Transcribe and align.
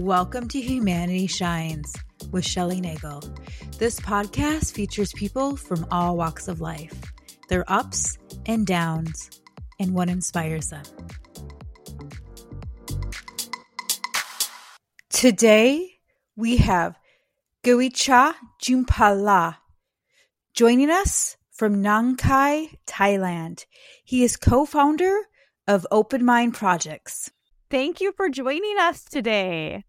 Welcome 0.00 0.48
to 0.48 0.60
Humanity 0.60 1.28
Shines 1.28 1.94
with 2.32 2.44
Shelly 2.44 2.80
Nagell. 2.80 3.22
This 3.78 4.00
podcast 4.00 4.72
features 4.72 5.12
people 5.12 5.56
from 5.56 5.86
all 5.92 6.16
walks 6.16 6.48
of 6.48 6.60
life, 6.60 7.00
their 7.48 7.64
ups 7.70 8.18
and 8.46 8.66
downs, 8.66 9.40
and 9.78 9.94
what 9.94 10.08
inspires 10.08 10.70
them. 10.70 10.84
Today, 15.10 16.00
we 16.34 16.56
have 16.56 16.98
Gaweechat 17.62 18.34
Joompaula 18.60 19.58
joining 20.54 20.90
us 20.90 21.36
from 21.52 21.82
Nong 21.82 22.16
Khai, 22.16 22.76
Thailand. 22.86 23.66
He 24.02 24.24
is 24.24 24.36
co 24.36 24.64
founder 24.64 25.14
of 25.70 25.86
Open 25.92 26.24
Mind 26.24 26.52
Projects. 26.52 27.30
Thank 27.70 28.00
you 28.00 28.10
for 28.16 28.28
joining 28.28 28.76
us 28.80 29.04
today. 29.04 29.84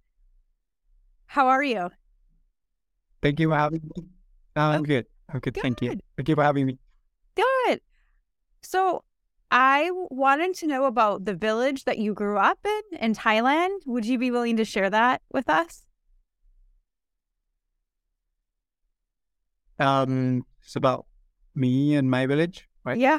How 1.25 1.47
are 1.47 1.63
you? 1.63 1.89
Thank 3.23 3.39
you 3.39 3.49
for 3.49 3.55
having 3.55 3.81
me. 3.95 4.03
I'm 4.55 4.83
good. 4.83 5.07
I'm 5.27 5.39
good. 5.39 5.55
Thank 5.55 5.81
you. 5.81 5.97
Thank 6.15 6.29
you 6.29 6.35
for 6.35 6.43
having 6.43 6.67
me. 6.67 6.77
Good. 7.35 7.81
So, 8.61 9.03
I 9.49 9.89
wanted 10.11 10.53
to 10.57 10.67
know 10.67 10.85
about 10.85 11.25
the 11.25 11.33
village 11.33 11.85
that 11.85 11.97
you 11.97 12.13
grew 12.13 12.37
up 12.37 12.59
in 12.63 12.99
in 12.99 13.15
Thailand. 13.15 13.79
Would 13.87 14.05
you 14.05 14.19
be 14.19 14.29
willing 14.29 14.57
to 14.57 14.65
share 14.65 14.91
that 14.91 15.23
with 15.33 15.49
us? 15.49 15.87
Um, 19.79 20.45
it's 20.63 20.75
about 20.75 21.07
me 21.55 21.95
and 21.95 22.07
my 22.07 22.27
village, 22.27 22.69
right? 22.85 22.99
Yeah. 22.99 23.17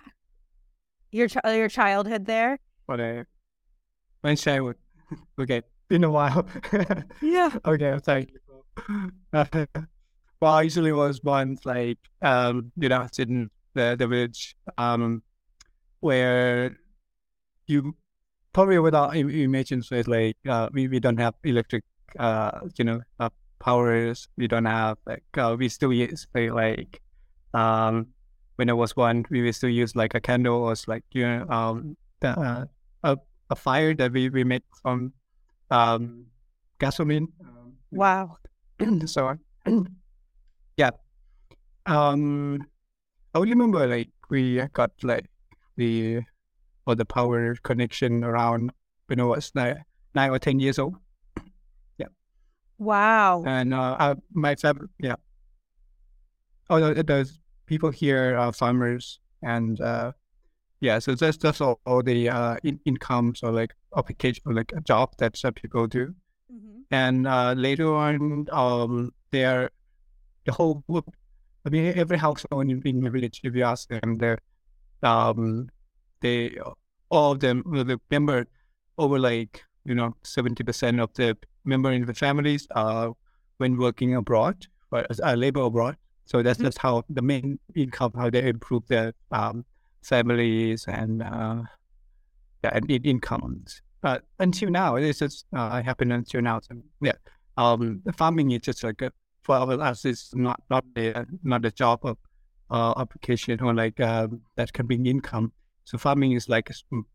Your 1.13 1.29
your 1.45 1.69
childhood 1.69 2.25
there? 2.25 2.59
But 2.87 3.01
uh, 3.01 3.25
my 4.25 4.35
childhood. 4.35 4.77
okay, 5.39 5.63
been 5.89 6.05
a 6.05 6.11
while. 6.11 6.47
Yeah. 7.23 7.51
okay, 7.65 7.99
thank 8.03 8.31
you. 9.35 9.67
well, 10.41 10.55
I 10.55 10.63
usually 10.63 10.93
was 10.93 11.21
born 11.21 11.59
like 11.65 11.99
um, 12.23 12.73
you 12.77 12.89
know, 12.89 13.07
in 13.19 13.51
the 13.75 13.95
the 13.99 14.07
village 14.07 14.57
um, 14.79 15.23
where 16.01 16.77
you 17.67 17.95
probably 18.53 18.79
without 18.79 19.15
im- 19.17 19.31
imagine 19.31 19.83
so 19.83 19.97
it's 19.97 20.09
like 20.09 20.37
uh, 20.49 20.69
we 20.73 20.89
we 20.89 20.99
don't 20.99 21.19
have 21.19 21.35
electric 21.45 21.85
uh, 22.19 22.61
you 22.77 22.85
know, 22.85 23.01
uh, 23.21 23.31
powers. 23.61 24.29
We 24.37 24.49
don't 24.49 24.65
have 24.65 24.97
like 25.07 25.25
uh, 25.37 25.57
we 25.59 25.69
still 25.69 25.93
use 25.93 26.27
like, 26.35 26.53
like 26.53 27.01
um 27.55 28.09
when 28.57 28.71
I 28.71 28.73
was 28.73 28.97
one, 28.97 29.25
we 29.31 29.41
used 29.41 29.61
to 29.63 29.69
use 29.69 29.97
like 29.97 30.15
a 30.15 30.21
candle 30.21 30.65
or 30.65 30.75
like 30.87 31.05
you 31.13 31.27
know 31.27 31.47
um 31.49 31.97
the, 32.21 32.29
uh, 32.39 32.65
a 33.05 33.19
a 33.51 33.57
fire 33.57 33.95
that 33.95 34.13
we, 34.13 34.29
we 34.29 34.45
made 34.45 34.63
from 34.81 35.13
um 35.71 36.27
gasoline. 36.79 37.29
Um, 37.41 37.73
Wow. 37.91 38.39
so 39.07 39.37
yeah. 40.77 40.91
Um 41.87 42.67
I 43.35 43.39
remember 43.39 43.87
like 43.87 44.11
we 44.31 44.61
got 44.73 44.93
like 45.03 45.27
the 45.77 46.23
or 46.87 46.95
the 46.95 47.05
power 47.05 47.55
connection 47.63 48.25
around 48.25 48.73
when 49.07 49.21
I 49.21 49.25
was 49.25 49.53
nine, 49.55 49.85
nine 50.15 50.31
or 50.31 50.39
ten 50.39 50.61
years 50.61 50.79
old. 50.79 50.97
Yeah. 51.99 52.09
Wow. 52.79 53.45
And 53.47 53.75
uh, 53.75 53.97
uh 53.99 54.15
my 54.33 54.57
family 54.57 54.89
yeah. 54.99 55.17
Oh 56.71 56.79
no, 56.79 56.95
there's 56.95 57.39
people 57.73 57.91
here 58.03 58.25
are 58.43 58.53
farmers 58.53 59.05
and 59.55 59.81
uh 59.81 60.13
yeah, 60.87 60.99
so 60.99 61.15
that's 61.15 61.37
that's 61.45 61.61
all, 61.61 61.79
all 61.87 62.03
the 62.03 62.29
uh 62.29 62.57
in, 62.65 62.81
income 62.91 63.35
so 63.41 63.51
like 63.51 63.73
application 63.97 64.43
like 64.59 64.73
a 64.77 64.81
job 64.81 65.07
that 65.19 65.37
some 65.43 65.55
people 65.55 65.87
do. 65.87 66.05
Mhm. 66.53 66.83
and 66.91 67.27
uh, 67.35 67.53
later 67.67 67.89
on, 68.07 68.47
um, 68.63 68.95
they're 69.31 69.71
the 70.47 70.53
whole 70.53 70.77
group. 70.91 71.07
I 71.65 71.71
mean, 71.71 71.85
every 71.97 72.19
household 72.19 72.69
in, 72.73 72.83
in 72.85 73.01
the 73.07 73.11
village, 73.11 73.41
if 73.45 73.55
you 73.55 73.65
ask 73.73 73.89
them, 73.89 74.19
they 74.19 74.37
um, 75.13 75.69
they 76.21 76.59
all 77.11 77.33
of 77.33 77.41
them 77.41 77.63
the 77.91 77.99
member 78.11 78.39
over 78.99 79.19
like 79.19 79.63
you 79.85 79.95
know 79.95 80.11
seventy 80.25 80.65
percent 80.65 81.01
of 81.01 81.11
the 81.15 81.37
member 81.65 81.93
in 81.93 82.05
the 82.11 82.15
families 82.15 82.67
are 82.75 83.15
when 83.59 83.79
working 83.79 84.15
abroad 84.17 84.67
or 84.91 85.07
uh, 85.29 85.35
labor 85.35 85.63
abroad. 85.71 85.97
So 86.25 86.43
that's 86.43 86.59
Mhm. 86.59 86.65
that's 86.65 86.79
how 86.79 87.05
the 87.09 87.23
main 87.23 87.59
income 87.75 88.13
how 88.15 88.31
they 88.31 88.49
improve 88.49 88.87
their 88.89 89.13
um, 89.31 89.65
families 90.03 90.87
and 90.87 91.23
uh, 91.23 91.63
and 92.65 92.91
in- 92.91 93.05
incomes. 93.05 93.83
But 94.01 94.25
until 94.39 94.71
now, 94.71 94.97
it's 94.97 95.21
just 95.21 95.47
uh, 95.53 95.83
happened 95.83 96.13
until 96.13 96.43
now. 96.43 96.61
So, 96.61 96.77
yeah, 97.01 97.13
um, 97.57 98.03
the 98.05 98.13
farming 98.13 98.51
is 98.51 98.63
just 98.63 98.83
like 98.83 99.01
a, 99.03 99.13
for 99.43 99.55
us, 99.81 100.05
it's 100.05 100.35
not 100.35 100.61
not 100.71 100.85
a 100.97 101.27
not 101.43 101.65
a 101.65 101.71
job 101.71 102.01
of 102.05 102.19
uh, 102.71 102.95
application 102.97 103.61
or 103.61 103.75
like 103.75 104.01
um, 104.01 104.41
that 104.57 104.73
can 104.73 104.87
bring 104.87 105.07
income. 105.07 105.53
So 105.85 105.99
farming 105.99 106.33
is 106.33 106.49
like 106.49 106.71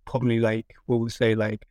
probably 0.05 0.39
like 0.39 0.75
what 0.85 0.97
we 0.97 1.09
say 1.09 1.35
like 1.35 1.65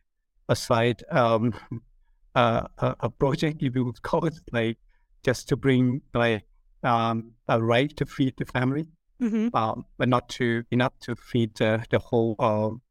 a 0.49 0.55
side 0.55 1.03
um, 1.11 1.53
uh, 2.35 2.67
a, 2.79 2.95
a 3.01 3.09
project 3.09 3.61
if 3.63 3.75
you 3.75 3.85
would 3.85 4.01
call 4.01 4.25
it 4.25 4.39
like 4.51 4.77
just 5.23 5.47
to 5.49 5.57
bring 5.57 6.01
like 6.13 6.43
um, 6.83 7.31
a 7.47 7.61
right 7.61 7.95
to 7.97 8.05
feed 8.05 8.33
the 8.37 8.45
family 8.45 8.85
Mhm. 9.21 9.53
um, 9.55 9.85
but 9.97 10.07
not 10.07 10.29
to 10.29 10.63
enough 10.71 10.93
to 10.99 11.15
feed 11.15 11.55
the, 11.55 11.83
the 11.89 11.99
whole 11.99 12.35
um, 12.39 12.81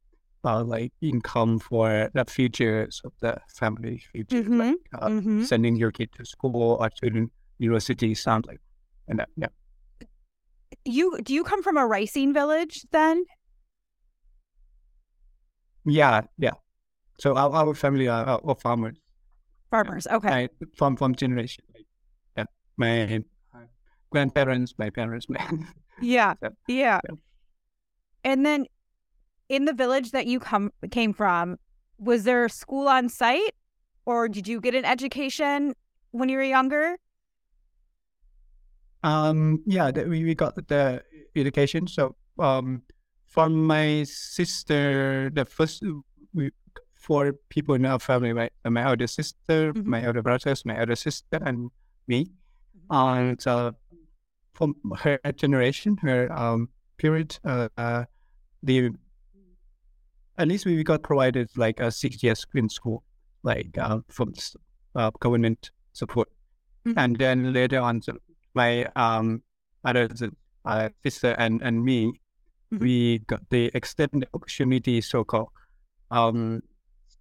uh, 0.45 0.63
like 0.63 0.93
income 1.01 1.59
for 1.59 2.11
the 2.15 2.25
futures 2.25 3.01
of 3.05 3.13
the 3.21 3.37
family 3.49 3.99
future, 4.13 4.43
Mhm. 4.43 4.59
like 4.59 4.77
uh, 4.93 5.09
Mhm. 5.09 5.45
sending 5.45 5.77
your 5.77 5.91
kid 5.91 6.11
to 6.13 6.25
school 6.25 6.77
or 6.81 6.91
to 6.91 7.31
university, 7.59 8.15
sound 8.15 8.47
like, 8.47 8.61
and 9.09 9.25
yeah. 9.37 9.49
You 10.85 11.19
do 11.23 11.35
you 11.35 11.43
come 11.45 11.63
from 11.63 11.77
a 11.77 11.87
ricing 11.87 12.33
village 12.33 12.87
then? 12.93 13.25
Yeah, 15.85 16.23
yeah. 16.39 16.55
So 17.19 17.37
our, 17.37 17.51
our 17.53 17.75
family 17.75 18.09
are, 18.09 18.41
are, 18.45 18.55
farmers, 18.57 18.99
Farmers. 19.71 20.07
Okay. 20.07 20.29
right? 20.29 20.51
From 20.77 20.97
from 20.97 21.15
generation. 21.15 21.65
Yeah, 22.37 22.45
my 22.77 23.23
grandparents, 24.17 24.75
my 24.79 24.89
parents, 24.91 25.29
my 25.29 25.37
Yeah. 26.01 26.35
Yeah. 26.43 26.49
Yeah. 26.69 27.01
Yeah. 27.05 27.15
And 28.25 28.45
then 28.47 28.67
in 29.49 29.67
the 29.67 29.73
village 29.75 30.11
that 30.13 30.27
you 30.27 30.41
come 30.41 30.73
came 30.91 31.13
from, 31.13 31.59
was 31.99 32.25
there 32.25 32.45
a 32.47 32.51
school 32.51 32.89
on 32.89 33.09
site 33.09 33.55
or 34.07 34.29
did 34.29 34.49
you 34.49 34.61
get 34.61 34.75
an 34.75 34.85
education 34.85 35.75
when 36.13 36.29
you 36.31 36.39
were 36.39 36.43
younger? 36.59 36.97
Um, 39.03 39.63
yeah, 39.67 39.91
the, 39.91 40.05
we, 40.05 40.25
we 40.25 40.35
got 40.35 40.57
the 40.57 41.03
education. 41.37 41.87
So, 41.87 42.17
um, 42.39 42.83
from 43.27 43.67
my 43.67 44.05
sister, 44.05 45.31
the 45.33 45.45
first 45.45 45.83
we 46.35 46.51
four 46.95 47.35
people 47.51 47.75
in 47.77 47.85
our 47.87 48.01
family, 48.01 48.33
right? 48.33 48.53
My 48.65 48.89
older 48.89 49.07
sister, 49.07 49.73
Mhm. 49.73 49.85
my 49.85 50.07
older 50.07 50.23
brothers, 50.23 50.65
my 50.65 50.81
older 50.81 50.97
sister, 50.97 51.39
and 51.45 51.71
me. 52.09 52.31
And 52.91 53.39
uh, 53.47 53.73
from 54.57 54.75
her 54.99 55.19
generation, 55.37 55.97
her 55.99 56.33
um 56.33 56.69
period, 56.97 57.39
uh, 57.45 57.69
uh 57.77 58.05
the 58.63 58.91
at 60.39 60.49
least 60.49 60.67
we 60.67 60.83
got 60.83 61.03
provided 61.03 61.49
like 61.57 61.81
a 61.81 61.91
six 61.91 62.23
years 62.23 62.47
in 62.55 62.69
school, 62.69 63.03
like 63.43 63.77
uh, 63.79 64.01
from 64.09 64.33
uh, 64.95 65.11
government 65.21 65.71
support, 65.93 66.29
Mhm. 66.87 66.95
and 66.97 67.17
then 67.19 67.53
later 67.53 67.81
on, 67.81 68.01
my 68.55 68.85
um 68.97 69.43
other 69.85 70.09
uh, 70.65 70.89
sister 71.05 71.35
and 71.39 71.63
and 71.63 71.85
me, 71.85 72.13
Mhm. 72.73 72.81
we 72.81 73.19
got 73.27 73.43
the 73.51 73.71
extended 73.75 74.29
opportunity, 74.35 75.01
so 75.01 75.25
called, 75.25 75.51
um, 76.11 76.63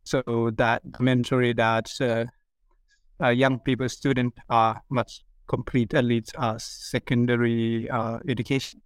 so 0.04 0.51
that 0.56 0.81
mentally 1.00 1.54
that 1.54 1.89
uh, 2.01 2.25
uh, 3.24 3.30
young 3.30 3.60
people 3.60 3.89
student 3.89 4.33
are 4.50 4.81
must 4.89 5.24
complete 5.47 5.94
at 5.94 6.06
least 6.06 6.33
uh, 6.38 6.57
secondary 6.57 7.89
uh, 7.89 8.19
education. 8.27 8.81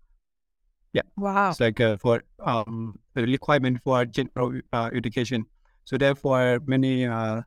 Yeah. 0.93 1.03
Wow. 1.17 1.49
It's 1.51 1.59
like 1.59 1.79
uh, 1.79 1.97
for 1.97 2.23
um 2.39 2.97
the 3.13 3.23
requirement 3.23 3.79
for 3.83 4.05
general 4.05 4.59
uh, 4.73 4.89
education. 4.93 5.45
So 5.85 5.97
therefore, 5.97 6.59
many 6.65 7.05
uh 7.05 7.41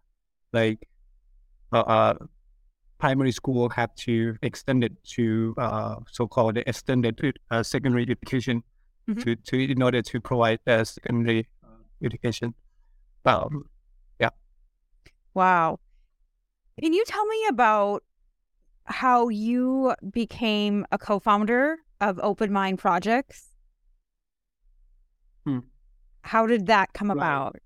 like 0.52 0.86
uh, 1.72 1.80
uh 1.80 2.14
primary 2.98 3.32
school 3.32 3.68
have 3.70 3.92
to 3.96 4.36
extend 4.42 4.84
it 4.84 4.92
to 5.04 5.54
uh 5.58 5.96
so-called 6.10 6.56
extended 6.58 7.18
uh, 7.50 7.62
secondary 7.62 8.02
education 8.02 8.62
Mhm. 9.08 9.22
to 9.22 9.34
to 9.34 9.58
in 9.58 9.82
order 9.82 10.02
to 10.02 10.20
provide 10.20 10.60
uh, 10.68 10.84
secondary 10.84 11.48
education. 12.04 12.54
Um, 13.24 13.66
yeah. 14.20 14.30
Wow. 15.34 15.80
Can 16.80 16.92
you 16.92 17.04
tell 17.04 17.26
me 17.26 17.46
about 17.48 18.04
how 18.86 19.28
you 19.28 19.94
became 20.10 20.86
a 20.92 20.98
co 20.98 21.18
founder 21.18 21.78
of 22.00 22.18
Open 22.22 22.52
Mind 22.52 22.78
Projects? 22.78 23.48
How 26.22 26.46
did 26.46 26.66
that 26.66 26.92
come 26.92 27.08
Right. 27.08 27.16
about? 27.16 27.56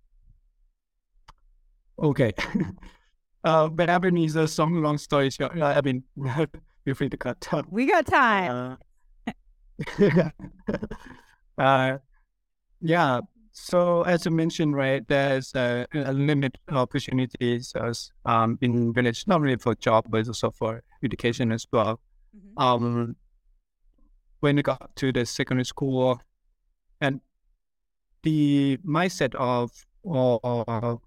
Okay. 1.98 2.32
uh, 3.44 3.68
but 3.68 3.90
I 3.90 3.98
mean, 3.98 4.18
is 4.24 4.36
a 4.36 4.48
some 4.48 4.82
long 4.82 4.98
story 4.98 5.30
short. 5.30 5.58
uh, 5.60 5.66
I 5.76 5.80
mean, 5.82 6.04
feel 6.84 6.94
free 6.94 7.08
to 7.08 7.16
cut. 7.16 7.46
We 7.70 7.86
got 7.86 8.06
time. 8.06 8.78
Uh, 9.28 9.30
uh, 11.58 11.98
yeah. 12.80 13.20
So 13.58 14.02
as 14.02 14.26
I 14.26 14.30
mentioned, 14.30 14.76
right, 14.76 15.00
there's 15.08 15.54
a, 15.54 15.86
a 15.94 16.12
limit 16.12 16.58
opportunities 16.70 17.72
as 17.74 18.12
um 18.26 18.58
in 18.60 18.92
village, 18.92 19.24
not 19.26 19.40
only 19.40 19.56
for 19.56 19.74
job 19.74 20.04
but 20.10 20.28
also 20.28 20.50
for 20.50 20.82
education 21.02 21.50
as 21.52 21.66
well. 21.72 21.98
Mhm. 22.36 22.62
Um, 22.62 23.16
when 24.40 24.58
I 24.58 24.62
got 24.62 24.94
to 24.96 25.10
the 25.10 25.24
secondary 25.24 25.64
school, 25.64 26.20
and 27.00 27.20
the 28.22 28.76
mindset 28.84 29.34
of 29.36 29.72
or 30.02 31.00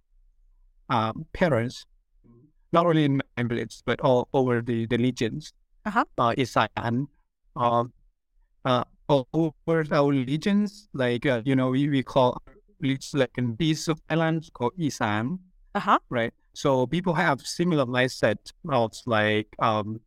um, 0.90 1.25
parents, 1.34 1.86
not 2.74 2.88
only 2.88 3.06
in 3.06 3.22
my 3.38 3.44
village 3.44 3.81
but 3.86 4.02
all 4.02 4.28
over 4.34 4.62
the 4.62 4.88
the 4.88 4.98
regions, 4.98 5.54
Uh-huh. 5.86 6.04
uh, 6.18 6.34
Isan, 6.36 7.07
um, 7.56 7.94
uh, 8.66 8.84
all 8.84 8.88
over 9.09 9.85
our 9.91 10.11
regions, 10.11 10.88
like 10.94 11.25
uh, 11.25 11.41
you 11.45 11.56
know, 11.56 11.69
we, 11.69 11.89
we 11.89 12.03
call 12.03 12.41
it's 12.81 13.13
like 13.13 13.31
in 13.38 13.56
east 13.59 13.89
of 13.89 14.00
called 14.53 14.73
Isan, 14.79 15.39
Uh 15.75 15.79
huh. 15.79 16.00
right? 16.09 16.33
So 16.53 16.88
people 16.88 17.13
have 17.13 17.41
similar 17.41 17.85
mindset 17.85 18.38
of 18.69 18.94
like 19.06 19.47
um 19.59 20.01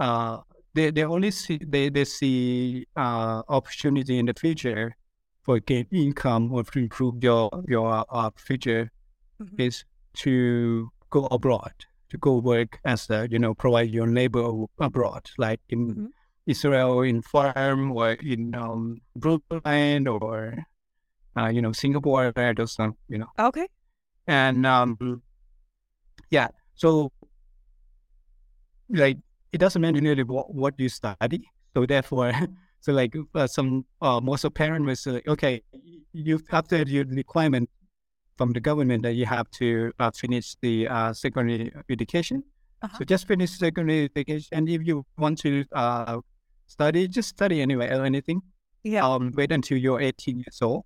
uh 0.00 0.38
they, 0.74 0.90
they 0.90 1.04
only 1.04 1.30
see 1.30 1.58
they, 1.64 1.88
they 1.88 2.04
see 2.04 2.86
uh 2.96 3.42
opportunity 3.48 4.18
in 4.18 4.26
the 4.26 4.34
future 4.34 4.96
for 5.42 5.60
gain 5.60 5.86
income 5.92 6.52
or 6.52 6.64
to 6.64 6.78
improve 6.80 7.22
your 7.22 7.50
your 7.68 8.04
uh, 8.10 8.30
future 8.36 8.90
Mhm. 9.40 9.60
is 9.60 9.84
to 10.14 10.90
go 11.10 11.26
abroad 11.26 11.72
to 12.10 12.18
go 12.18 12.38
work 12.38 12.78
as 12.84 13.10
a 13.10 13.28
you 13.30 13.38
know 13.38 13.54
provide 13.54 13.90
your 13.90 14.06
labor 14.06 14.44
abroad 14.80 15.30
like 15.38 15.60
in 15.70 15.80
Mhm. 15.96 16.08
Israel 16.46 17.02
in 17.02 17.22
farm 17.22 17.92
or 17.92 18.12
in 18.12 18.54
um 18.54 19.00
Brooklyn 19.16 20.06
or 20.08 20.56
uh, 21.36 21.48
you 21.48 21.62
know 21.62 21.72
Singapore 21.72 22.32
or 22.36 22.54
those 22.54 22.72
some 22.74 22.96
you 23.08 23.18
know 23.18 23.28
Okay. 23.38 23.66
and 24.26 24.64
um 24.66 25.22
yeah 26.30 26.48
so 26.74 27.12
like 28.90 29.18
it 29.52 29.58
doesn't 29.58 29.80
matter 29.82 30.00
really 30.00 30.22
what, 30.22 30.52
what 30.54 30.74
you 30.78 30.88
study 30.88 31.48
so 31.74 31.86
therefore 31.86 32.32
so 32.80 32.92
like 32.92 33.14
uh, 33.34 33.46
some 33.46 33.84
uh, 34.02 34.20
most 34.20 34.44
of 34.44 34.52
parents 34.54 34.86
will 34.86 34.96
say 34.96 35.22
okay 35.26 35.62
you 36.12 36.40
after 36.52 36.82
your 36.82 37.04
requirement 37.06 37.68
from 38.36 38.52
the 38.52 38.60
government 38.60 39.02
that 39.02 39.14
you 39.14 39.24
have 39.26 39.48
to 39.50 39.92
uh, 40.00 40.10
finish 40.10 40.56
the 40.62 40.88
uh, 40.88 41.12
secondary 41.12 41.72
education 41.90 42.42
Uh-huh. 42.84 42.98
so 42.98 43.04
just 43.04 43.24
finish 43.26 43.50
secondary 43.56 44.04
education 44.12 44.50
and 44.52 44.68
if 44.68 44.80
you 44.88 44.96
want 45.16 45.38
to 45.40 45.64
uh, 45.72 46.20
study 46.66 47.06
just 47.08 47.28
study 47.28 47.60
anyway 47.62 47.88
or 47.88 48.04
anything 48.04 48.42
Yeah. 48.82 49.06
um 49.06 49.32
wait 49.34 49.52
until 49.52 49.78
you're 49.78 50.00
18 50.00 50.38
years 50.38 50.60
old. 50.62 50.84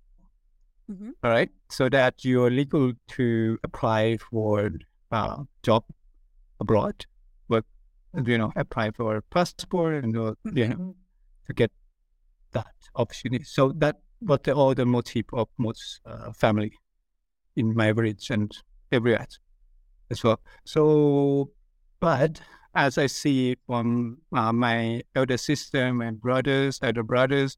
Mhm. 0.89 1.11
all 1.23 1.29
right? 1.31 1.49
So 1.69 1.87
that 1.89 2.25
you're 2.25 2.49
legal 2.49 2.93
to 3.09 3.59
apply 3.63 4.17
for 4.17 4.71
uh, 5.11 5.43
job 5.63 5.83
abroad 6.59 7.05
work 7.47 7.65
you 8.25 8.37
know 8.37 8.51
apply 8.55 8.91
for 8.91 9.15
a 9.17 9.21
passport 9.21 10.03
and 10.03 10.17
uh, 10.17 10.33
you 10.53 10.67
know 10.67 10.95
to 11.45 11.53
get 11.53 11.71
that 12.51 12.73
opportunity. 12.95 13.43
So 13.43 13.71
that 13.73 13.97
was 14.21 14.39
the 14.43 14.53
all 14.53 14.73
the 14.75 14.85
motive 14.85 15.25
of 15.33 15.47
most 15.57 16.01
uh, 16.05 16.31
family 16.33 16.73
in 17.55 17.75
my 17.75 17.91
village 17.91 18.29
and 18.31 18.51
everywhere 18.91 19.27
as 20.09 20.23
well. 20.23 20.39
So 20.65 21.51
but 21.99 22.41
as 22.75 22.97
i 22.97 23.05
see 23.07 23.55
from 23.65 24.17
uh, 24.33 24.53
my 24.53 25.01
elder 25.15 25.37
sister 25.37 25.93
my 25.93 26.11
brothers 26.11 26.79
elder 26.83 27.03
brothers 27.03 27.57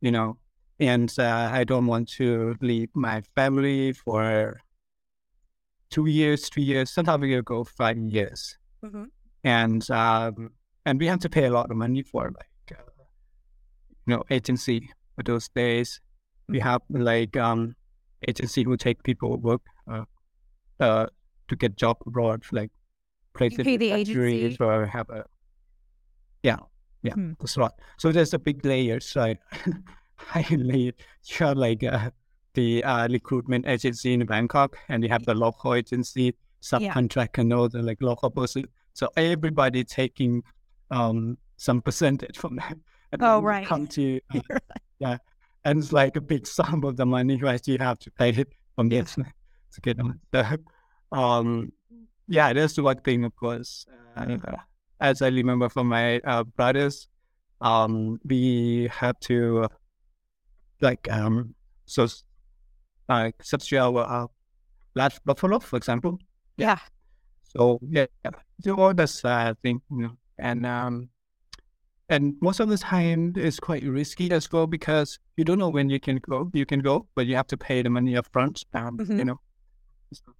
you 0.00 0.10
know 0.10 0.36
and 0.80 1.14
uh, 1.18 1.50
I 1.52 1.64
don't 1.64 1.86
want 1.86 2.08
to 2.12 2.56
leave 2.62 2.88
my 2.94 3.20
family 3.36 3.92
for 3.92 4.62
two 5.90 6.06
years, 6.06 6.48
three 6.48 6.62
years. 6.62 6.90
Sometimes 6.90 7.20
we 7.20 7.40
go 7.42 7.64
five 7.64 7.98
years, 7.98 8.56
Mhm. 8.82 9.10
and 9.44 9.90
um, 9.90 10.52
and 10.86 10.98
we 10.98 11.06
have 11.06 11.20
to 11.20 11.28
pay 11.28 11.44
a 11.44 11.50
lot 11.50 11.70
of 11.70 11.76
money 11.76 12.02
for 12.02 12.30
like 12.30 12.78
uh, 12.78 12.82
you 14.06 14.16
know 14.16 14.24
agency 14.30 14.90
for 15.16 15.22
those 15.22 15.48
days. 15.48 16.00
We 16.48 16.60
have 16.60 16.82
like 16.88 17.36
um 17.36 17.76
agency 18.26 18.62
who 18.64 18.76
take 18.76 19.02
people 19.02 19.36
work 19.36 19.62
uh, 19.86 20.04
uh 20.80 21.06
to 21.48 21.56
get 21.56 21.76
job 21.76 21.98
abroad, 22.06 22.44
like 22.52 22.70
places 23.34 23.64
pay 23.64 23.76
the 23.76 23.90
agency? 23.92 24.56
or 24.60 24.86
have 24.86 25.08
a 25.10 25.24
yeah 26.42 26.56
yeah 27.02 27.14
Hmm. 27.14 27.32
that's 27.38 27.56
right. 27.56 27.70
So 27.98 28.12
there's 28.12 28.34
a 28.34 28.38
big 28.38 28.64
layer. 28.64 29.00
So 29.00 29.34
I 30.34 30.44
lay 30.50 30.78
you 30.78 30.92
have 31.38 31.56
like 31.56 31.82
uh, 31.82 32.10
the 32.54 32.84
uh, 32.84 33.08
recruitment 33.08 33.66
agency 33.66 34.12
in 34.12 34.24
Bangkok, 34.26 34.76
and 34.88 35.02
you 35.02 35.08
have 35.08 35.24
the 35.24 35.34
local 35.34 35.74
agency, 35.74 36.34
subcontract, 36.62 37.38
and 37.38 37.52
all 37.52 37.68
the 37.68 37.82
like 37.82 38.02
local 38.02 38.30
person. 38.30 38.64
So 38.92 39.08
everybody 39.16 39.84
taking 39.84 40.42
um 40.90 41.38
some 41.56 41.80
percentage 41.80 42.38
from 42.38 42.56
that. 42.56 42.76
And 43.12 43.22
Oh, 43.24 43.42
right. 43.42 43.66
Come 43.66 43.88
to 43.88 44.20
uh, 44.34 44.40
yeah, 45.00 45.16
and 45.64 45.80
it's 45.80 45.92
like 45.92 46.14
a 46.14 46.20
big 46.20 46.46
sum 46.46 46.84
of 46.84 46.96
the 46.96 47.04
money 47.06 47.34
you 47.64 47.78
have 47.78 47.98
to 47.98 48.10
pay 48.12 48.30
it 48.30 48.52
from 48.76 48.88
this 48.88 49.14
to 49.16 49.80
get 49.80 49.98
on. 49.98 50.20
So, 50.32 50.44
um, 51.10 51.72
yeah, 52.30 52.52
that's 52.54 52.78
one 52.78 53.00
thing, 53.00 53.24
of 53.24 53.34
course. 53.36 53.84
Uh, 54.16 54.36
as 55.00 55.20
I 55.22 55.28
remember 55.28 55.68
from 55.68 55.88
my 55.88 56.20
uh, 56.20 56.44
brothers, 56.44 57.08
um, 57.60 58.18
we 58.24 58.88
had 58.92 59.20
to 59.22 59.68
like 60.80 61.10
um, 61.10 61.54
so 61.86 62.06
like 63.08 63.34
substitute 63.42 63.78
our 63.80 64.00
uh, 64.06 64.26
large 64.94 65.18
buffalo, 65.24 65.58
for 65.58 65.76
example. 65.76 66.18
Yeah. 66.56 66.78
So 67.42 67.80
yeah, 67.82 68.06
so 68.62 68.76
all 68.76 68.94
that's 68.94 69.24
uh, 69.24 69.54
thing, 69.62 69.82
you 69.90 70.02
know, 70.02 70.16
and 70.38 70.64
um, 70.64 71.08
and 72.08 72.34
most 72.40 72.60
of 72.60 72.68
the 72.68 72.78
time 72.78 73.32
it's 73.36 73.58
quite 73.58 73.82
risky 73.82 74.30
as 74.30 74.50
well 74.52 74.66
because 74.66 75.18
you 75.36 75.44
don't 75.44 75.58
know 75.58 75.68
when 75.68 75.90
you 75.90 75.98
can 76.00 76.18
go. 76.18 76.50
You 76.54 76.66
can 76.66 76.80
go, 76.80 77.08
but 77.14 77.26
you 77.26 77.36
have 77.36 77.48
to 77.48 77.56
pay 77.56 77.82
the 77.82 77.90
money 77.90 78.16
up 78.16 78.26
front. 78.32 78.64
Um, 78.74 78.98
Mhm. 78.98 79.18
you 79.18 79.24
know. 79.24 79.40
So. 80.12 80.32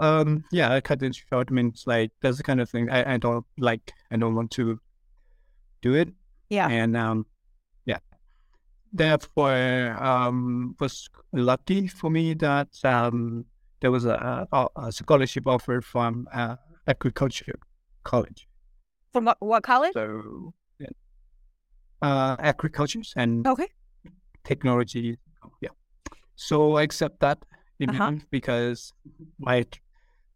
Um. 0.00 0.44
Yeah. 0.52 0.72
I 0.72 0.80
cut 0.80 1.02
it 1.02 1.14
short. 1.14 1.50
Means 1.50 1.84
like 1.86 2.10
that's 2.20 2.36
the 2.38 2.42
kind 2.42 2.60
of 2.60 2.68
thing 2.68 2.90
I, 2.90 3.14
I 3.14 3.16
don't 3.16 3.46
like. 3.58 3.92
I 4.10 4.16
don't 4.16 4.34
want 4.34 4.50
to 4.52 4.80
do 5.82 5.94
it. 5.94 6.08
Yeah. 6.50 6.68
And 6.68 6.96
um, 6.96 7.26
yeah. 7.86 7.98
Therefore, 8.92 9.96
um, 10.02 10.76
was 10.80 11.08
lucky 11.32 11.86
for 11.88 12.10
me 12.10 12.34
that 12.34 12.68
um 12.84 13.44
there 13.80 13.90
was 13.90 14.04
a, 14.04 14.46
a, 14.52 14.66
a 14.76 14.92
scholarship 14.92 15.46
offer 15.46 15.80
from 15.80 16.26
uh, 16.32 16.56
agriculture 16.86 17.58
college. 18.02 18.48
From 19.12 19.26
what, 19.26 19.36
what 19.40 19.62
college? 19.62 19.92
So, 19.92 20.54
yeah. 20.78 20.88
uh, 22.02 22.36
agriculture 22.38 23.02
and 23.16 23.46
Okay. 23.46 23.68
technology. 24.44 25.18
Yeah. 25.60 25.70
So 26.34 26.76
I 26.76 26.82
accept 26.82 27.20
that 27.20 27.38
Uh-huh. 27.88 28.12
because 28.30 28.92
my 29.38 29.66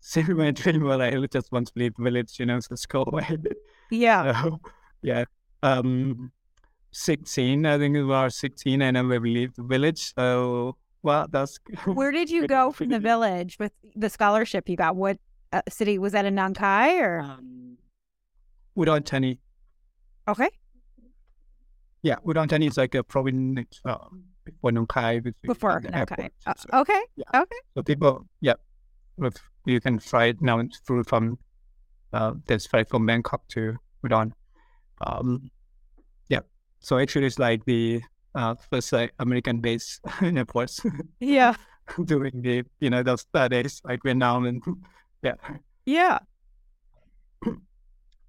see 0.01 0.23
my 0.23 0.51
dream 0.51 0.83
was 0.85 1.01
I 1.01 1.11
just 1.27 1.51
want 1.53 1.69
to 1.69 1.73
leave 1.77 1.95
the 1.97 2.03
village, 2.05 2.39
you 2.39 2.47
know, 2.47 2.59
so 2.61 2.69
let's 2.71 2.87
go 2.87 3.05
away. 3.07 3.27
Yeah. 3.91 4.43
So, 4.43 4.61
yeah. 5.03 5.25
Um, 5.63 6.33
16, 6.93 7.67
I 7.67 7.79
think 7.79 7.97
it 7.97 8.05
was 8.05 8.37
16, 8.37 8.81
and 8.83 8.97
then 8.97 9.09
we 9.09 9.19
leave 9.19 9.55
the 9.55 9.63
village. 9.63 10.13
So, 10.17 10.77
well, 11.03 11.27
that's 11.31 11.59
Where 11.85 12.13
did 12.13 12.31
you 12.31 12.47
go 12.47 12.73
from 12.73 12.89
the 12.91 12.99
village 12.99 13.59
with 13.59 13.73
the 13.95 14.09
scholarship 14.09 14.69
you 14.69 14.77
got? 14.77 14.97
What 14.97 15.19
uh, 15.53 15.63
city 15.69 15.99
was 15.99 16.13
that 16.13 16.25
in 16.25 16.35
Nong 16.35 16.55
Khai 16.55 17.01
or? 17.01 17.21
um, 17.21 17.77
Udon 18.77 19.05
Thani. 19.05 19.39
Okay. 20.29 20.49
Yeah, 22.03 22.17
Udon 22.27 22.49
Thani 22.49 22.67
is 22.67 22.77
like 22.77 22.95
a 22.95 23.03
province 23.03 23.81
uh, 23.85 23.97
before 24.45 24.73
Nong 24.73 24.87
Khai. 24.87 25.19
which 25.25 25.35
is 25.43 25.49
Before 25.49 25.81
the 25.83 25.91
Nong 25.91 26.07
Khai. 26.07 26.17
airport. 26.19 26.33
Uh, 26.47 26.55
So- 26.57 26.69
okay. 26.81 27.01
yeah. 27.17 27.41
Okay. 27.43 27.57
So 27.75 27.83
people, 27.83 28.27
yeah, 28.41 28.55
if 29.19 29.35
you 29.73 29.81
can 29.81 29.99
fly 29.99 30.27
it 30.27 30.41
now 30.41 30.59
it's 30.61 30.79
through 30.81 31.05
from 31.05 31.39
uh, 32.13 32.33
there's 32.47 32.67
flight 32.67 32.89
from 32.89 33.07
Bangkok 33.07 33.47
to 33.49 33.77
Udon. 34.05 34.33
Um, 35.07 35.51
yeah. 36.29 36.41
So 36.81 36.99
actually, 36.99 37.27
it's 37.27 37.39
like 37.39 37.65
the 37.65 38.01
uh, 38.35 38.55
first 38.71 38.93
like 38.93 39.13
American 39.19 39.61
base 39.61 40.01
airports 40.23 40.81
Yeah. 41.21 41.55
doing 42.05 42.43
the 42.43 42.65
you 42.81 42.91
know 42.91 43.03
those 43.03 43.23
studies 43.23 43.81
like 43.85 44.03
Vietnam 44.03 44.47
and 44.47 44.63
yeah. 45.23 45.35
Yeah. 45.87 46.19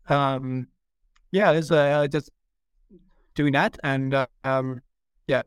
Um, 0.10 0.68
yeah, 1.32 1.52
it's 1.52 1.70
uh, 1.70 2.08
just 2.08 2.32
doing 3.36 3.54
that 3.54 3.78
and 3.84 4.12
uh, 4.16 4.26
um, 4.44 4.82
yeah. 5.28 5.44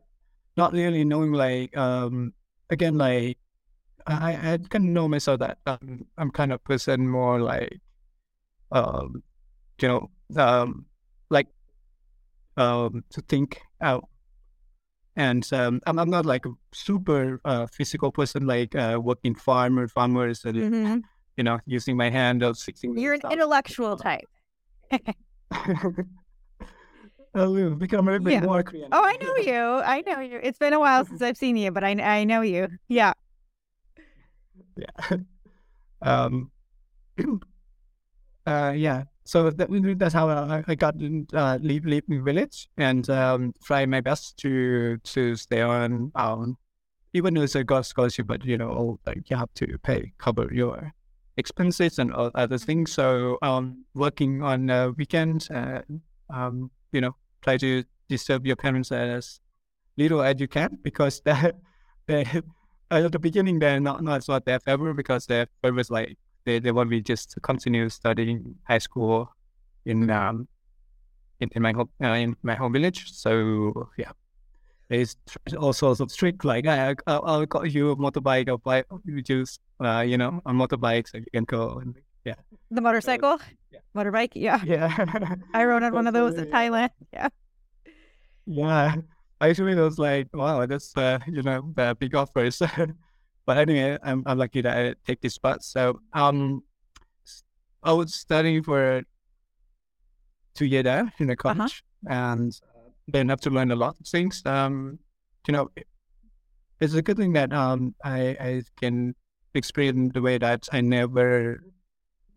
not 0.55 0.71
really 0.71 1.03
knowing 1.03 1.33
like 1.33 1.75
um 1.75 2.31
again 2.69 2.97
like 2.97 3.37
I 4.07 4.31
I 4.53 4.57
kind 4.69 4.85
of 4.85 4.91
know 4.91 5.07
myself 5.07 5.39
that 5.39 5.57
um, 5.65 6.05
I'm 6.17 6.31
kind 6.31 6.51
of 6.51 6.63
person 6.63 7.07
more 7.07 7.39
like 7.39 7.79
um 8.71 9.23
you 9.81 9.87
know 9.87 10.09
um 10.35 10.85
like 11.29 11.47
um 12.57 13.03
to 13.11 13.21
think 13.21 13.61
out 13.81 14.07
and 15.15 15.47
um 15.53 15.79
I'm, 15.85 15.99
I'm 15.99 16.09
not 16.09 16.25
like 16.25 16.45
a 16.45 16.51
super 16.73 17.39
uh, 17.45 17.67
physical 17.67 18.11
person 18.11 18.45
like 18.47 18.75
uh 18.75 18.99
working 19.01 19.35
farmer 19.35 19.87
farmers 19.87 20.43
and 20.45 20.55
Mhm. 20.57 21.01
you 21.37 21.43
know 21.43 21.59
using 21.65 21.95
my 21.97 22.09
hand 22.09 22.43
or 22.43 22.53
fixing 22.55 22.97
You're 22.97 23.13
an 23.13 23.19
stuff. 23.21 23.31
intellectual 23.33 23.97
type. 23.97 24.27
I 27.35 27.45
will 27.47 27.75
become 27.75 28.07
a 28.07 28.11
little 28.11 28.25
bit 28.25 28.43
more 28.43 28.61
creative. 28.63 28.89
Oh, 28.91 29.03
I 29.03 29.17
know 29.19 29.51
you. 29.51 29.59
I 29.83 30.03
know 30.05 30.19
you. 30.19 30.39
It's 30.41 30.59
been 30.59 30.73
a 30.73 30.79
while 30.79 31.03
since 31.05 31.21
I've 31.21 31.37
seen 31.37 31.57
you, 31.57 31.71
but 31.71 31.83
I 31.83 31.91
I 32.19 32.23
know 32.25 32.41
you. 32.41 32.67
Yeah. 32.87 33.13
Yeah. 34.77 35.17
um. 36.01 36.51
uh. 38.45 38.73
Yeah. 38.75 39.03
So 39.25 39.49
that, 39.51 39.95
that's 39.97 40.13
how 40.13 40.27
I, 40.29 40.63
I 40.67 40.75
got 40.75 40.95
in, 40.95 41.27
uh, 41.33 41.57
leave 41.61 41.85
leave 41.85 42.03
village 42.07 42.67
and 42.77 43.09
um 43.09 43.53
try 43.63 43.85
my 43.85 44.01
best 44.01 44.37
to 44.39 44.97
to 44.97 45.35
stay 45.37 45.61
on 45.61 46.11
um 46.15 46.57
even 47.13 47.35
though 47.35 47.43
it's 47.43 47.55
a 47.55 47.63
God 47.63 47.85
scholarship, 47.85 48.27
but 48.27 48.43
you 48.43 48.57
know 48.57 48.99
like 49.05 49.29
you 49.29 49.37
have 49.37 49.53
to 49.55 49.77
pay 49.79 50.13
cover 50.17 50.49
your 50.51 50.91
expenses 51.37 51.99
and 51.99 52.13
all 52.13 52.31
other 52.35 52.57
things. 52.57 52.91
So 52.91 53.37
um 53.41 53.85
working 53.93 54.43
on 54.43 54.69
uh, 54.69 54.91
weekends, 54.97 55.49
uh, 55.49 55.81
um 56.29 56.71
you 56.91 57.01
know 57.01 57.15
try 57.41 57.57
to 57.57 57.83
disturb 58.09 58.45
your 58.45 58.55
parents 58.55 58.91
as 58.91 59.39
little 59.97 60.21
as 60.21 60.39
you 60.39 60.47
can 60.47 60.79
because 60.83 61.21
that 61.25 61.55
at 62.97 63.11
the 63.11 63.19
beginning 63.19 63.59
they're 63.59 63.79
not 63.79 64.03
not 64.03 64.27
not 64.27 64.45
their 64.45 64.59
favorite 64.59 64.95
because 64.95 65.25
their 65.25 65.47
favorite 65.61 65.77
was 65.77 65.91
like 65.91 66.17
they, 66.45 66.59
they 66.59 66.71
want 66.71 66.89
me 66.89 67.01
just 67.01 67.31
to 67.31 67.39
continue 67.39 67.87
studying 67.89 68.55
high 68.67 68.77
school 68.79 69.29
in 69.85 70.09
um 70.09 70.47
in, 71.39 71.49
in 71.55 71.61
my 71.61 71.73
home 71.73 71.89
uh, 72.03 72.07
in 72.07 72.35
my 72.43 72.55
home 72.55 72.73
village. 72.73 73.11
So 73.11 73.89
yeah, 73.97 74.11
it's 74.89 75.15
all 75.57 75.73
sorts 75.73 75.99
of 75.99 76.11
strict 76.11 76.45
like 76.45 76.67
I 76.67 76.95
I'll, 77.07 77.23
I'll 77.25 77.45
got 77.45 77.71
you 77.71 77.91
a 77.91 77.95
motorbike 77.95 78.49
or 78.49 78.57
bike 78.59 78.85
you 79.05 79.21
just 79.21 79.59
uh 79.83 80.01
you 80.01 80.17
know 80.17 80.41
a 80.45 80.51
motorbike 80.51 81.07
so 81.09 81.17
you 81.17 81.25
can 81.33 81.45
go 81.45 81.79
and 81.79 81.95
yeah 82.25 82.35
The 82.71 82.81
motorcycle? 82.81 83.39
yeah. 83.71 83.79
Motorbike? 83.95 84.31
Yeah. 84.35 84.61
yeah 84.65 84.89
I 85.53 85.65
rode 85.65 85.83
on 85.83 85.93
one 85.93 86.07
of 86.07 86.13
those 86.13 86.35
in 86.35 86.45
Thailand. 86.45 86.89
Yeah. 87.11 87.29
Yeah, 88.45 88.95
actually, 89.49 89.73
it 89.73 89.79
was 89.79 89.99
like, 89.99 90.27
wow, 90.33 90.65
that's 90.65 90.95
uh, 90.97 91.19
you 91.27 91.41
know, 91.41 91.71
the 91.75 91.95
big 91.99 92.15
offers. 92.15 92.61
but 93.45 93.57
anyway, 93.57 93.97
I'm 94.03 94.23
I'm 94.25 94.37
lucky 94.37 94.61
that 94.61 94.77
I 94.77 94.95
take 95.05 95.21
this 95.21 95.35
spot. 95.35 95.63
So 95.63 95.99
um, 96.13 96.63
I 97.83 97.93
was 97.93 98.13
studying 98.13 98.63
for 98.63 99.03
two 100.55 100.65
years 100.65 100.83
there 100.83 101.11
in 101.19 101.27
the 101.27 101.35
college, 101.35 101.83
and 102.07 102.51
uh, 102.75 102.89
then 103.07 103.29
have 103.29 103.41
to 103.41 103.49
learn 103.49 103.71
a 103.71 103.75
lot 103.75 103.95
of 103.99 104.07
things. 104.07 104.41
Um, 104.45 104.99
you 105.47 105.51
know, 105.51 105.69
it's 106.79 106.93
a 106.93 107.01
good 107.01 107.17
thing 107.17 107.33
that 107.33 107.51
um 107.53 107.95
I 108.03 108.37
I 108.39 108.61
can 108.79 109.15
experience 109.53 110.13
the 110.13 110.21
way 110.21 110.37
that 110.37 110.67
I 110.71 110.81
never 110.81 111.63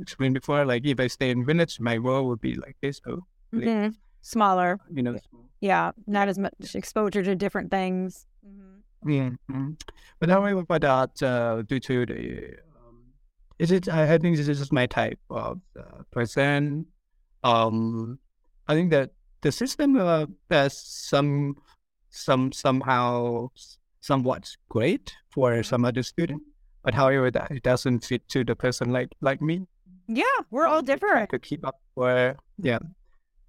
explained 0.00 0.34
before. 0.34 0.64
Like 0.64 0.84
if 0.84 1.00
I 1.00 1.06
stay 1.06 1.30
in 1.30 1.44
village, 1.44 1.80
my 1.80 1.98
world 1.98 2.26
would 2.28 2.40
be 2.40 2.54
like 2.54 2.76
this. 2.82 3.00
So? 3.04 3.26
Mhm. 3.52 3.94
Smaller. 4.22 4.78
you 4.92 5.02
know. 5.02 5.12
Yeah. 5.12 5.45
Yeah, 5.60 5.92
not 6.06 6.28
as 6.28 6.38
much 6.38 6.52
exposure 6.74 7.22
to 7.22 7.34
different 7.34 7.70
things. 7.70 8.26
Yeah. 9.06 9.30
mm. 9.50 9.80
But 10.18 10.28
not 10.28 10.42
really 10.42 10.60
about 10.60 10.80
that 10.80 11.22
uh, 11.22 11.62
due 11.62 11.80
to 11.80 12.06
the. 12.06 12.56
Um, 12.76 13.04
is 13.58 13.70
it? 13.70 13.88
I, 13.88 14.14
I 14.14 14.18
think 14.18 14.36
this 14.36 14.48
is 14.48 14.58
just 14.58 14.72
my 14.72 14.86
type 14.86 15.18
of 15.30 15.60
uh, 15.78 16.02
person. 16.10 16.86
Um, 17.44 18.18
I 18.68 18.74
think 18.74 18.90
that 18.90 19.10
the 19.42 19.52
system 19.52 19.96
uh, 19.96 20.26
has 20.50 20.76
some, 20.76 21.56
some 22.10 22.52
somehow 22.52 23.50
somewhat 24.00 24.56
great 24.68 25.14
for 25.30 25.62
some 25.62 25.84
other 25.84 26.02
student, 26.02 26.42
but 26.82 26.94
however 26.94 27.30
that 27.30 27.50
it 27.50 27.62
doesn't 27.62 28.04
fit 28.04 28.28
to 28.28 28.44
the 28.44 28.56
person 28.56 28.90
like 28.92 29.08
like 29.20 29.40
me. 29.40 29.66
Yeah. 30.08 30.24
We're 30.50 30.66
all 30.66 30.78
I 30.78 30.82
try 30.82 30.94
different. 30.94 31.30
to 31.30 31.38
keep 31.38 31.66
up 31.66 31.80
for 31.94 32.36
yeah. 32.58 32.78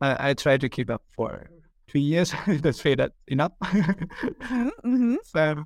I, 0.02 0.30
I 0.30 0.34
try 0.34 0.58
to 0.58 0.70
keep 0.70 0.90
up 0.90 1.04
for 1.16 1.50
three 1.89 2.01
years. 2.01 2.34
Let's 2.48 2.82
say 2.82 2.96
that 2.96 3.13
enough. 3.27 3.53
Mm-hmm. 3.62 5.15
So 5.24 5.63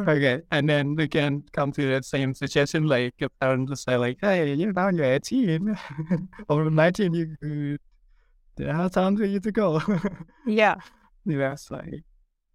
okay, 0.00 0.42
and 0.50 0.68
then 0.68 0.98
again 0.98 1.44
come 1.52 1.72
to 1.72 1.82
the 1.82 2.02
same 2.02 2.34
situation. 2.34 2.86
Like 2.86 3.14
your 3.18 3.30
parents 3.40 3.82
say, 3.82 3.96
like, 3.96 4.18
"Hey, 4.20 4.54
you 4.54 4.66
know, 4.66 4.72
now 4.72 4.88
you're 4.90 5.14
18 5.14 5.78
or 6.48 6.70
19. 6.70 7.14
You, 7.14 7.36
you 7.42 7.78
how 8.66 8.88
time 8.88 9.16
for 9.16 9.24
you 9.24 9.40
to 9.40 9.52
go?" 9.52 9.80
Yeah. 10.46 10.76
it's 11.26 11.70
like, 11.70 12.02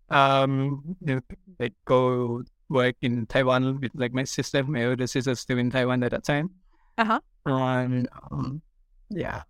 um, 0.10 0.96
you 1.06 1.16
know, 1.16 1.22
like 1.60 1.74
go 1.86 2.44
work 2.70 2.96
in 3.02 3.26
Taiwan 3.28 3.80
with 3.80 3.92
like 3.94 4.14
my 4.14 4.24
sister, 4.24 4.64
my 4.64 4.86
older 4.86 5.08
sister, 5.08 5.36
still 5.36 5.58
in 5.60 5.70
Taiwan 5.70 6.04
at 6.04 6.12
that 6.12 6.24
time. 6.24 6.50
Uh-huh. 6.98 7.20
And 7.46 8.08
um, 8.32 8.62
yeah, 9.10 9.44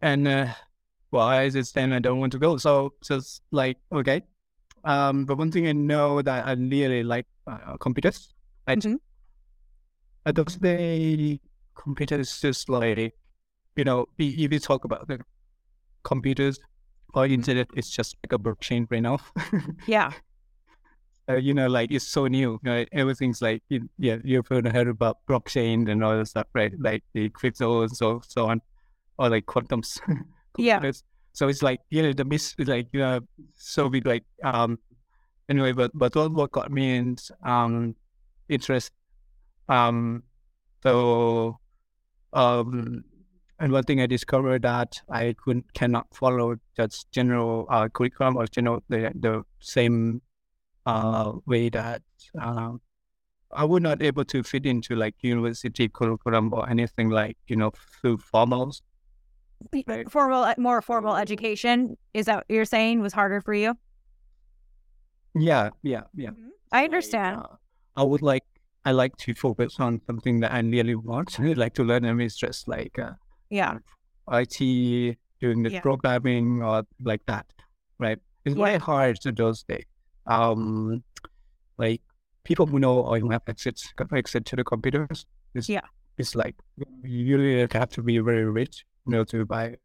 and 0.00 0.26
uh, 0.26 0.48
why 1.10 1.42
is 1.44 1.54
it 1.54 1.70
then 1.74 1.92
I 1.92 1.98
don't 1.98 2.18
want 2.20 2.32
to 2.32 2.38
go? 2.38 2.56
So 2.56 2.94
just 3.02 3.42
like 3.50 3.76
okay, 3.92 4.22
um, 4.84 5.24
but 5.26 5.38
one 5.38 5.50
thing 5.52 5.66
I 5.66 5.72
know 5.72 6.22
that 6.22 6.46
I 6.46 6.52
really 6.52 7.02
like 7.02 7.26
uh, 7.46 7.76
computers. 7.78 8.32
I 8.66 8.76
Mhm. 8.76 8.98
I 10.26 10.32
don't 10.32 10.50
say 10.50 11.40
computers 11.74 12.40
just 12.40 12.68
like 12.68 13.14
you 13.76 13.84
know 13.84 14.06
if 14.18 14.52
you 14.52 14.58
talk 14.58 14.84
about 14.84 15.08
the 15.08 15.20
computers 16.02 16.58
or 17.14 17.26
internet, 17.26 17.68
it's 17.74 17.90
just 17.90 18.16
like 18.22 18.32
a 18.32 18.38
blockchain 18.38 18.86
right 18.90 19.02
now. 19.02 19.18
Yeah. 19.86 20.12
uh, 21.28 21.36
you 21.36 21.54
know, 21.54 21.66
like 21.68 21.90
it's 21.90 22.06
so 22.06 22.26
new. 22.26 22.52
You 22.62 22.70
know, 22.70 22.84
everything's 22.92 23.40
like, 23.42 23.62
you, 23.68 23.88
yeah, 23.98 24.18
you've 24.24 24.46
heard, 24.48 24.66
heard 24.68 24.88
about 24.88 25.18
blockchain 25.28 25.90
and 25.90 26.02
all 26.04 26.16
that 26.16 26.26
stuff, 26.26 26.46
right? 26.54 26.72
Like 26.78 27.02
the 27.12 27.28
crypto 27.30 27.82
and 27.82 27.96
so 27.96 28.20
so 28.26 28.46
on, 28.46 28.60
or 29.18 29.28
like 29.30 29.46
quantums. 29.46 30.00
Yeah. 30.58 30.80
So 31.32 31.48
it's 31.48 31.62
like, 31.62 31.80
you 31.90 32.02
know, 32.02 32.12
the 32.12 32.24
miss, 32.24 32.54
like, 32.58 32.88
you 32.92 33.00
know, 33.00 33.20
so 33.56 33.88
big, 33.88 34.06
like, 34.06 34.24
um, 34.42 34.78
anyway, 35.48 35.72
but 35.72 35.92
but 35.94 36.14
what 36.16 36.32
what 36.32 36.52
got 36.52 36.70
me 36.72 36.96
in 36.96 37.16
um 37.44 37.96
interest, 38.48 38.92
um, 39.68 40.24
so 40.82 41.58
um. 42.32 43.04
And 43.60 43.72
one 43.72 43.84
thing 43.84 44.00
I 44.00 44.06
discovered 44.06 44.62
that 44.62 45.02
I 45.10 45.34
couldn't 45.44 45.72
cannot 45.74 46.06
follow 46.14 46.56
just 46.76 47.12
general 47.12 47.66
uh, 47.70 47.88
curriculum 47.88 48.36
or 48.36 48.46
general 48.46 48.82
the 48.88 49.12
the 49.14 49.44
same 49.60 50.22
uh, 50.86 51.32
way 51.46 51.68
that 51.70 52.02
um, 52.40 52.80
I 53.52 53.64
would 53.64 53.82
not 53.82 54.02
able 54.02 54.24
to 54.26 54.42
fit 54.42 54.66
into 54.66 54.96
like 54.96 55.14
university 55.22 55.88
curriculum 55.88 56.52
or 56.54 56.68
anything 56.70 57.10
like 57.10 57.38
you 57.48 57.56
know 57.56 57.72
through 58.00 58.18
formals. 58.18 58.82
Right. 59.86 60.10
Formal, 60.10 60.52
more 60.58 60.80
formal 60.82 61.16
education. 61.16 61.96
Is 62.14 62.26
that 62.26 62.36
what 62.36 62.46
you're 62.48 62.64
saying 62.64 63.00
was 63.00 63.12
harder 63.12 63.40
for 63.40 63.54
you? 63.54 63.74
Yeah, 65.34 65.70
yeah, 65.82 66.02
yeah. 66.14 66.30
I 66.72 66.78
Like, 66.82 66.84
understand. 66.90 67.36
uh, 67.40 67.46
I 67.96 68.02
would 68.02 68.22
like 68.22 68.44
I 68.84 68.92
like 68.92 69.14
to 69.18 69.34
focus 69.34 69.76
on 69.78 70.00
something 70.06 70.40
that 70.40 70.52
I 70.52 70.60
really 70.60 70.94
want. 70.94 71.38
I 71.40 71.52
like 71.52 71.74
to 71.74 71.84
learn 71.84 72.04
and 72.04 72.20
it's 72.22 72.36
just 72.36 72.66
like 72.66 72.98
uh, 72.98 73.12
Yeah. 73.50 73.78
IT, 74.32 74.58
doing 75.40 75.62
the 75.62 75.70
Yeah. 75.70 75.80
programming 75.80 76.62
or 76.62 76.84
like 77.02 77.24
that, 77.26 77.46
right? 77.98 78.18
It's 78.44 78.56
Yeah. 78.56 78.64
very 78.64 78.78
hard 78.78 79.20
to 79.22 79.32
those 79.32 79.62
days. 79.64 79.84
Um, 80.26 81.02
like 81.76 82.00
people 82.44 82.66
who 82.66 82.78
know 82.78 83.00
or 83.00 83.18
who 83.18 83.30
have 83.30 83.42
access 83.46 83.92
access 84.12 84.42
to 84.44 84.56
the 84.56 84.64
computers, 84.64 85.26
it's, 85.54 85.68
Yeah. 85.68 85.86
it's 86.16 86.34
like 86.34 86.56
you 87.04 87.36
really 87.36 87.68
have 87.72 87.90
to 87.90 88.02
be 88.02 88.18
very 88.18 88.44
rich, 88.46 88.84
you 88.84 88.89
know, 89.10 89.24
to 89.24 89.44
buy 89.44 89.76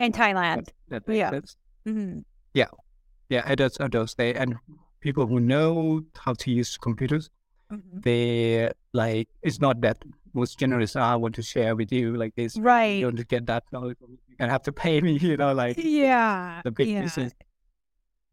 In. 0.00 0.12
Thailand. 0.12 0.68
that 0.88 1.02
Yeah. 1.08 1.28
access. 1.30 1.56
hmm 1.86 2.20
Yeah, 2.54 3.42
at 3.46 3.58
those, 3.58 3.76
at 3.78 3.92
those 3.92 4.14
days, 4.14 4.36
and 4.36 4.56
people 5.00 5.26
who 5.26 5.40
know 5.40 6.02
how 6.18 6.34
to 6.34 6.50
use 6.50 6.76
computers, 6.76 7.30
Mm-hmm. 7.72 8.00
they 8.04 8.70
like 8.92 9.28
it's 9.40 9.58
not 9.58 9.80
that 9.80 9.96
most 10.34 10.58
generous. 10.58 10.94
"Ah, 10.94 11.12
I 11.12 11.16
want 11.16 11.34
to 11.36 11.42
share 11.42 11.74
with 11.74 11.90
you 11.90 12.14
like 12.22 12.34
this. 12.34 12.58
Right. 12.58 13.00
You 13.00 13.10
don't 13.10 13.26
get 13.28 13.46
that 13.46 13.64
knowledge. 13.72 13.96
You 14.28 14.36
can 14.38 14.50
have 14.50 14.62
to 14.64 14.72
pay 14.72 15.00
me, 15.00 15.12
you 15.30 15.38
know, 15.38 15.54
like 15.54 15.78
Yeah. 15.78 16.60
the 16.64 16.70
big 16.70 16.88
yeah. 16.88 17.00
business. 17.02 17.32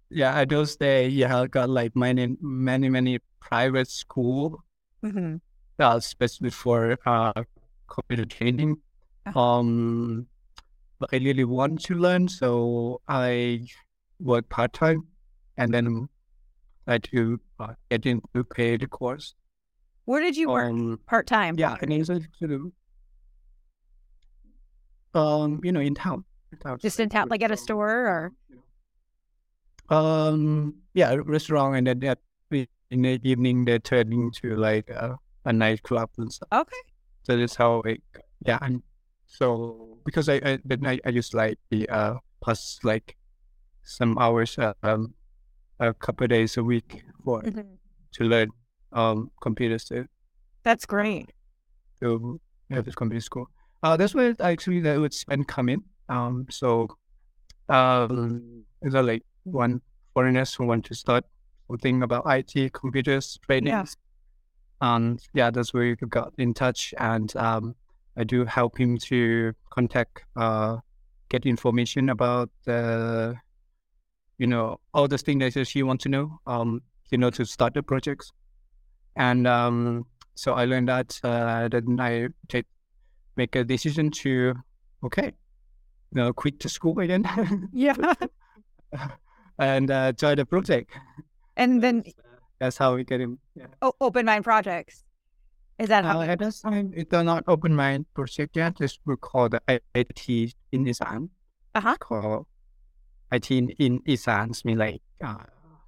Yeah, 0.10 0.36
at 0.41 0.50
those 0.50 0.75
days, 0.75 1.13
yeah, 1.13 1.38
I 1.39 1.48
got 1.48 1.69
like 1.69 1.96
many, 1.96 2.36
many, 2.41 2.89
many 2.89 3.19
private 3.39 3.88
school, 3.89 4.63
hmm 5.01 5.36
uh, 5.79 5.96
especially 5.96 6.50
for 6.50 6.98
uh, 7.05 7.31
computer 7.88 8.25
training. 8.25 8.81
Uh-huh. 9.29 9.39
Um, 9.39 10.27
but 11.00 11.09
I 11.13 11.17
really 11.17 11.43
want 11.45 11.81
to 11.83 11.95
learn, 11.95 12.27
so 12.27 13.01
I 13.07 13.62
work 14.19 14.50
part 14.50 14.74
time, 14.74 15.07
and 15.57 15.74
then 15.74 16.09
I 16.88 16.98
do 16.98 17.39
uh, 17.59 17.74
get 17.89 18.05
into 18.05 18.43
paid 18.43 18.89
course. 18.89 19.36
Where 20.05 20.21
did 20.21 20.36
you 20.36 20.50
work 20.50 20.71
Um, 20.71 21.00
part 21.05 21.27
time? 21.27 21.57
yeah, 21.57 21.77
and 21.81 21.93
it's 21.93 22.09
a 22.09 22.21
sort 22.39 22.51
of, 22.51 22.71
um, 25.13 25.62
you 25.63 25.71
know, 25.71 25.79
in 25.79 25.95
town. 25.95 26.25
In 26.51 26.57
town. 26.57 26.79
Just 26.81 27.00
in 27.00 27.09
town, 27.09 27.27
like 27.29 27.43
at 27.43 27.51
a 27.51 27.57
store 27.57 28.31
or? 29.89 29.95
Um, 29.95 30.75
yeah, 30.93 31.15
restaurant, 31.24 31.75
and 31.75 31.88
then 31.88 32.03
at 32.03 32.19
in 32.91 33.03
the 33.03 33.19
evening 33.24 33.65
they 33.65 33.77
turn 33.77 34.12
into 34.12 34.55
like 34.55 34.89
a, 34.89 35.15
a 35.45 35.53
nightclub 35.53 36.09
and 36.17 36.33
stuff. 36.33 36.48
Okay. 36.51 36.75
So 37.21 37.38
that's 37.38 37.55
how 37.55 37.81
it, 37.81 38.01
yeah. 38.43 38.57
And 38.62 38.81
so 39.29 39.98
because 40.05 40.27
I, 40.27 40.36
I 40.43 40.59
then 40.65 40.86
I, 40.86 41.00
I 41.05 41.12
just 41.12 41.33
like 41.33 41.57
the 41.69 41.88
uh 41.89 42.15
plus 42.41 42.79
like 42.83 43.15
some 43.83 44.17
hours 44.17 44.57
uh, 44.57 44.74
um 44.83 45.13
a 45.79 45.93
couple 45.93 46.25
of 46.25 46.29
days 46.31 46.57
a 46.57 46.63
week 46.63 47.03
for 47.24 47.41
Mhm. 47.43 47.77
to 48.13 48.24
learn 48.24 48.50
um 48.91 49.31
computers 49.41 49.86
too. 49.86 50.05
That's 50.63 50.86
great. 50.86 51.31
to 52.01 52.39
have 52.71 52.86
this 52.86 52.95
computer 52.95 53.21
school. 53.21 53.48
Uh, 53.83 53.98
that's 53.98 54.15
where 54.15 54.36
actually 54.39 54.79
that 54.81 55.00
would 55.00 55.13
spend 55.13 55.48
coming. 55.48 55.83
Um, 56.07 56.45
so 56.50 56.88
um, 57.67 58.63
is 58.81 58.93
there 58.93 59.03
like 59.03 59.24
one 59.43 59.81
foreigners 60.13 60.53
who 60.55 60.65
want 60.65 60.86
to 60.86 60.95
start 60.95 61.25
something 61.67 62.01
about 62.03 62.24
IT, 62.25 62.71
computers, 62.74 63.38
training. 63.45 63.67
Yeah. 63.74 63.86
And 64.81 65.19
yeah, 65.33 65.51
that's 65.51 65.74
where 65.74 65.83
you 65.83 65.95
got 65.95 66.33
in 66.38 66.53
touch. 66.53 66.93
And 66.98 67.36
um, 67.36 67.75
I 68.19 68.25
do 68.25 68.43
help 68.43 68.77
him 68.77 68.97
to 68.97 69.53
contact, 69.69 70.25
uh, 70.35 70.77
get 71.29 71.45
information 71.45 72.09
about 72.09 72.49
the, 72.65 73.38
you 74.38 74.45
know, 74.45 74.81
all 74.93 75.07
the 75.07 75.17
things 75.17 75.53
that 75.53 75.65
she 75.67 75.83
wants 75.83 76.03
to 76.03 76.09
know, 76.09 76.39
um, 76.45 76.81
you 77.11 77.17
know, 77.17 77.29
to 77.29 77.45
start 77.45 77.75
the 77.75 77.81
projects. 77.81 78.33
And 79.15 79.47
um, 79.47 80.05
so 80.35 80.53
I 80.53 80.65
learned 80.65 80.89
that. 80.89 81.17
Uh, 81.23 81.69
then 81.69 81.97
I 81.99 82.27
take 82.49 82.65
make 83.38 83.55
a 83.55 83.63
decision 83.63 84.11
to, 84.11 84.53
okay, 85.05 85.27
you 86.11 86.21
know, 86.21 86.33
quit 86.33 86.59
the 86.59 86.67
school 86.67 86.99
again 86.99 87.23
Yeah. 87.71 87.95
and 89.59 89.89
uh, 89.89 90.11
join 90.11 90.35
the 90.35 90.45
project. 90.45 90.91
and 91.55 91.81
then 91.81 92.03
That's 92.59 92.77
how 92.77 92.95
we 92.95 93.05
get 93.05 93.21
him. 93.21 93.39
Yeah. 93.55 93.67
oh, 93.81 93.93
open 94.01 94.25
mind 94.25 94.43
projects. 94.43 95.05
Is 95.79 95.88
that 95.88 96.03
how? 96.03 96.19
Uh, 96.19 96.25
at 96.25 96.39
this 96.39 96.62
time, 96.62 96.91
it 96.93 97.07
it's 97.12 97.24
not 97.24 97.43
open 97.48 97.74
mind 97.75 98.05
project 98.13 98.57
yet. 98.57 98.75
It's 98.81 99.00
we 99.05 99.15
call 99.15 99.48
the 99.50 99.62
IT 99.95 100.53
in 100.71 100.88
Isan. 100.88 101.29
Uh-huh. 101.74 101.95
Called 102.00 102.48
IT 103.31 103.50
in, 103.51 103.69
in 103.79 104.01
Isan. 104.05 104.51
Mean 104.65 104.77
like 104.77 105.01
uh, 105.24 105.43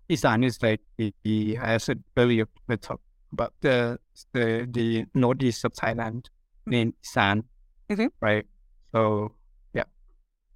Isan 0.10 0.44
is 0.46 0.62
like 0.64 0.80
the, 0.98 1.14
the 1.24 1.58
as 1.58 1.64
I 1.64 1.78
said 1.78 2.04
earlier 2.16 2.46
we 2.68 2.78
talked 2.78 3.04
about 3.34 3.54
the 3.62 4.00
the 4.34 4.66
the 4.72 5.06
northeast 5.14 5.66
of 5.66 5.74
Thailand 5.74 6.28
named 6.66 6.94
Isan. 7.04 7.44
Mhm. 7.90 8.10
Right. 8.22 8.46
So 8.94 9.34
yeah. 9.74 9.84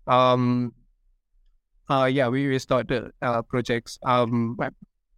Um. 0.08 0.74
Uh 1.89 2.06
yeah, 2.06 2.30
we, 2.30 2.48
we 2.48 2.58
started 2.60 3.12
uh 3.22 3.42
projects. 3.42 4.00
Um, 4.04 4.56
went- 4.58 4.75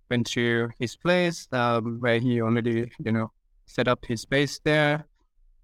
went 0.10 0.26
to 0.28 0.70
his 0.80 0.96
place. 0.96 1.48
Um, 1.52 1.98
where 2.00 2.18
he 2.20 2.42
already 2.42 2.90
you 3.04 3.12
know 3.12 3.32
set 3.68 3.88
up 3.88 4.06
his 4.06 4.26
base 4.26 4.60
there. 4.64 5.06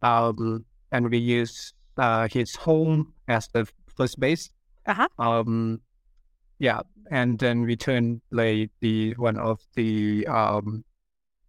Um, 0.04 0.66
and 0.92 1.10
we 1.10 1.18
use 1.18 1.74
uh, 1.98 2.28
his 2.30 2.56
home 2.56 3.14
as 3.28 3.48
the 3.48 3.68
first 3.96 4.20
base. 4.20 4.52
Uh-huh. 4.86 5.08
Um, 5.18 5.82
yeah, 6.60 6.82
and 7.10 7.40
then 7.40 7.62
we 7.64 7.76
turn 7.76 8.22
like 8.32 8.70
the 8.82 9.14
one 9.18 9.38
of 9.38 9.60
the 9.76 10.28
um, 10.28 10.84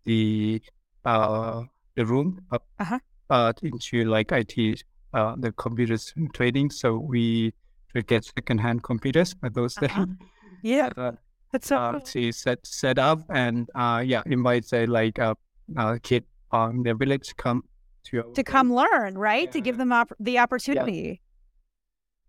the 0.04 0.62
uh, 1.04 1.62
the 1.96 2.06
room 2.06 2.40
up 2.52 2.64
Uh-huh. 2.78 2.98
uh, 3.30 3.52
into 3.62 4.04
like 4.04 4.32
IT, 4.32 4.82
uh, 5.12 5.34
the 5.36 5.52
computers 5.52 6.14
trading. 6.32 6.70
So 6.70 6.96
we 6.98 7.52
we 7.94 8.02
get 8.02 8.24
secondhand 8.24 8.82
computers 8.82 9.34
at 9.42 9.54
those 9.54 9.76
Uh-huh. 9.78 10.04
things. 10.06 10.16
Yeah. 10.62 10.88
Uh, 10.96 11.12
That's 11.52 11.68
so 11.68 11.76
uh, 11.76 11.92
cool. 11.92 12.00
to 12.00 12.32
set 12.32 12.66
set 12.66 12.98
up 12.98 13.20
and 13.30 13.68
uh 13.76 14.02
yeah 14.04 14.22
invite 14.26 14.64
say 14.64 14.86
like 14.86 15.18
a 15.18 15.36
uh, 15.78 15.98
kid 16.02 16.24
on 16.54 16.82
the 16.84 16.94
village 16.94 17.26
to 17.28 17.34
come 17.34 17.64
to 18.04 18.18
our 18.18 18.24
to 18.24 18.44
place. 18.44 18.52
come 18.54 18.72
learn, 18.72 19.18
right? 19.18 19.50
To 19.52 19.60
give 19.60 19.76
them 19.76 19.92
op- 19.92 20.12
the 20.20 20.38
opportunity. 20.38 21.20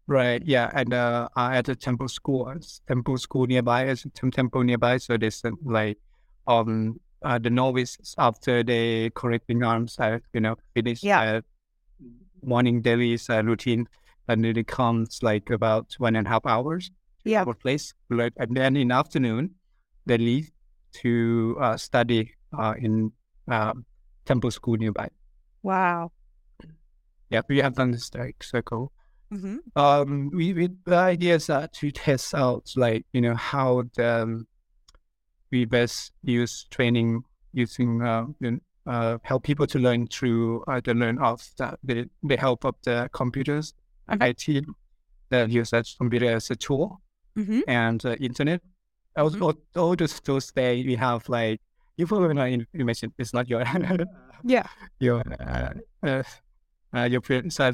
right 0.08 0.44
yeah 0.46 0.70
and 0.80 0.94
uh, 0.94 1.28
at 1.36 1.66
the 1.66 1.76
temple 1.76 2.08
school 2.08 2.54
temple 2.88 3.18
school 3.18 3.48
nearby 3.48 3.88
is 3.94 4.06
temple 4.32 4.62
nearby 4.64 4.98
so 4.98 5.18
there's 5.18 5.42
like 5.64 5.98
um 6.46 7.00
uh, 7.24 7.40
the 7.46 7.50
novice 7.50 7.98
after 8.20 8.62
they 8.62 9.10
correcting 9.16 9.64
arms 9.64 9.98
uh, 10.00 10.20
you 10.34 10.42
know 10.46 10.56
finish 10.76 11.02
Yeah. 11.04 11.22
uh, 11.22 11.42
morning 12.44 12.82
daily 12.84 13.18
uh, 13.30 13.42
routine 13.44 13.88
and 14.28 14.44
then 14.46 14.56
it 14.58 14.68
comes 14.68 15.24
like 15.24 15.50
about 15.50 15.96
one 15.98 16.16
and 16.16 16.28
a 16.28 16.30
half 16.30 16.46
hours 16.46 16.92
Yeah. 17.26 17.42
our 17.48 17.56
place 17.56 17.86
Like, 18.12 18.34
and 18.38 18.56
then 18.56 18.78
in 18.78 18.92
afternoon 18.92 19.56
they 20.06 20.20
leave 20.20 20.52
to 21.02 21.58
uh, 21.66 21.78
study 21.78 22.22
uh, 22.60 22.76
in 22.78 23.12
uh, 23.50 23.74
temple 24.26 24.52
school 24.52 24.76
nearby. 24.78 25.10
Wow. 25.64 26.12
yeah 27.30 27.42
we 27.48 27.58
have 27.60 27.74
done 27.76 27.92
this 27.92 28.14
like 28.14 28.44
circle 28.44 28.92
hmm 29.32 29.58
um 29.76 30.30
we, 30.32 30.54
we 30.54 30.70
the 30.86 30.96
idea 30.96 31.36
is 31.36 31.50
uh, 31.50 31.68
to 31.74 31.90
test 31.92 32.36
out 32.36 32.72
like 32.76 33.04
you 33.14 33.22
know 33.22 33.34
how 33.34 33.84
the 33.96 34.24
um, 34.24 34.48
we 35.52 35.66
best 35.66 36.12
use 36.24 36.66
training 36.70 37.24
using 37.54 38.02
uh, 38.02 38.26
uh 38.86 39.18
help 39.24 39.44
people 39.44 39.66
to 39.66 39.80
learn 39.80 40.08
through 40.08 40.64
uh, 40.68 40.82
the 40.84 40.94
learn 40.94 41.18
of 41.20 41.42
the, 41.58 41.78
the 41.84 42.10
the 42.24 42.38
help 42.38 42.66
of 42.66 42.76
the 42.84 43.10
computers. 43.14 43.74
Okay. 44.12 44.30
IT 44.30 44.66
that 45.30 45.50
use 45.50 45.72
that 45.72 45.88
computer 45.98 46.30
as 46.30 46.52
a 46.52 46.56
tool 46.56 47.02
hmm 47.36 47.62
and 47.68 48.06
uh, 48.06 48.16
internet. 48.20 48.62
Also 49.18 49.40
all, 49.40 49.54
all 49.76 49.96
those 49.96 50.20
those 50.22 50.52
days 50.52 50.86
we 50.86 50.96
have 50.96 51.28
like 51.30 51.62
you 51.98 52.06
probably 52.08 52.34
not 52.34 52.50
in- 52.50 52.68
you 52.74 52.86
mentioned 52.86 53.14
it's 53.18 53.34
not 53.34 53.48
your 53.50 53.64
Yeah. 54.44 54.68
your 55.00 55.24
uh, 55.40 55.70
uh, 56.04 56.24
uh, 56.96 57.04
your 57.04 57.22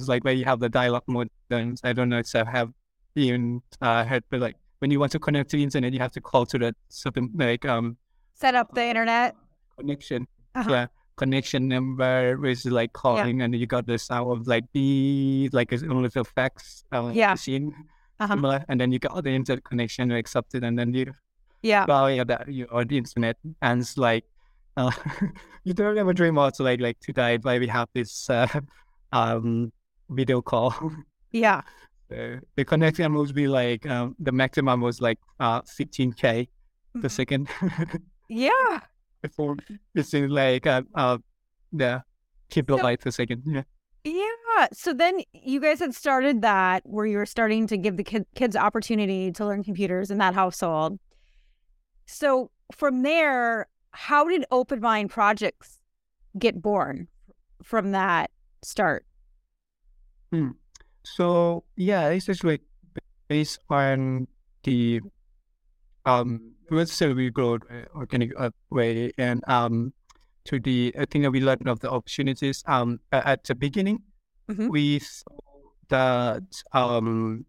like 0.08 0.24
where 0.24 0.34
you 0.34 0.46
have 0.46 0.60
the 0.60 0.70
dialogue 0.70 1.04
mode. 1.08 1.30
Then 1.50 1.76
I 1.84 1.94
don't 1.94 2.10
know 2.10 2.20
if 2.20 2.34
I 2.36 2.50
have 2.50 2.70
even 3.16 3.62
uh, 3.82 4.04
heard, 4.06 4.24
but 4.30 4.40
like 4.40 4.56
when 4.80 4.90
you 4.92 5.00
want 5.00 5.12
to 5.14 5.20
connect 5.20 5.52
to 5.52 5.58
the 5.58 5.64
internet, 5.64 5.94
you 5.94 6.00
have 6.00 6.12
to 6.14 6.22
call 6.22 6.46
to 6.48 6.58
the 6.58 6.76
certain 6.90 7.30
like 7.36 7.66
um 7.66 7.98
Set 8.36 8.56
up 8.56 8.74
the 8.74 8.84
internet. 8.84 9.36
connection, 9.78 10.28
Uh-huh. 10.56 10.72
yeah, 10.72 10.86
connection 11.18 11.68
number, 11.68 12.38
which 12.38 12.66
is 12.66 12.72
like 12.72 12.94
calling, 12.94 13.42
and 13.42 13.54
you 13.56 13.68
got 13.68 13.86
the 13.86 13.98
sound 13.98 14.32
of 14.32 14.48
like 14.48 14.64
B, 14.74 15.50
like 15.54 15.72
it's 15.74 15.84
only 15.84 16.10
the 16.10 16.24
fax 16.24 16.84
uh, 16.92 17.12
Yeah. 17.14 17.32
machine, 17.34 17.74
Uh-huh. 18.20 18.34
similar, 18.36 18.66
and 18.70 18.80
then 18.82 18.92
you 18.92 18.98
got 19.00 19.24
the 19.24 19.30
internet 19.30 19.64
connection 19.64 20.12
accepted, 20.12 20.64
and 20.64 20.78
then 20.80 20.94
you 20.94 21.14
Yeah. 21.62 21.86
that 21.86 22.48
you 22.48 22.68
on 22.72 22.88
the 22.88 22.98
internet 22.98 23.38
and 23.62 23.82
it's 23.82 23.98
like 23.98 24.26
uh, 24.78 24.92
you 25.64 25.74
don't 25.74 25.98
ever 25.98 26.14
dream 26.14 26.38
also 26.38 26.64
like 26.64 26.80
like 26.82 27.00
today 27.00 27.38
but 27.38 27.60
we 27.60 27.68
have 27.68 27.88
this 27.94 28.30
uh, 28.30 28.48
um 29.12 29.72
video 30.10 30.42
call 30.42 30.74
Yeah. 31.32 31.62
uh, 32.12 32.38
the 32.56 32.66
connection 32.66 33.12
must 33.12 33.34
be 33.34 33.48
like 33.48 33.86
um, 33.86 34.16
the 34.20 34.32
maximum 34.32 34.82
was 34.82 35.02
like 35.02 35.20
uh 35.40 35.62
15k 35.62 36.48
per 37.02 37.08
Mhm. 37.08 37.12
second 37.12 37.48
Yeah. 38.30 38.80
before 39.22 39.56
it's 39.96 40.14
in 40.14 40.30
like 40.30 40.66
uh, 40.68 40.82
uh 40.96 41.18
the 41.72 42.04
kilobyte 42.50 43.00
per 43.02 43.12
second 43.12 43.44
yeah 43.46 43.64
Yeah. 44.04 44.68
So 44.74 44.94
then 44.94 45.22
you 45.32 45.60
guys 45.62 45.80
had 45.80 45.94
started 45.94 46.42
that 46.42 46.82
where 46.86 47.06
you 47.06 47.18
were 47.18 47.26
starting 47.28 47.68
to 47.68 47.78
give 47.78 47.98
the 47.98 48.04
kid, 48.04 48.26
kids 48.36 48.56
opportunity 48.56 49.32
to 49.34 49.46
learn 49.46 49.64
computers 49.64 50.10
in 50.12 50.18
that 50.18 50.34
household. 50.34 50.98
So 52.12 52.52
from 52.76 53.04
there, 53.04 53.68
how 53.92 54.28
did 54.28 54.44
Open 54.52 54.82
Mind 54.82 55.10
Projects 55.10 55.80
get 56.38 56.62
born 56.62 57.08
from 57.64 57.92
that 57.94 58.32
start? 58.62 59.06
So 61.04 61.64
yeah, 61.78 62.10
it's 62.10 62.26
just 62.26 62.44
like 62.44 62.62
based 63.30 63.60
on 63.70 64.28
the 64.64 65.00
um 66.06 66.52
let's 66.70 66.92
say 66.92 67.14
we 67.14 67.30
grow 67.30 67.56
uh, 67.56 67.86
organic 67.96 68.32
uh, 68.38 68.52
way 68.70 69.12
and 69.18 69.42
um 69.48 69.94
to 70.46 70.60
the 70.60 70.94
I 71.00 71.06
think 71.06 71.24
that 71.24 71.32
we 71.32 71.40
learned 71.40 71.68
of 71.68 71.80
the 71.80 71.90
opportunities 71.90 72.64
um 72.68 73.00
at 73.12 73.44
the 73.46 73.56
beginning 73.56 74.04
Mhm. 74.50 74.70
we 74.70 75.00
saw 75.00 75.40
that 75.90 76.44
um 76.74 77.46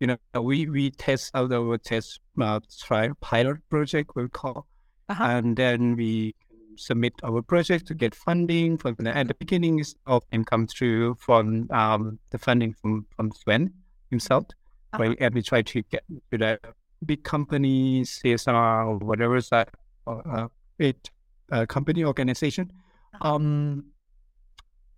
you 0.00 0.06
know 0.06 0.16
we 0.42 0.68
we 0.68 0.90
test 0.90 1.30
out 1.34 1.52
our 1.52 1.78
test 1.78 2.20
uh, 2.40 2.60
try 2.86 3.10
pilot 3.20 3.58
project 3.70 4.10
we 4.16 4.28
call 4.28 4.66
Uh-huh. 5.08 5.24
and 5.24 5.56
then 5.56 5.96
we 5.96 6.34
submit 6.76 7.12
our 7.22 7.42
project 7.42 7.86
to 7.86 7.94
get 7.94 8.14
funding 8.14 8.78
from 8.78 8.94
the, 8.98 9.14
at 9.16 9.28
the 9.28 9.34
beginning 9.34 9.78
is 9.78 9.94
often 10.06 10.44
come 10.44 10.66
through 10.66 11.14
from 11.26 11.68
um, 11.70 12.18
the 12.30 12.38
funding 12.38 12.72
from 12.80 13.06
from 13.16 13.30
Sven 13.32 13.72
himself 14.10 14.44
Uh-huh. 14.92 15.02
right? 15.04 15.16
and 15.20 15.34
we 15.34 15.42
try 15.42 15.62
to 15.62 15.82
get 15.92 16.02
to 16.32 16.38
the 16.38 16.58
big 17.04 17.22
companies 17.22 18.20
CSR 18.24 18.86
or 18.88 18.96
whatever 18.98 19.40
that 19.52 19.68
uh, 20.06 20.48
it 20.78 21.10
uh, 21.52 21.66
company 21.66 22.02
organization. 22.04 22.72
Um, 23.20 23.84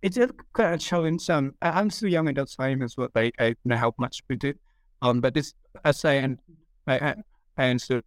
it's 0.01 0.17
a 0.17 0.29
kind 0.53 0.73
of 0.75 0.79
challenge. 0.79 1.29
Um, 1.29 1.53
I'm 1.61 1.89
still 1.89 2.09
young 2.09 2.27
at 2.29 2.35
that 2.35 2.49
time 2.57 2.81
as 2.81 2.95
well. 2.97 3.09
Like 3.13 3.35
I 3.39 3.55
don't 3.65 3.77
help 3.77 3.95
much 3.99 4.21
with 4.29 4.43
it. 4.43 4.57
Um, 5.01 5.21
but 5.21 5.33
this, 5.33 5.53
as 5.83 6.03
I 6.05 6.23
un- 6.23 6.39
I, 6.87 7.15
I 7.57 7.69
understood 7.69 8.03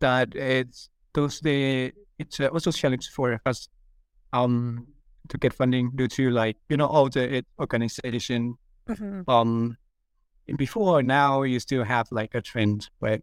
that 0.00 0.34
it's 0.34 0.88
those 1.14 1.40
the 1.40 1.92
it's 2.18 2.40
uh, 2.40 2.48
also 2.48 2.72
challenge 2.72 3.08
for 3.10 3.40
us 3.46 3.68
um 4.32 4.86
to 5.28 5.38
get 5.38 5.52
funding 5.52 5.90
due 5.94 6.08
to 6.08 6.30
like 6.30 6.56
you 6.68 6.76
know 6.76 6.86
all 6.86 7.08
the 7.08 7.36
it 7.36 7.46
organization? 7.58 8.56
Mhm. 8.88 9.28
um 9.28 9.76
before 10.56 11.02
now 11.02 11.42
you 11.42 11.60
still 11.60 11.84
have 11.84 12.08
like 12.10 12.34
a 12.34 12.40
trend 12.40 12.88
right? 13.00 13.22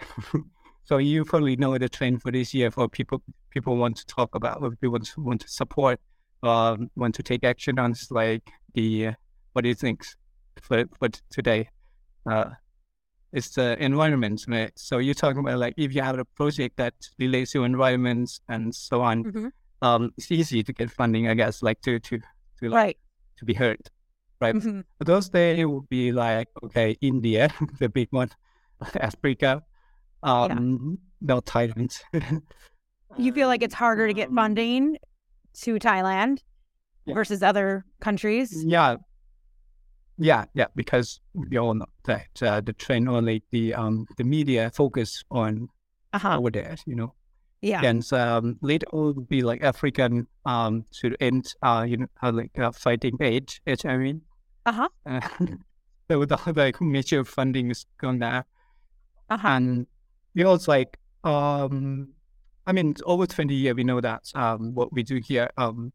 So 0.84 0.98
you 0.98 1.24
probably 1.24 1.56
know 1.56 1.78
the 1.78 1.88
trend 1.88 2.22
for 2.22 2.32
this 2.32 2.52
year 2.52 2.70
for 2.70 2.88
people 2.88 3.22
people 3.50 3.76
want 3.76 3.96
to 3.98 4.06
talk 4.06 4.34
about 4.34 4.60
or 4.62 4.70
people 4.70 4.90
want 4.90 5.06
to, 5.06 5.20
want 5.20 5.40
to 5.42 5.48
support 5.48 6.00
um 6.42 6.90
want 6.96 7.14
to 7.14 7.22
take 7.22 7.44
action 7.44 7.78
on 7.78 7.94
like 8.10 8.42
the 8.74 9.06
uh, 9.06 9.12
what 9.52 9.62
do 9.62 9.68
you 9.68 9.76
think 9.76 10.04
for 10.60 10.84
for 10.98 11.08
today 11.30 11.68
uh 12.30 12.50
it's 13.32 13.50
the 13.50 13.82
environment 13.82 14.44
right 14.48 14.72
so 14.76 14.98
you're 14.98 15.14
talking 15.14 15.40
about 15.40 15.58
like 15.58 15.74
if 15.76 15.94
you 15.94 16.02
have 16.02 16.18
a 16.18 16.24
project 16.24 16.76
that 16.76 16.94
relates 17.18 17.52
to 17.52 17.64
environments 17.64 18.40
and 18.48 18.74
so 18.74 19.00
on 19.00 19.24
Mhm. 19.24 19.52
um 19.82 20.12
it's 20.16 20.30
easy 20.30 20.62
to 20.62 20.72
get 20.72 20.90
funding 20.90 21.28
i 21.28 21.34
guess 21.34 21.62
like 21.62 21.80
to 21.82 21.98
to 21.98 22.18
to 22.58 22.68
like 22.68 22.72
Right. 22.72 22.98
to 23.38 23.44
be 23.44 23.54
heard 23.54 23.80
right 24.40 24.54
Mhm. 24.54 24.84
for 24.98 25.04
those 25.04 25.28
days 25.30 25.64
would 25.66 25.88
be 25.88 26.12
like 26.12 26.48
okay, 26.62 26.96
India, 27.00 27.48
the 27.80 27.88
big 27.88 28.08
one, 28.10 28.30
Africa, 29.00 29.62
um, 30.22 30.98
no 31.20 31.40
Thailand. 31.40 31.92
You 33.18 33.32
feel 33.32 33.48
like 33.48 33.62
it's 33.62 33.74
harder 33.74 34.06
to 34.06 34.14
get 34.14 34.30
funding 34.40 34.96
to 35.64 35.74
Thailand 35.78 36.42
Yeah. 37.06 37.14
versus 37.14 37.42
other 37.42 37.84
countries. 38.00 38.64
Yeah, 38.64 38.96
yeah, 40.22 40.44
yeah. 40.54 40.66
Because 40.74 41.20
we 41.34 41.58
all 41.58 41.74
know 41.74 41.86
that 42.04 42.42
uh, 42.42 42.60
the 42.60 42.72
trend 42.72 43.08
only 43.08 43.42
the 43.50 43.74
um 43.74 44.06
the 44.16 44.24
media 44.24 44.70
focus 44.70 45.24
on 45.30 45.68
Uh 46.12 46.18
huh. 46.18 46.38
over 46.38 46.50
there, 46.50 46.76
you 46.86 46.94
know. 46.94 47.14
Yeah. 47.60 47.82
And 47.84 48.02
um, 48.12 48.58
later 48.60 48.86
would 48.92 49.28
be 49.28 49.42
like 49.42 49.62
African 49.62 50.26
um 50.44 50.84
to 51.00 51.14
end 51.20 51.54
uh 51.62 51.84
you 51.88 51.96
know 51.96 52.08
like 52.30 52.58
uh, 52.58 52.72
fighting 52.72 53.16
I 53.20 53.96
mean, 53.96 54.22
Uh-huh. 54.66 54.88
Uh, 55.06 55.20
so 56.10 56.18
with 56.18 56.28
the 56.28 56.38
like 56.56 56.80
major 56.80 57.24
funding 57.24 57.70
is 57.70 57.86
gone 57.98 58.18
there. 58.18 58.44
Uh 59.30 59.38
huh. 59.38 59.48
and 59.48 59.86
we 60.34 60.44
also 60.44 60.72
like 60.72 60.98
um 61.24 62.08
i 62.66 62.72
mean 62.72 62.94
over 63.06 63.26
20 63.26 63.54
years 63.54 63.74
we 63.76 63.84
know 63.84 64.00
that 64.00 64.22
um 64.34 64.74
what 64.74 64.92
we 64.92 65.02
do 65.02 65.16
here 65.24 65.48
um 65.56 65.92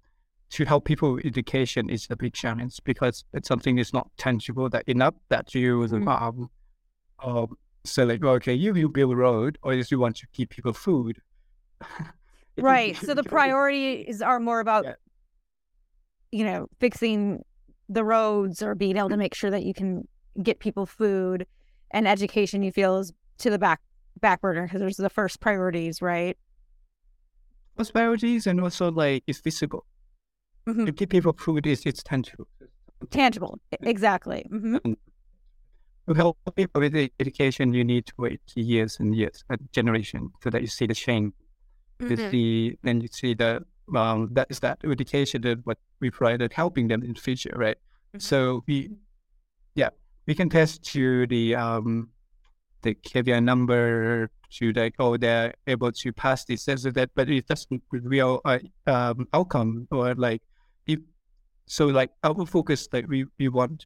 to 0.49 0.65
help 0.65 0.85
people 0.85 1.13
with 1.13 1.25
education 1.25 1.89
is 1.89 2.07
a 2.09 2.15
big 2.15 2.33
challenge 2.33 2.79
because 2.83 3.25
it's 3.33 3.47
something 3.47 3.75
that's 3.75 3.93
not 3.93 4.09
tangible 4.17 4.69
that 4.69 4.83
enough 4.87 5.15
that 5.29 5.53
you 5.53 5.79
Mhm. 5.79 6.07
um 6.07 6.49
um 7.23 7.57
so 7.83 8.05
like 8.05 8.23
okay 8.23 8.53
you 8.53 8.73
you 8.75 8.89
build 8.89 9.11
a 9.13 9.15
road 9.15 9.57
or 9.63 9.73
if 9.73 9.91
you 9.91 9.99
want 9.99 10.15
to 10.17 10.27
give 10.33 10.49
people 10.49 10.73
food 10.73 11.19
Right. 12.57 12.95
So 13.05 13.13
the 13.13 13.23
priorities 13.23 14.21
are 14.21 14.39
more 14.39 14.59
about, 14.59 14.85
Yeah. 14.85 14.95
you 16.31 16.43
know, 16.43 16.67
fixing 16.79 17.43
the 17.87 18.03
roads 18.03 18.63
or 18.63 18.73
being 18.73 18.97
able 18.97 19.09
to 19.09 19.17
make 19.17 19.35
sure 19.35 19.51
that 19.51 19.63
you 19.63 19.73
can 19.75 20.07
get 20.41 20.59
people 20.59 20.87
food 20.87 21.45
and 21.91 22.07
education. 22.07 22.63
You 22.63 22.71
feel 22.71 22.97
is 22.97 23.13
to 23.39 23.49
the 23.51 23.59
back 23.59 23.79
back 24.19 24.41
burner 24.41 24.63
because 24.63 24.79
there's 24.79 24.97
the 24.97 25.09
first 25.09 25.39
priorities, 25.39 26.01
right? 26.01 26.35
prosperity 27.75 28.39
and 28.47 28.59
also 28.59 28.89
like 28.91 29.23
it's 29.27 29.39
visible 29.39 29.85
Mhm. 30.67 30.85
to 30.85 30.91
give 30.91 31.09
people 31.09 31.33
food 31.33 31.65
is 31.65 31.85
it's 31.85 32.03
tangible 32.03 32.47
Tangible. 33.09 33.59
Exactly. 33.81 34.45
hmm 34.49 34.77
to 36.07 36.13
help 36.13 36.37
people 36.55 36.79
with 36.81 36.93
the 36.93 37.11
education, 37.19 37.73
you 37.73 37.83
need 37.83 38.05
to 38.05 38.13
wait 38.17 38.39
years 38.55 38.97
and 38.99 39.13
years, 39.13 39.43
a 39.49 39.57
generation, 39.73 40.29
so 40.41 40.49
that 40.49 40.61
you 40.61 40.67
see 40.67 40.87
the 40.87 40.93
change. 40.93 41.33
You 41.99 42.07
Mm-hmm. 42.15 42.29
see, 42.31 42.77
then 42.83 43.01
you 43.01 43.09
see 43.11 43.33
the 43.33 43.65
um, 43.95 44.29
that 44.33 44.47
is 44.49 44.59
that 44.61 44.77
education 44.85 45.41
that 45.41 45.65
what 45.65 45.77
we 45.99 46.09
provided 46.09 46.53
helping 46.53 46.87
them 46.87 47.03
in 47.03 47.13
the 47.13 47.19
future, 47.19 47.53
right? 47.55 47.77
Mhm. 48.15 48.21
So 48.21 48.63
we, 48.67 48.89
yeah, 49.75 49.89
we 50.27 50.33
can 50.35 50.49
test 50.49 50.83
to 50.93 51.27
the 51.27 51.55
um, 51.55 52.09
the 52.83 52.95
KPI 52.95 53.39
number 53.43 54.29
to 54.59 54.71
like 54.71 54.95
oh 54.99 55.17
they're 55.17 55.53
able 55.67 55.91
to 55.91 56.13
pass 56.13 56.45
this, 56.45 56.65
this 56.65 56.83
that, 56.83 57.09
but 57.15 57.29
it 57.29 57.47
doesn't 57.47 57.83
real 57.91 58.39
uh, 58.45 58.59
um, 58.85 59.27
outcome 59.33 59.87
or 59.91 60.15
like 60.15 60.41
if 60.87 60.99
so 61.65 61.87
like 61.87 62.09
our 62.23 62.45
focus 62.45 62.87
like 62.93 63.07
we 63.07 63.25
we 63.39 63.47
want 63.49 63.85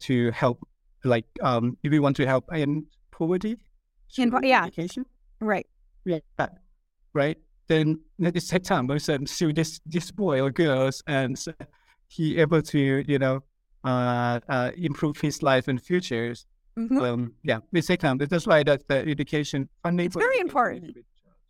to 0.00 0.30
help 0.32 0.58
like 1.04 1.26
um 1.42 1.76
if 1.82 1.90
we 1.90 1.98
want 1.98 2.16
to 2.16 2.26
help 2.26 2.44
in 2.54 2.84
poverty 3.10 3.56
In 4.18 4.32
yeah. 4.42 4.64
education 4.64 5.06
Right. 5.40 5.66
yeah 6.04 6.18
right 7.14 7.38
then 7.68 8.00
at 8.24 8.34
the 8.34 8.40
same 8.40 8.60
time 8.60 8.90
also 8.90 9.16
so 9.24 9.52
this 9.52 9.80
this 9.86 10.10
boy 10.10 10.40
or 10.40 10.50
girls 10.50 11.02
and 11.06 11.36
he 12.08 12.38
able 12.38 12.60
to 12.62 13.04
you 13.06 13.18
know 13.18 13.40
uh, 13.84 14.40
uh 14.48 14.70
improve 14.76 15.16
his 15.20 15.42
life 15.42 15.68
and 15.68 15.80
futures 15.80 16.46
Mhm. 16.76 17.00
um 17.02 17.32
yeah 17.42 17.56
at 17.56 17.62
the 17.72 17.80
same 17.82 17.96
time 17.98 18.18
that's 18.18 18.46
why 18.46 18.62
that 18.62 18.86
the 18.88 18.98
education 19.14 19.68
funding 19.82 20.06
It's 20.06 20.16
very 20.16 20.38
important. 20.38 20.96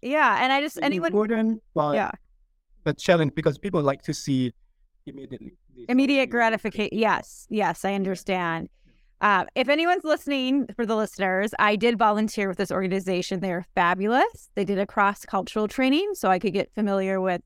Yeah. 0.03 0.43
And 0.43 0.51
I 0.53 0.61
just 0.63 0.79
anyone 0.83 1.13
important 1.13 1.63
but 1.75 1.95
Yeah. 1.95 2.11
but 2.85 2.97
challenge 2.99 3.33
because 3.35 3.59
people 3.59 3.83
like 3.83 4.03
to 4.09 4.15
see 4.15 4.53
immediately 5.11 5.53
immediate 5.89 6.31
gratification. 6.31 6.97
Yes. 6.97 7.47
Yes. 7.51 7.85
I 7.85 7.95
understand. 7.95 8.69
Uh, 9.21 9.45
if 9.55 9.69
anyone's 9.69 10.05
listening 10.05 10.67
for 10.75 10.87
the 10.87 10.97
listeners, 10.97 11.53
I 11.59 11.77
did 11.77 11.99
volunteer 11.99 12.49
with 12.49 12.57
this 12.57 12.71
organization. 12.71 13.41
They're 13.41 13.67
fabulous. 13.75 14.51
They 14.55 14.65
did 14.65 14.79
a 14.79 14.87
cross 14.87 15.27
cultural 15.27 15.69
training 15.69 16.13
so 16.15 16.31
I 16.31 16.39
could 16.39 16.55
get 16.55 16.73
familiar 16.75 17.21
with 17.21 17.43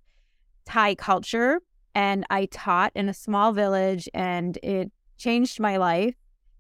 Thai 0.67 0.95
culture. 0.95 1.61
And 1.95 2.25
I 2.31 2.47
taught 2.47 2.93
in 2.95 3.09
a 3.09 3.15
small 3.15 3.53
village 3.53 4.09
and 4.15 4.57
it 4.63 4.93
changed 5.19 5.59
my 5.59 5.77
life. 5.77 6.15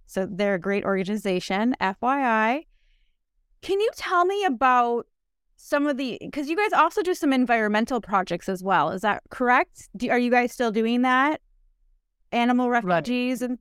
So 0.07 0.27
they're 0.31 0.55
a 0.55 0.61
great 0.61 0.85
organization, 0.85 1.75
FYI. 1.81 2.67
Can 3.63 3.81
you 3.81 3.91
tell 3.97 4.25
me 4.25 4.45
about 4.45 5.07
some 5.65 5.87
of 5.87 5.97
the, 5.97 6.19
because 6.21 6.51
you 6.51 6.57
guys 6.57 6.75
also 6.75 7.03
do 7.03 7.15
some 7.15 7.33
environmental 7.33 7.99
projects 7.99 8.51
as 8.51 8.63
well. 8.63 8.91
Is 8.91 9.01
that 9.01 9.23
correct? 9.31 9.89
Do, 9.97 10.11
are 10.11 10.19
you 10.19 10.31
guys 10.31 10.53
still 10.53 10.71
doing 10.71 11.01
that? 11.03 11.41
Animal 12.33 12.69
refugees 12.69 13.41
and 13.41 13.59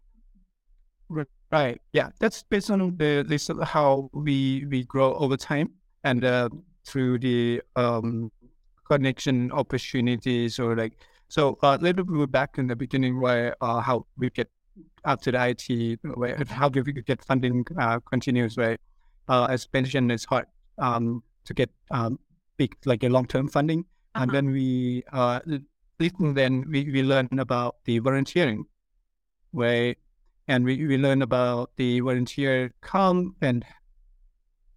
Right. 1.50 1.80
Yeah. 1.94 2.10
That's 2.20 2.42
based 2.44 2.72
on 2.72 2.98
the 2.98 3.24
this 3.26 3.50
is 3.50 3.56
how 3.64 4.10
we 4.12 4.66
we 4.70 4.84
grow 4.86 5.14
over 5.14 5.38
time 5.38 5.70
and 6.04 6.26
uh, 6.26 6.50
through 6.84 7.20
the 7.20 7.62
um 7.76 8.32
connection 8.88 9.52
opportunities 9.52 10.60
or 10.60 10.76
like 10.76 10.94
so 11.30 11.58
uh, 11.62 11.78
a 11.80 11.84
little 11.84 12.04
bit 12.04 12.32
back 12.32 12.58
in 12.58 12.66
the 12.68 12.76
beginning 12.76 13.22
where 13.22 13.56
uh, 13.62 13.80
how 13.80 14.06
we 14.18 14.32
get 14.32 14.50
after 15.06 15.32
the 15.32 15.48
IT 15.50 16.00
where 16.16 16.44
how 16.50 16.68
do 16.68 16.82
we 16.84 16.92
get 16.92 17.24
funding 17.24 17.64
uh, 17.80 18.00
continues 18.00 18.58
right 18.58 18.80
uh, 19.30 19.46
as 19.46 19.70
mentioned 19.74 20.12
it's 20.12 20.26
hard 20.26 20.48
um 20.80 21.22
to 21.46 21.54
get 21.54 21.70
um 21.92 22.20
big 22.58 22.76
like 22.86 23.04
a 23.04 23.10
long 23.10 23.26
term 23.26 23.48
funding 23.48 23.86
and 24.16 24.30
Uh-huh. 24.30 24.32
then 24.32 24.52
we 24.52 25.04
uh 25.12 25.40
little 25.46 26.34
then 26.34 26.66
we, 26.70 26.84
we 26.92 27.02
learn 27.04 27.28
about 27.40 27.78
the 27.86 28.00
volunteering 28.00 28.66
where 29.52 29.96
and 30.48 30.66
we, 30.66 30.86
we 30.86 30.98
learn 30.98 31.22
about 31.22 31.72
the 31.78 32.02
volunteer 32.02 32.74
come 32.82 33.36
and 33.42 33.64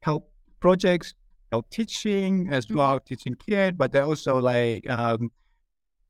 help 0.02 0.30
projects, 0.60 1.14
help 1.50 1.68
teaching 1.70 2.48
as 2.52 2.66
Mhm. 2.66 2.76
well, 2.76 3.00
teaching 3.00 3.34
kids, 3.34 3.76
but 3.76 3.92
they 3.92 4.00
also 4.00 4.38
like 4.38 4.88
um, 4.88 5.32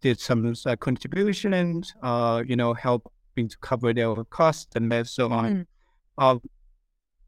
did 0.03 0.21
some 0.21 0.55
uh, 0.67 0.77
contributions, 0.77 1.95
uh, 2.03 2.43
you 2.47 2.57
know, 2.57 2.75
helping 2.75 3.49
to 3.49 3.57
cover 3.61 3.95
their 3.95 4.15
costs 4.25 4.77
and 4.77 5.07
so 5.07 5.31
on. 5.33 5.51
Mhm. 5.51 5.67
Um, 6.19 6.41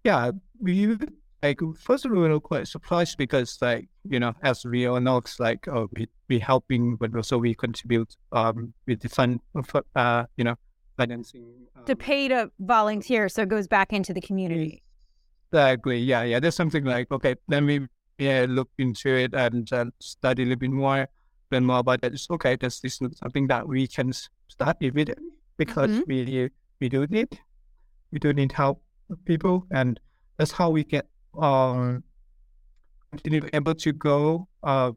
yeah, 0.04 0.32
we 0.60 0.96
like 1.42 1.60
first 1.78 2.04
of 2.04 2.12
all 2.12 2.20
we 2.20 2.28
were 2.28 2.40
quite 2.40 2.66
surprised 2.66 3.16
because 3.16 3.58
like 3.60 3.88
you 4.08 4.18
know 4.18 4.32
as 4.42 4.64
we 4.64 4.86
all 4.86 5.00
know 5.00 5.18
it's 5.18 5.38
like 5.38 5.68
oh 5.68 5.88
we 5.96 6.08
we 6.28 6.38
helping 6.38 6.96
but 6.96 7.14
also 7.14 7.38
we 7.38 7.54
contribute 7.54 8.16
um 8.32 8.72
with 8.86 9.00
the 9.00 9.08
fund 9.08 9.40
uh 9.94 10.24
you 10.36 10.44
know 10.44 10.56
financing 10.96 11.46
to 11.86 11.92
um, 11.92 11.98
pay 11.98 12.28
to 12.28 12.50
volunteer 12.58 13.28
so 13.28 13.42
it 13.42 13.48
goes 13.48 13.68
back 13.68 13.92
into 13.92 14.12
the 14.12 14.20
community. 14.20 14.82
Exactly. 15.52 15.98
Yeah, 15.98 16.24
yeah. 16.24 16.40
There's 16.40 16.56
something 16.56 16.84
like 16.84 17.10
okay, 17.10 17.36
let 17.48 17.62
me 17.62 17.86
yeah 18.18 18.44
look 18.48 18.68
into 18.78 19.08
it 19.08 19.32
and 19.32 19.72
uh, 19.72 19.86
study 20.00 20.42
a 20.42 20.46
little 20.46 20.58
bit 20.58 20.70
more, 20.70 21.08
learn 21.50 21.64
more 21.64 21.78
about 21.78 22.00
it. 22.02 22.12
It's 22.12 22.28
okay. 22.30 22.56
That's 22.56 22.80
this 22.80 23.00
is 23.00 23.16
something 23.18 23.46
that 23.46 23.66
we 23.66 23.86
can 23.86 24.12
start 24.48 24.76
immediately 24.80 25.30
because 25.56 25.90
Mhm. 25.90 26.06
we 26.06 26.50
we 26.80 26.88
do 26.90 27.06
need 27.06 27.38
we 28.10 28.18
do 28.18 28.32
need 28.34 28.52
help 28.52 28.82
people, 29.24 29.66
and 29.70 29.98
that's 30.36 30.52
how 30.52 30.68
we 30.68 30.84
get 30.84 31.06
um 31.42 32.02
continue 33.10 33.48
able 33.52 33.74
to 33.74 33.92
go 33.92 34.48
uh, 34.62 34.92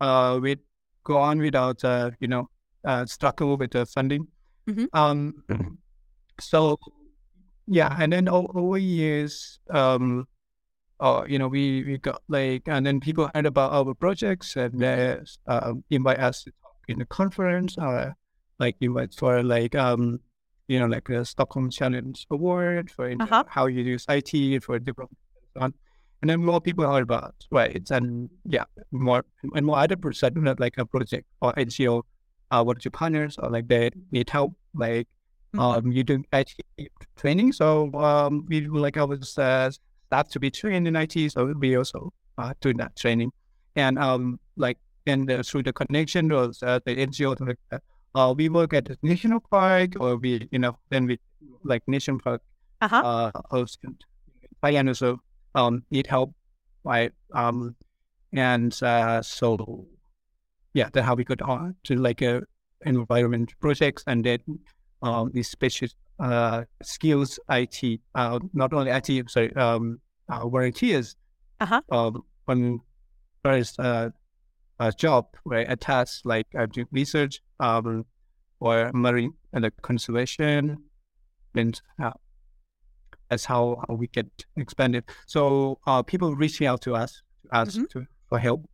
uh, 0.00 0.38
with 0.40 0.58
go 1.04 1.18
on 1.18 1.38
without 1.38 1.84
uh, 1.84 2.10
you 2.20 2.28
know 2.28 2.48
uh, 2.84 3.04
struggle 3.06 3.56
with 3.56 3.72
the 3.72 3.86
funding. 3.86 4.28
Mhm. 4.68 4.88
Um, 4.92 5.44
so 6.40 6.78
yeah, 7.66 7.96
and 7.98 8.12
then 8.12 8.28
o- 8.28 8.50
over 8.54 8.78
years, 8.78 9.58
um, 9.70 10.26
uh, 11.00 11.24
you 11.26 11.38
know, 11.38 11.48
we 11.48 11.82
we 11.84 11.98
got 11.98 12.22
like, 12.28 12.62
and 12.68 12.86
then 12.86 13.00
people 13.00 13.30
heard 13.34 13.46
about 13.46 13.72
our 13.72 13.94
projects 13.94 14.56
and 14.56 14.80
they 14.80 15.18
um, 15.46 15.84
invite 15.90 16.20
us 16.20 16.44
to 16.44 16.50
talk 16.62 16.76
in 16.88 16.98
the 16.98 17.06
conference, 17.06 17.76
uh, 17.78 18.12
like 18.58 18.76
invite 18.80 19.14
for 19.14 19.42
like 19.42 19.74
um, 19.74 20.20
you 20.68 20.78
know, 20.78 20.86
like 20.86 21.08
the 21.08 21.24
Stockholm 21.24 21.70
Challenge 21.70 22.26
Award 22.30 22.90
for 22.90 23.10
Uh-huh. 23.10 23.44
how 23.48 23.66
you 23.66 23.82
use 23.82 24.04
IT 24.08 24.58
for 24.60 24.78
development 24.78 25.18
and 25.18 25.22
so 25.22 25.23
on. 25.56 25.74
And 26.22 26.30
then 26.30 26.42
more 26.42 26.60
people 26.60 26.86
heard 26.90 27.02
about 27.02 27.34
right, 27.50 27.82
and 27.90 28.30
yeah, 28.46 28.64
more 28.92 29.24
and 29.54 29.66
more 29.66 29.78
other 29.78 29.96
person 29.96 30.32
like 30.58 30.78
a 30.78 30.86
project 30.86 31.26
or 31.42 31.52
NGO, 31.58 32.02
uh, 32.50 32.62
what 32.64 32.82
your 32.84 32.92
partners 32.92 33.36
or 33.38 33.50
like 33.50 33.68
they 33.68 33.90
need 34.10 34.30
help, 34.30 34.54
like 34.74 35.06
Mhm. 35.54 35.76
um, 35.76 35.92
you 35.92 36.02
do 36.02 36.24
IT 36.32 36.54
training. 37.16 37.52
So 37.52 37.92
um, 37.94 38.46
we 38.48 38.66
would 38.68 38.80
like 38.80 38.96
our 38.96 39.12
uh, 39.38 39.70
staff 39.70 40.28
to 40.30 40.40
be 40.40 40.50
trained 40.50 40.88
in 40.88 40.96
IT, 40.96 41.28
so 41.28 41.52
we 41.58 41.76
also 41.76 42.12
uh, 42.38 42.54
doing 42.60 42.78
that 42.78 42.96
training, 42.96 43.30
and 43.76 43.98
um, 43.98 44.40
like 44.56 44.78
and 45.06 45.30
uh, 45.30 45.42
through 45.42 45.64
the 45.64 45.72
connection 45.74 46.28
was 46.30 46.62
uh, 46.62 46.80
the 46.86 46.96
NGO, 46.96 47.36
like, 47.38 47.58
uh, 47.70 47.78
uh, 48.14 48.32
we 48.32 48.48
work 48.48 48.72
at 48.72 48.86
the 48.86 48.96
national 49.02 49.40
park, 49.50 49.92
or 50.00 50.16
we 50.16 50.48
you 50.50 50.58
know 50.58 50.78
then 50.88 51.06
we 51.06 51.18
like 51.64 51.82
national 51.86 52.18
park 52.20 52.40
Uh-huh. 52.80 53.02
uh, 53.04 53.30
host 53.50 53.78
and 53.84 54.88
also 54.88 55.20
um, 55.54 55.84
need 55.90 56.06
help, 56.06 56.34
right? 56.84 57.12
Um, 57.32 57.76
and 58.32 58.76
uh, 58.82 59.22
so 59.22 59.86
yeah, 60.72 60.88
that's 60.92 61.06
how 61.06 61.14
we 61.14 61.24
got 61.24 61.42
on 61.42 61.76
to 61.84 61.96
like 61.96 62.22
a 62.22 62.42
environment 62.84 63.54
projects 63.60 64.02
and 64.06 64.24
then 64.24 64.38
um, 65.02 65.30
these 65.32 65.48
special 65.48 65.88
uh, 66.18 66.64
skills 66.82 67.38
IT, 67.50 68.00
uh, 68.14 68.38
not 68.52 68.72
only 68.72 68.90
IT, 68.90 69.30
sorry, 69.30 69.54
um, 69.56 70.00
uh, 70.28 70.46
volunteers. 70.48 71.16
Uh-huh. 71.60 71.80
Um, 71.90 72.22
when 72.46 72.80
is 73.44 73.78
uh, 73.78 74.10
a 74.80 74.92
job 74.92 75.26
where 75.44 75.66
a 75.68 75.76
task 75.76 76.22
like 76.24 76.46
uh, 76.58 76.66
do 76.66 76.84
research 76.90 77.40
um, 77.60 78.04
or 78.60 78.90
marine 78.94 79.34
and 79.52 79.64
the 79.64 79.70
conservation, 79.82 80.78
and 81.54 81.80
uh, 82.02 82.10
that's 83.28 83.44
how, 83.44 83.82
how 83.88 83.94
we 83.94 84.06
get 84.08 84.26
expanded. 84.56 85.04
So 85.26 85.78
uh, 85.86 86.02
people 86.02 86.34
reaching 86.36 86.66
out 86.66 86.80
to 86.82 86.94
us 86.94 87.22
to 87.44 87.56
ask 87.56 87.78
Mhm. 87.78 87.88
to, 87.90 88.06
for 88.28 88.38
help, 88.38 88.68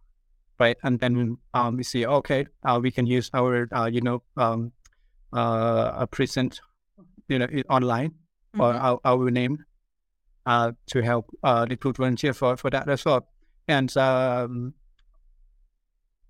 right? 0.58 0.76
And 0.82 0.98
then 1.00 1.38
um, 1.54 1.76
we 1.76 1.82
see, 1.82 2.06
okay, 2.06 2.46
uh, 2.64 2.80
we 2.82 2.90
can 2.90 3.06
use 3.06 3.30
our, 3.34 3.68
uh, 3.72 3.86
you 3.86 4.00
know, 4.00 4.22
um, 4.36 4.72
uh, 5.32 5.92
a 5.94 6.06
present, 6.06 6.60
you 7.28 7.38
know, 7.38 7.46
online 7.68 8.12
or 8.58 8.72
Mhm. 8.72 8.82
our, 8.82 9.00
our 9.04 9.30
name 9.30 9.64
uh, 10.46 10.72
to 10.86 11.02
help 11.02 11.30
uh, 11.42 11.66
recruit 11.70 11.96
volunteer 11.96 12.32
for, 12.32 12.56
for 12.56 12.70
that 12.70 12.88
as 12.88 13.04
well. 13.04 13.28
And 13.68 13.96
um, 13.96 14.74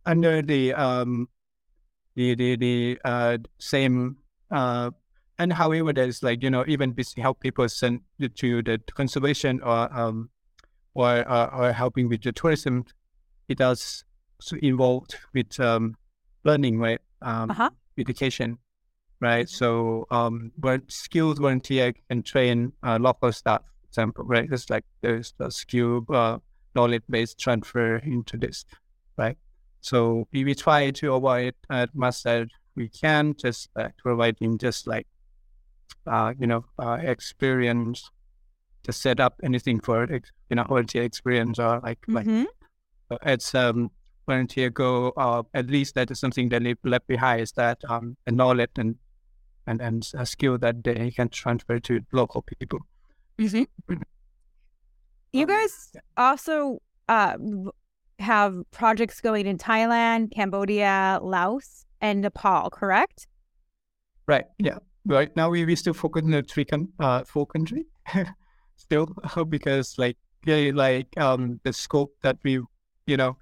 under 0.07 0.43
the 0.43 0.75
um, 0.75 1.29
the 2.17 2.35
the, 2.35 2.57
the 2.57 2.99
uh, 3.05 3.39
same 3.59 4.19
uh, 4.51 4.91
and 5.41 5.53
however 5.55 5.93
there's 5.93 6.23
like 6.23 6.43
you 6.43 6.51
know 6.51 6.65
even 6.69 6.95
help 7.17 7.41
people 7.41 7.69
send 7.69 8.01
to 8.37 8.63
the 8.63 8.79
conservation 8.95 9.61
or 9.63 9.83
um 9.99 10.29
or 10.95 11.13
uh, 11.37 11.49
or 11.59 11.73
helping 11.73 12.09
with 12.09 12.23
the 12.23 12.33
tourism 12.33 12.85
it 13.49 13.59
does 13.59 14.05
so 14.41 14.57
involved 14.63 15.17
with 15.35 15.59
um 15.61 15.97
learning 16.45 16.79
right? 16.79 17.01
Um 17.23 17.51
Uh-huh. 17.51 17.71
education 17.99 18.59
right? 19.21 19.49
So 19.49 20.07
um 20.11 20.53
but 20.59 20.81
skilled 20.89 21.39
volunteer 21.39 21.95
can 22.09 22.23
train 22.23 22.73
uh, 22.83 22.99
local 23.01 23.33
staff 23.33 23.63
for 23.81 23.87
example 23.89 24.25
right? 24.25 24.49
It's 24.53 24.69
like 24.71 24.85
there's 25.01 25.33
a 25.41 25.51
skill 25.51 26.05
uh, 26.11 26.39
knowledge 26.75 27.05
based 27.09 27.39
transfer 27.39 27.97
into 27.97 28.37
this 28.37 28.65
right? 29.17 29.39
So 29.81 30.29
we, 30.33 30.45
we 30.45 30.55
try 30.55 30.91
to 30.91 31.15
avoid 31.15 31.55
as 31.71 31.89
much 31.95 32.27
as 32.27 32.49
we 32.77 32.89
can 32.89 33.35
just 33.35 33.71
uh, 33.77 33.89
providing 34.05 34.59
just 34.59 34.87
like 34.87 35.07
uh, 36.07 36.35
you 36.39 36.47
know, 36.47 36.65
uh, 36.79 36.99
experience 37.03 38.11
to 38.83 38.93
set 38.93 39.21
up 39.21 39.35
anything 39.43 39.81
for 39.81 40.05
it, 40.05 40.31
you 40.49 40.57
know, 40.57 40.65
volunteer 40.65 41.03
experience 41.03 41.59
or 41.59 41.81
like, 41.81 41.99
like 42.09 42.27
Mhm. 42.27 42.47
uh, 43.11 43.19
it's 43.23 43.55
um, 43.55 43.91
volunteer 44.27 44.71
go, 44.71 45.13
uh, 45.17 45.43
at 45.55 45.67
least 45.69 45.95
that 45.95 46.11
is 46.11 46.19
something 46.21 46.49
that 46.51 46.63
they 46.63 46.75
left 46.85 47.07
behind 47.07 47.43
is 47.43 47.53
that 47.53 47.79
um, 47.89 48.17
a 48.27 48.31
knowledge 48.31 48.71
and, 48.77 48.97
and, 49.67 49.81
and 49.83 50.11
a 50.15 50.25
skill 50.25 50.57
that 50.59 50.83
they 50.85 51.11
can 51.11 51.29
transfer 51.29 51.79
to 51.81 52.01
local 52.13 52.43
people. 52.43 52.79
You 55.33 55.43
Um, 55.43 55.47
guys 55.49 55.93
also 56.17 56.83
uh, 57.09 57.37
have 58.19 58.63
projects 58.73 59.21
going 59.21 59.47
in 59.47 59.59
Thailand, 59.59 60.33
Cambodia, 60.35 61.21
Laos, 61.23 61.87
and 62.01 62.23
Nepal, 62.23 62.71
correct? 62.71 63.29
Right. 64.27 64.47
Yeah. 64.59 64.79
Right 65.07 65.35
now 65.35 65.51
we, 65.51 65.65
we 65.65 65.77
still 65.77 65.95
focus 65.95 66.23
on 66.25 66.31
the 66.31 66.43
three 66.43 66.65
con- 66.65 66.93
uh 67.01 67.25
four 67.25 67.47
country 67.47 67.87
still 68.77 69.09
because 69.49 69.99
like 69.99 70.17
yeah 70.47 70.71
like 70.75 71.09
um 71.19 71.61
the 71.65 71.73
scope 71.73 72.13
that 72.23 72.37
we 72.45 72.61
you 73.07 73.17
know 73.17 73.37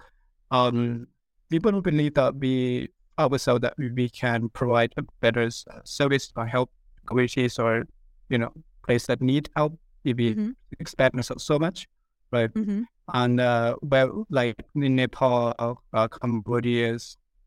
um 0.50 1.06
we 1.50 1.58
don't 1.58 1.82
believe 1.82 2.14
that 2.14 2.36
we 2.36 2.88
ourselves 3.18 3.62
that 3.62 3.74
we, 3.78 3.90
we 3.90 4.08
can 4.08 4.48
provide 4.50 4.92
a 4.96 5.02
better 5.20 5.42
uh, 5.46 5.80
service 5.84 6.32
or 6.36 6.46
help 6.46 6.70
communities 7.06 7.58
or 7.58 7.84
you 8.28 8.38
know 8.38 8.52
place 8.86 9.06
that 9.06 9.20
need 9.20 9.48
help 9.56 9.78
if 10.04 10.16
we 10.16 10.34
Mhm. 10.34 10.54
expand 10.78 11.14
ourselves 11.16 11.44
so 11.44 11.58
much 11.58 11.88
right 12.32 12.50
Mm-hmm. 12.54 12.82
and 13.14 13.40
uh, 13.40 13.74
well, 13.82 14.26
like 14.30 14.54
in 14.74 14.96
Nepal, 14.96 15.54
uh, 15.94 16.08
Cambodia, 16.08 16.98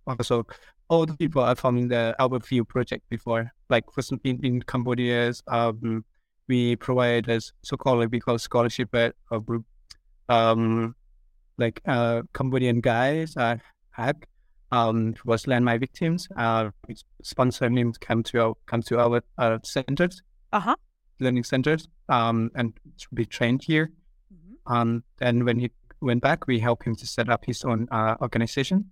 also 0.08 0.45
all 0.91 1.06
the 1.06 1.15
people 1.15 1.41
are 1.41 1.56
from 1.56 1.88
the 1.88 2.13
Albert 2.19 2.45
Field 2.45 2.67
project 2.67 3.10
before. 3.10 3.49
Like 3.69 3.89
for 3.93 4.01
some, 4.01 4.19
in, 4.25 4.43
in 4.45 4.62
Cambodia, 4.62 5.34
um, 5.47 6.04
we 6.49 6.75
provide 6.75 7.30
as 7.30 7.54
so-called 7.63 8.12
we 8.12 8.19
call 8.19 8.38
scholarship 8.38 8.93
at 8.93 9.15
a 9.32 9.39
group, 9.39 9.65
um, 10.27 10.93
like 11.58 11.80
uh, 11.88 12.23
Cambodian 12.34 12.82
guys 12.82 13.38
uh, 13.38 13.56
had 13.91 14.17
um 14.73 15.15
was 15.25 15.45
landmine 15.45 15.80
victims. 15.80 16.27
Uh, 16.36 16.71
sponsor 17.23 17.65
him 17.65 17.93
to 17.93 17.99
come 17.99 18.21
to 18.23 18.41
our 18.43 18.54
come 18.65 18.82
to 18.84 18.99
our 18.99 19.21
uh, 19.38 19.60
centers, 19.63 20.21
Uh-huh. 20.51 20.75
learning 21.21 21.45
centers, 21.45 21.88
um, 22.10 22.51
and 22.56 22.73
to 22.97 23.08
be 23.13 23.25
trained 23.25 23.63
here. 23.63 23.91
Um, 24.65 25.04
and 25.21 25.45
when 25.45 25.58
he 25.60 25.71
went 26.01 26.21
back, 26.21 26.47
we 26.47 26.60
helped 26.60 26.84
him 26.86 26.95
to 26.95 27.08
set 27.08 27.30
up 27.30 27.45
his 27.45 27.63
own 27.63 27.88
uh, 27.91 28.15
organization. 28.21 28.91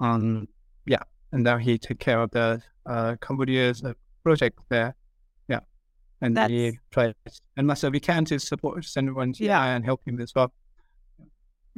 Um, 0.00 0.48
yeah, 0.86 1.02
and 1.32 1.44
now 1.44 1.58
he 1.58 1.78
took 1.78 1.98
care 1.98 2.20
of 2.20 2.30
the 2.30 2.62
uh, 2.86 3.16
Cambodia's 3.20 3.82
uh, 3.84 3.92
project 4.22 4.58
there. 4.68 4.94
Yeah, 5.48 5.60
and 6.20 6.36
That's- 6.36 6.74
try 6.90 7.14
as 7.26 7.40
much 7.64 7.84
as 7.84 7.90
we 7.90 8.00
can 8.00 8.24
to 8.26 8.38
support 8.38 8.86
anyone 8.96 9.34
Yeah. 9.36 9.64
and 9.64 9.84
help 9.84 10.02
him 10.06 10.20
as 10.20 10.34
well. 10.34 10.52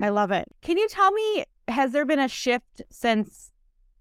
I 0.00 0.08
love 0.08 0.30
it. 0.30 0.46
Can 0.62 0.78
you 0.78 0.88
tell 0.88 1.12
me, 1.12 1.44
has 1.68 1.92
there 1.92 2.06
been 2.06 2.18
a 2.18 2.28
shift 2.28 2.82
since 2.90 3.52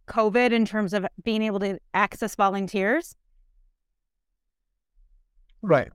COVID 0.08 0.52
in 0.52 0.66
terms 0.66 0.94
of 0.94 1.06
being 1.24 1.42
able 1.42 1.60
to 1.60 1.80
access 1.94 2.34
volunteers? 2.36 3.16
Right. 5.62 5.90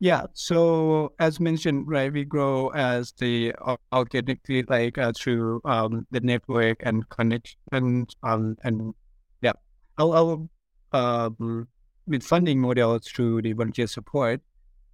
Yeah. 0.00 0.26
So 0.32 1.12
as 1.18 1.40
mentioned, 1.40 1.88
right, 1.88 2.12
we 2.12 2.24
grow 2.24 2.68
as 2.68 3.12
the 3.18 3.52
or- 3.60 3.78
organically 3.92 4.62
like 4.68 4.96
uh, 4.96 5.12
through 5.16 5.60
um, 5.64 6.06
the 6.10 6.20
network 6.20 6.78
and 6.84 7.08
connection 7.08 8.06
um, 8.22 8.56
and 8.62 8.94
yeah, 9.42 9.52
our, 9.98 10.48
our 10.92 11.26
um, 11.26 11.66
with 12.06 12.22
funding 12.22 12.60
model 12.60 12.98
through 13.00 13.42
the 13.42 13.52
volunteer 13.52 13.86
support, 13.86 14.40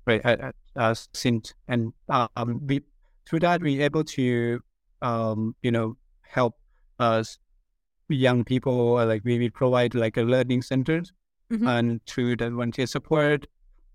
right, 0.07 0.23
at, 0.25 0.41
at, 0.41 0.55
uh, 0.77 0.95
since 1.13 1.53
and 1.69 1.93
um, 2.09 2.61
we 2.67 2.81
through 3.29 3.41
that 3.41 3.61
we 3.63 3.81
able 3.83 4.05
to 4.05 4.61
um, 5.03 5.55
you 5.63 5.71
know 5.71 5.97
help 6.23 6.57
us 6.99 7.39
young 8.09 8.45
people 8.45 8.95
like 9.07 9.23
we, 9.25 9.39
we 9.39 9.51
provide 9.51 9.95
like 9.95 10.17
a 10.17 10.23
learning 10.23 10.63
centers 10.63 11.13
Mhm. 11.53 11.69
and 11.69 12.07
through 12.07 12.37
the 12.37 12.51
volunteer 12.51 12.87
support 12.87 13.47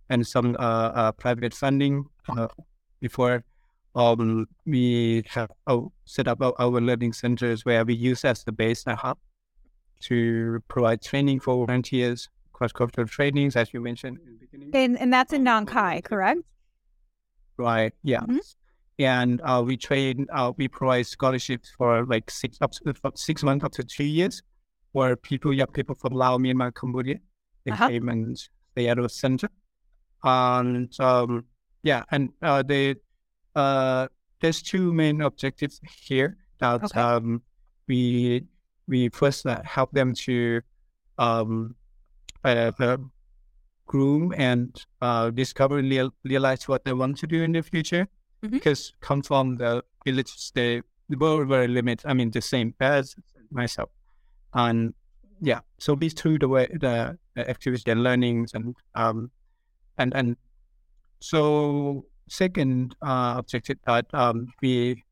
and 0.10 0.26
some 0.26 0.56
uh, 0.60 0.92
uh, 1.02 1.12
private 1.14 1.54
funding 1.54 2.06
uh, 2.30 2.48
before 3.00 3.44
um, 3.96 4.48
we 4.66 5.24
have 5.30 5.50
oh, 5.68 5.92
set 6.06 6.28
up 6.28 6.42
our, 6.42 6.54
our 6.60 6.82
learning 6.82 7.14
centers 7.14 7.66
where 7.66 7.84
we 7.86 7.94
use 7.94 8.24
as 8.26 8.44
the 8.44 8.52
base 8.52 8.84
and 8.86 8.98
hub 8.98 9.18
to 10.02 10.62
provide 10.68 11.02
training 11.02 11.40
for 11.40 11.66
volunteers, 11.66 12.30
cross-cultural 12.54 13.08
trainings, 13.08 13.56
as 13.56 13.74
you 13.74 13.82
mentioned 13.82 14.18
in 14.26 14.34
the 14.34 14.40
beginning. 14.40 14.70
And, 14.74 15.00
and 15.00 15.12
that's 15.14 15.34
in 15.34 15.42
Um, 15.42 15.44
Nong 15.46 15.66
Khai, 15.66 16.02
correct? 16.04 16.42
Right. 17.58 17.94
Yeah. 18.04 18.22
Mhm. 18.22 18.40
and 19.00 19.42
uh, 19.44 19.64
we 19.66 19.78
train. 19.78 20.28
Uh, 20.32 20.52
we 20.58 20.68
provide 20.68 21.08
scholarships 21.08 21.70
for 21.78 22.06
like 22.06 22.30
six 22.30 22.58
up 22.62 22.72
to 22.72 22.94
six 23.16 23.44
months 23.44 23.64
up 23.66 23.72
to 23.74 23.84
two 23.84 24.04
years, 24.04 24.42
for 24.94 25.16
people, 25.16 25.54
young 25.54 25.68
people 25.68 25.96
from 25.96 26.14
Laos, 26.14 26.40
Myanmar, 26.40 26.74
Cambodia. 26.74 27.18
They 27.66 27.72
Uh-huh. 27.72 27.88
came 27.90 28.10
and 28.10 28.38
stay 28.72 28.88
at 28.88 28.98
our 29.00 29.10
center, 29.10 29.50
and 30.24 30.90
um, 31.00 31.46
yeah, 31.84 32.04
and 32.12 32.30
uh, 32.42 32.64
they 32.64 32.96
uh, 33.56 34.08
there's 34.42 34.62
two 34.62 34.94
main 34.94 35.22
objectives 35.22 35.82
here. 36.06 36.38
That 36.60 36.84
Okay. 36.84 37.00
um, 37.00 37.42
we 37.88 38.44
we 38.88 39.10
first 39.10 39.46
uh, 39.46 39.62
help 39.64 39.92
them 39.92 40.14
to 40.26 40.62
um, 41.18 41.76
uh, 42.44 42.72
uh, 42.80 42.98
groom 43.86 44.34
and 44.38 44.76
uh, 45.02 45.30
discover 45.32 45.78
and 45.80 45.90
real, 45.90 46.14
realize 46.24 46.68
what 46.68 46.86
they 46.86 46.94
want 46.94 47.18
to 47.20 47.28
do 47.28 47.44
in 47.44 47.52
the 47.52 47.62
future. 47.62 48.08
Mhm. 48.44 48.52
Because 48.52 48.94
come 49.02 49.22
from 49.22 49.58
the 49.58 49.84
villages, 50.06 50.52
they 50.56 50.82
were 51.10 51.46
very 51.46 51.68
limited. 51.68 52.08
I 52.08 52.14
mean, 52.14 52.32
the 52.32 52.42
same 52.42 52.74
as 52.80 53.16
myself, 53.52 53.90
and 54.54 54.94
yeah. 55.42 55.62
So 55.80 55.96
these 55.96 56.14
two 56.14 56.38
the 56.38 56.48
way 56.48 56.68
the, 56.72 57.18
the 57.36 57.50
activities 57.50 57.84
and 57.88 58.04
learnings 58.04 58.54
and 58.54 58.76
um 58.96 59.32
and 60.00 60.16
and 60.16 60.36
so 61.20 62.06
second 62.28 62.96
uh, 63.02 63.36
objective 63.38 63.78
that 63.86 64.06
um, 64.14 64.48
we 64.62 65.04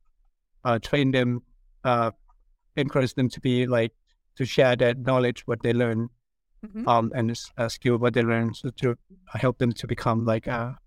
uh, 0.63 0.79
train 0.79 1.11
them, 1.11 1.43
uh, 1.83 2.11
encourage 2.75 3.13
them 3.13 3.29
to 3.29 3.39
be 3.41 3.67
like 3.67 3.91
to 4.35 4.45
share 4.45 4.75
that 4.75 4.99
knowledge, 4.99 5.45
what 5.45 5.61
they 5.61 5.73
learn, 5.73 6.09
Mhm. 6.65 6.87
um, 6.87 7.11
and 7.13 7.37
uh, 7.57 7.69
skill 7.69 7.97
what 7.97 8.13
they 8.13 8.23
learn, 8.23 8.53
so 8.53 8.69
to 8.81 8.95
help 9.33 9.57
them 9.59 9.71
to 9.73 9.87
become 9.87 10.25
like 10.25 10.47
a, 10.47 10.77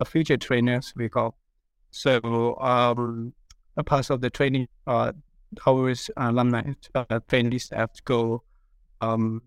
a 0.00 0.04
future 0.04 0.36
trainers 0.36 0.92
we 0.96 1.08
call. 1.08 1.36
So 1.90 2.56
um, 2.60 3.32
a 3.76 3.84
part 3.84 4.10
of 4.10 4.20
the 4.20 4.30
training, 4.30 4.68
uh, 4.86 5.12
our 5.66 5.94
alumni 6.16 6.74
uh, 6.94 7.20
train 7.28 7.58
staff 7.58 7.92
to 7.92 8.02
go 8.04 8.42
um, 9.00 9.42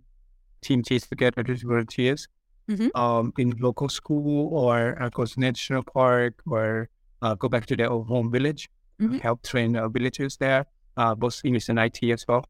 team 0.62 0.84
teach 0.84 1.08
together 1.08 1.44
with 1.48 1.64
volunteers 1.64 2.28
Mhm. 2.70 2.90
um, 2.96 3.34
in 3.38 3.52
local 3.60 3.90
school 3.90 4.50
or 4.54 4.96
to 5.10 5.38
national 5.38 5.84
park 5.84 6.42
or 6.46 6.90
uh, 7.22 7.36
go 7.36 7.50
back 7.50 7.66
to 7.68 7.76
their 7.76 7.92
own 7.92 8.06
home 8.08 8.32
village, 8.32 8.70
uh, 9.02 9.06
Mhm. 9.06 9.20
help 9.22 9.42
train 9.44 9.76
uh, 9.76 9.88
villagers 9.90 10.38
there, 10.38 10.66
uh, 10.98 11.14
both 11.16 11.42
English 11.44 11.70
and 11.70 11.80
IT 11.80 12.12
as 12.12 12.26
well. 12.28 12.46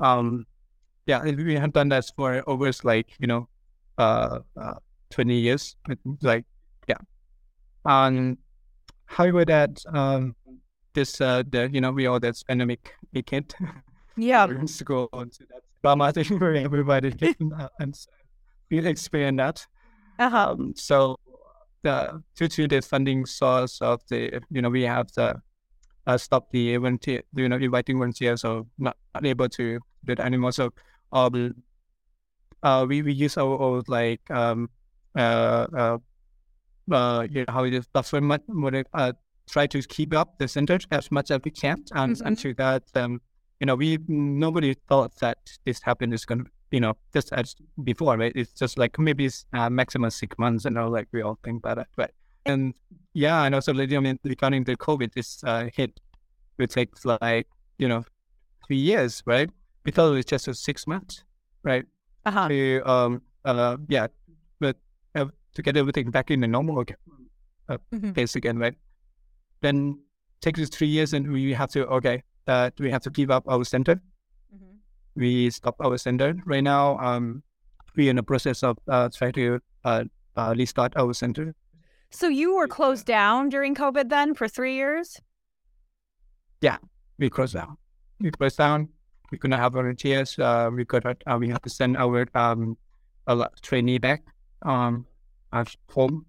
Um, 0.00 0.46
yeah, 1.06 1.22
we 1.22 1.54
have 1.56 1.72
done 1.72 1.88
that 1.90 2.04
for 2.16 2.42
over 2.46 2.70
like 2.84 3.08
you 3.18 3.26
know, 3.26 3.48
uh, 3.98 4.40
uh, 4.56 4.74
twenty 5.10 5.38
years. 5.40 5.76
Like, 6.20 6.44
yeah. 6.88 7.00
Um, 7.84 8.36
however, 9.06 9.44
that 9.44 9.82
um, 9.88 10.36
this 10.94 11.20
uh, 11.20 11.42
the 11.48 11.70
you 11.72 11.80
know 11.80 11.92
we 11.92 12.06
all 12.06 12.20
that 12.20 12.36
pandemic 12.46 12.92
weekend 13.12 13.54
Yeah. 14.16 14.46
we're 14.48 14.66
to 14.66 14.84
go 14.84 15.08
on 15.12 15.30
to 15.30 15.46
that 15.50 15.62
drama 15.82 16.12
thing 16.12 16.26
everybody 16.56 17.10
and 17.80 17.94
experience 18.70 19.36
that. 19.38 19.66
Uh-huh. 20.18 20.50
Um, 20.52 20.74
so 20.76 21.16
the 21.82 22.22
due 22.36 22.48
to 22.48 22.68
the 22.68 22.80
funding 22.82 23.24
source 23.26 23.80
of 23.80 24.00
the 24.08 24.40
you 24.50 24.60
know 24.62 24.68
we 24.68 24.82
have 24.82 25.10
the 25.12 25.40
uh, 26.06 26.18
stop 26.18 26.50
the 26.50 26.76
volunteer 26.76 27.22
you 27.34 27.48
know 27.48 27.56
inviting 27.56 27.98
volunteers 27.98 28.40
so 28.40 28.66
not, 28.78 28.96
not 29.14 29.24
able 29.24 29.48
to 29.48 29.78
do 30.04 30.14
that 30.14 30.20
anymore. 30.20 30.52
So 30.52 30.70
um 31.12 31.54
uh 32.62 32.84
we, 32.88 33.02
we 33.02 33.12
use 33.12 33.36
our 33.38 33.56
old 33.58 33.88
like 33.88 34.20
um 34.30 34.68
uh 35.16 35.66
uh 35.76 35.98
uh 36.90 37.26
you 37.30 37.44
know 37.44 37.52
how 37.52 37.64
it 37.64 37.74
is 37.74 37.86
buffer 37.86 38.20
uh 38.94 39.12
try 39.48 39.66
to 39.66 39.82
keep 39.82 40.14
up 40.14 40.38
the 40.38 40.48
center 40.48 40.78
as 40.90 41.10
much 41.10 41.30
as 41.30 41.40
we 41.44 41.50
can 41.50 41.82
and 41.92 42.16
Mhm. 42.16 42.26
until 42.26 42.54
that 42.54 42.82
um 42.94 43.20
you 43.60 43.66
know 43.66 43.74
we 43.76 43.98
nobody 44.08 44.74
thought 44.88 45.14
that 45.20 45.38
this 45.64 45.80
happened 45.82 46.12
is 46.12 46.24
gonna 46.24 46.44
you 46.70 46.80
know 46.80 46.94
just 47.12 47.32
as 47.32 47.54
before 47.84 48.16
right 48.16 48.32
it's 48.34 48.52
just 48.52 48.78
like 48.78 48.98
maybe 48.98 49.24
it's 49.24 49.46
uh, 49.54 49.70
maximum 49.70 50.10
six 50.10 50.36
months 50.38 50.64
and 50.64 50.76
all 50.78 50.90
like 50.90 51.08
we 51.12 51.22
all 51.22 51.38
think 51.42 51.58
about 51.64 51.78
it 51.78 51.86
right 51.96 52.10
and 52.46 52.74
yeah 53.14 53.44
and 53.44 53.54
also 53.54 53.72
like, 53.72 53.92
I 53.92 53.98
mean 54.00 54.18
regarding 54.24 54.64
the 54.64 54.76
COVID 54.76 55.12
this 55.14 55.42
uh 55.44 55.68
hit 55.74 56.00
it 56.58 56.70
takes 56.70 57.04
like 57.04 57.46
you 57.78 57.88
know 57.88 58.04
three 58.66 58.76
years 58.76 59.22
right 59.26 59.50
we 59.84 59.92
thought 59.92 60.10
it 60.12 60.16
was 60.16 60.24
just 60.26 60.48
a 60.48 60.54
six 60.54 60.86
months 60.86 61.24
right 61.62 61.84
Uh-huh. 62.26 62.48
to 62.48 62.82
um 62.90 63.22
uh 63.44 63.76
yeah 63.88 64.08
but 64.60 64.76
uh, 65.14 65.26
to 65.54 65.62
get 65.62 65.76
everything 65.76 66.10
back 66.10 66.30
in 66.30 66.40
the 66.40 66.46
normal 66.48 66.80
again, 66.80 66.96
uh, 67.68 67.78
Mhm. 67.94 68.14
pace 68.14 68.36
again 68.36 68.58
right 68.58 68.74
then 69.62 69.98
takes 70.40 70.60
us 70.60 70.68
three 70.68 70.88
years 70.88 71.12
and 71.14 71.32
we 71.32 71.52
have 71.54 71.70
to 71.70 71.86
okay 71.86 72.22
uh 72.46 72.70
we 72.78 72.90
have 72.90 73.02
to 73.02 73.10
give 73.10 73.30
up 73.30 73.44
our 73.48 73.64
center. 73.64 74.00
We 75.18 75.50
stop 75.50 75.74
our 75.82 75.98
center 75.98 76.34
right 76.46 76.62
now 76.62 76.96
um 76.98 77.42
we're 77.96 78.10
in 78.10 78.16
the 78.16 78.22
process 78.22 78.62
of 78.62 78.78
uh 78.88 79.08
trying 79.10 79.32
to 79.32 79.58
uh, 79.84 80.04
uh 80.36 80.54
restart 80.56 80.92
our 80.96 81.12
center 81.12 81.54
So 82.10 82.28
you 82.32 82.56
were 82.56 82.68
closed 82.68 83.04
down 83.04 83.50
during 83.52 83.74
COVID 83.76 84.08
then 84.08 84.32
for 84.32 84.48
three 84.48 84.74
years? 84.80 85.20
Yeah, 86.64 86.78
we 87.18 87.28
closed 87.28 87.52
down. 87.54 87.76
We 88.20 88.30
closed 88.30 88.56
down. 88.56 88.88
We 89.30 89.36
could 89.38 89.50
not 89.50 89.60
have 89.60 89.74
volunteers 89.74 90.38
uh 90.38 90.70
we 90.72 90.84
could 90.84 91.04
not, 91.04 91.18
uh, 91.26 91.36
we 91.42 91.48
have 91.52 91.60
to 91.68 91.70
send 91.70 91.96
our 91.98 92.24
um 92.34 92.78
a 93.26 93.34
trainee 93.60 93.98
back 93.98 94.22
um 94.62 95.04
at 95.52 95.68
home. 95.92 96.24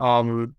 Um 0.00 0.56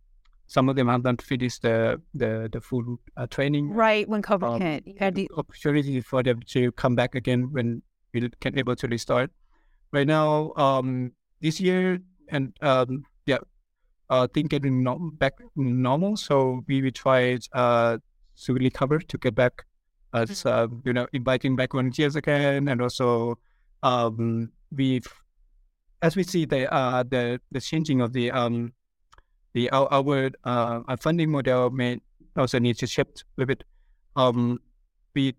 some 0.54 0.70
of 0.70 0.76
them 0.76 0.88
have 0.88 1.04
not 1.04 1.22
finished 1.22 1.64
the 1.64 2.00
the 2.14 2.48
the 2.54 2.62
full 2.62 3.00
uh, 3.18 3.26
training 3.36 3.70
Right 3.74 4.08
when 4.08 4.22
COVID 4.22 4.50
Um, 4.56 4.62
hit. 4.62 4.86
You 4.86 4.96
had 5.00 5.16
the 5.16 5.28
opportunity 5.38 6.00
for 6.02 6.22
them 6.22 6.42
to 6.54 6.72
come 6.74 6.96
back 6.96 7.16
again 7.16 7.50
when 7.52 7.82
we 8.14 8.30
can 8.40 8.58
able 8.58 8.76
to 8.76 8.88
restart. 8.88 9.32
Right 9.92 10.06
now, 10.08 10.54
um, 10.66 11.14
this 11.42 11.60
year 11.60 12.00
and 12.30 12.54
um, 12.62 13.04
yeah, 13.26 13.42
uh, 14.10 14.28
things 14.34 14.50
getting 14.50 14.84
no- 14.84 15.12
back 15.18 15.34
normal. 15.56 16.18
So 16.18 16.62
we 16.68 16.82
will 16.84 16.92
try 16.92 17.40
uh 17.54 17.98
to 18.46 18.54
recover 18.54 19.00
to 19.00 19.18
get 19.18 19.34
back 19.36 19.66
as 20.14 20.46
uh, 20.46 20.68
you 20.86 20.94
know 20.94 21.08
inviting 21.14 21.56
back 21.56 21.72
volunteers 21.74 22.16
again, 22.16 22.68
and 22.68 22.82
also 22.82 23.38
um 23.82 24.52
we've 24.72 25.10
as 26.02 26.16
we 26.16 26.24
see 26.24 26.46
the 26.46 26.72
uh 26.74 27.02
the 27.10 27.42
the 27.52 27.62
changing 27.62 28.02
of 28.02 28.14
the 28.14 28.30
um 28.32 28.74
the 29.54 29.70
our, 29.72 29.88
our 29.92 30.32
uh 30.44 30.82
our 30.88 30.98
funding 30.98 31.32
model 31.32 31.70
may 31.70 32.00
also 32.36 32.60
need 32.60 32.78
to 32.80 32.88
shift 32.88 33.24
a 33.38 33.46
bit. 33.46 33.64
Um, 34.16 34.60
we 35.16 35.36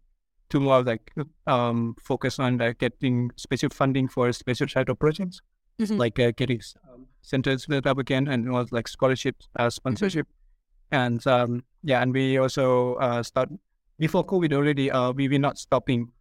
do 0.51 0.61
more 0.61 0.83
like 0.83 1.13
um 1.47 1.97
focus 2.01 2.39
on 2.39 2.59
like 2.59 2.79
getting 2.79 3.31
special 3.37 3.71
funding 3.71 4.09
for 4.09 4.33
special 4.33 4.67
type 4.67 4.89
of 4.89 4.99
projects, 4.99 5.41
Mhm. 5.81 5.99
like 5.99 6.19
uh, 6.21 6.31
getting 6.37 6.61
um, 6.93 7.07
centers 7.23 7.67
built 7.67 7.87
up 7.87 7.99
again, 7.99 8.29
and 8.29 8.53
was 8.53 8.71
like 8.71 8.87
scholarships, 8.89 9.49
uh, 9.59 9.71
sponsorship, 9.71 10.29
and 10.93 11.27
um 11.27 11.65
yeah, 11.83 12.01
and 12.03 12.13
we 12.13 12.39
also 12.39 12.95
uh 12.97 13.23
start 13.23 13.49
before 13.99 14.25
COVID 14.25 14.53
already. 14.53 14.91
Uh, 14.91 15.13
we 15.13 15.29
were 15.29 15.39
not 15.39 15.59
stopping 15.59 16.13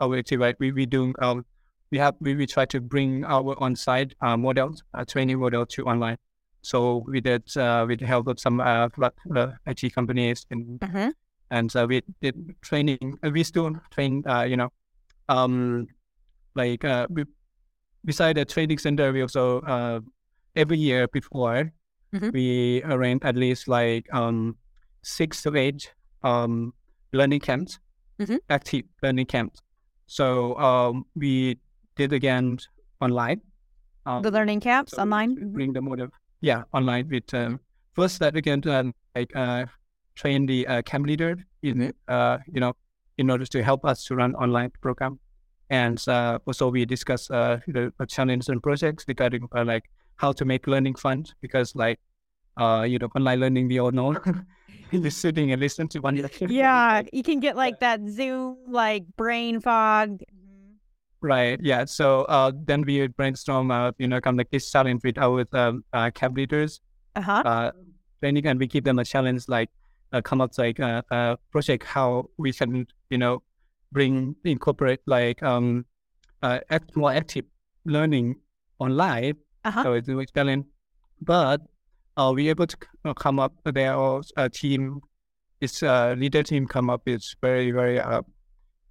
our 0.00 0.16
activity. 0.16 0.42
Right, 0.44 0.56
we 0.58 0.72
we 0.72 0.86
doing 0.86 1.14
um 1.18 1.44
we 1.90 1.98
have 1.98 2.14
we, 2.20 2.34
we 2.34 2.46
try 2.46 2.64
to 2.66 2.80
bring 2.80 3.24
our 3.26 3.54
on-site 3.62 4.14
uh, 4.22 4.36
models, 4.38 4.82
uh, 4.94 5.04
training 5.04 5.38
model 5.40 5.66
to 5.66 5.84
online. 5.84 6.16
So 6.62 7.04
we 7.06 7.20
did 7.20 7.54
uh, 7.56 7.84
with 7.88 8.00
the 8.00 8.06
help 8.06 8.28
of 8.28 8.38
some 8.40 8.60
uh, 8.60 8.88
uh, 9.36 9.52
IT 9.66 9.90
companies 9.90 10.46
and 10.50 10.80
Mhm. 10.80 11.12
and 11.50 11.76
uh, 11.76 11.86
we 11.88 12.02
did 12.20 12.34
training. 12.62 13.18
Uh, 13.22 13.30
we 13.30 13.42
still 13.44 13.72
train, 13.90 14.22
uh, 14.26 14.42
you 14.42 14.56
know, 14.56 14.70
um, 15.28 15.86
like 16.54 16.84
uh, 16.84 17.06
we, 17.10 17.24
beside 18.04 18.36
the 18.36 18.44
training 18.44 18.78
center, 18.78 19.12
we 19.12 19.22
also 19.22 19.60
uh, 19.60 20.00
every 20.56 20.78
year 20.78 21.08
before 21.08 21.72
Mhm. 22.14 22.32
we 22.32 22.82
arrange 22.84 23.20
at 23.24 23.36
least 23.36 23.68
like 23.68 24.06
um 24.14 24.56
six 25.02 25.42
to 25.42 25.54
eight 25.56 25.92
um 26.22 26.72
learning 27.12 27.40
camps, 27.40 27.80
Mhm. 28.20 28.38
active 28.48 28.84
learning 29.02 29.26
camps. 29.26 29.60
So 30.06 30.56
um, 30.58 31.04
we 31.14 31.58
did 31.96 32.12
again 32.12 32.58
online. 33.00 33.40
Um, 34.06 34.22
the 34.22 34.30
learning 34.30 34.60
camps 34.60 34.92
so 34.92 35.02
online. 35.02 35.34
Bring 35.52 35.72
the 35.72 35.80
model, 35.82 36.08
yeah, 36.42 36.64
online 36.74 37.08
with 37.08 37.32
um, 37.32 37.60
first 37.94 38.18
that 38.18 38.36
again 38.36 38.60
to 38.62 38.74
um, 38.74 38.94
like 39.14 39.34
uh, 39.34 39.64
train 40.14 40.44
the 40.44 40.66
uh, 40.66 40.82
camp 40.82 41.06
leader 41.06 41.36
in 41.62 41.92
uh, 42.08 42.38
you 42.52 42.60
know 42.60 42.74
in 43.16 43.30
order 43.30 43.46
to 43.46 43.62
help 43.62 43.84
us 43.84 44.04
to 44.04 44.16
run 44.16 44.34
online 44.34 44.70
program, 44.82 45.18
and 45.70 46.02
uh, 46.08 46.38
also 46.46 46.68
we 46.68 46.84
discuss 46.84 47.30
uh, 47.30 47.58
the 47.68 47.92
challenges 48.08 48.48
and 48.48 48.62
projects 48.62 49.04
regarding 49.08 49.48
uh, 49.56 49.64
like 49.64 49.84
how 50.16 50.32
to 50.32 50.44
make 50.44 50.66
learning 50.66 50.94
fun 50.94 51.24
because 51.40 51.74
like 51.74 51.98
uh 52.58 52.84
you 52.86 52.98
know 52.98 53.08
online 53.16 53.40
learning 53.40 53.66
we 53.66 53.80
all 53.80 53.90
know 53.90 54.14
just 54.92 55.18
sitting 55.18 55.52
and 55.52 55.60
listen 55.60 55.88
to 55.88 55.98
one 56.00 56.28
Yeah, 56.40 57.02
you 57.12 57.22
can 57.22 57.40
get 57.40 57.56
like 57.56 57.80
that 57.80 58.00
Zoom 58.08 58.58
like 58.68 59.04
brain 59.16 59.60
fog. 59.60 60.20
Right. 61.22 61.58
Yeah. 61.62 61.84
So 61.84 62.22
uh, 62.22 62.50
then 62.66 62.82
we 62.82 63.06
brainstorm, 63.06 63.70
uh, 63.70 63.92
you 63.98 64.08
know, 64.08 64.20
kind 64.20 64.34
of 64.34 64.38
like 64.38 64.50
this 64.50 64.70
challenge 64.70 65.02
with 65.04 65.18
our 65.18 65.46
um, 65.52 65.84
uh, 65.92 66.10
camp 66.10 66.36
leaders, 66.36 66.80
Uh 67.14 67.20
huh. 67.22 67.42
uh, 67.46 67.70
training, 68.20 68.46
and 68.46 68.58
we 68.58 68.66
give 68.66 68.82
them 68.82 68.98
a 68.98 69.04
challenge 69.04 69.44
like 69.48 69.70
uh, 70.12 70.20
come 70.20 70.40
up 70.40 70.50
like 70.58 70.80
a, 70.80 71.04
a 71.12 71.38
project 71.52 71.84
how 71.84 72.28
we 72.38 72.52
can 72.52 72.86
you 73.10 73.18
know 73.18 73.42
bring 73.92 74.34
incorporate 74.44 75.00
like 75.06 75.42
um 75.42 75.86
uh, 76.42 76.58
act, 76.70 76.96
more 76.96 77.12
active 77.12 77.44
learning 77.84 78.34
online. 78.80 79.34
Uh-huh. 79.64 79.82
So 79.84 79.92
it's 79.92 80.08
a 80.08 80.26
challenge, 80.34 80.66
but 81.20 81.60
uh, 82.16 82.32
we 82.34 82.48
able 82.48 82.66
to 82.66 82.76
uh, 83.04 83.14
come 83.14 83.38
up 83.38 83.52
there 83.64 83.94
or 83.94 84.22
a 84.36 84.48
team. 84.50 85.00
It's 85.60 85.82
a 85.84 86.16
leader 86.18 86.42
team 86.42 86.66
come 86.66 86.90
up. 86.90 87.02
It's 87.06 87.36
very 87.40 87.70
very 87.70 88.00
uh, 88.00 88.22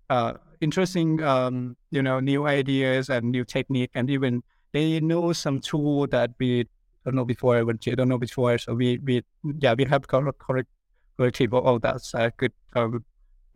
uh, 0.09 0.33
interesting. 0.61 1.21
Um, 1.23 1.75
you 1.89 2.01
know, 2.01 2.19
new 2.19 2.47
ideas 2.47 3.09
and 3.09 3.31
new 3.31 3.43
technique, 3.43 3.91
and 3.93 4.09
even 4.09 4.43
they 4.71 4.99
know 4.99 5.33
some 5.33 5.59
tool 5.59 6.07
that 6.07 6.31
we 6.39 6.67
don't 7.05 7.15
know 7.15 7.25
before, 7.25 7.65
which 7.65 7.85
we 7.85 7.95
don't 7.95 8.09
know 8.09 8.17
before. 8.17 8.57
So 8.57 8.73
we 8.73 8.99
we 8.99 9.23
yeah 9.59 9.73
we 9.73 9.85
have 9.85 10.07
correct 10.07 10.39
correct 10.39 10.69
corrective 11.17 11.53
all 11.53 11.79
that's 11.79 12.13
uh, 12.15 12.29
good 12.37 12.53
um, 12.75 13.03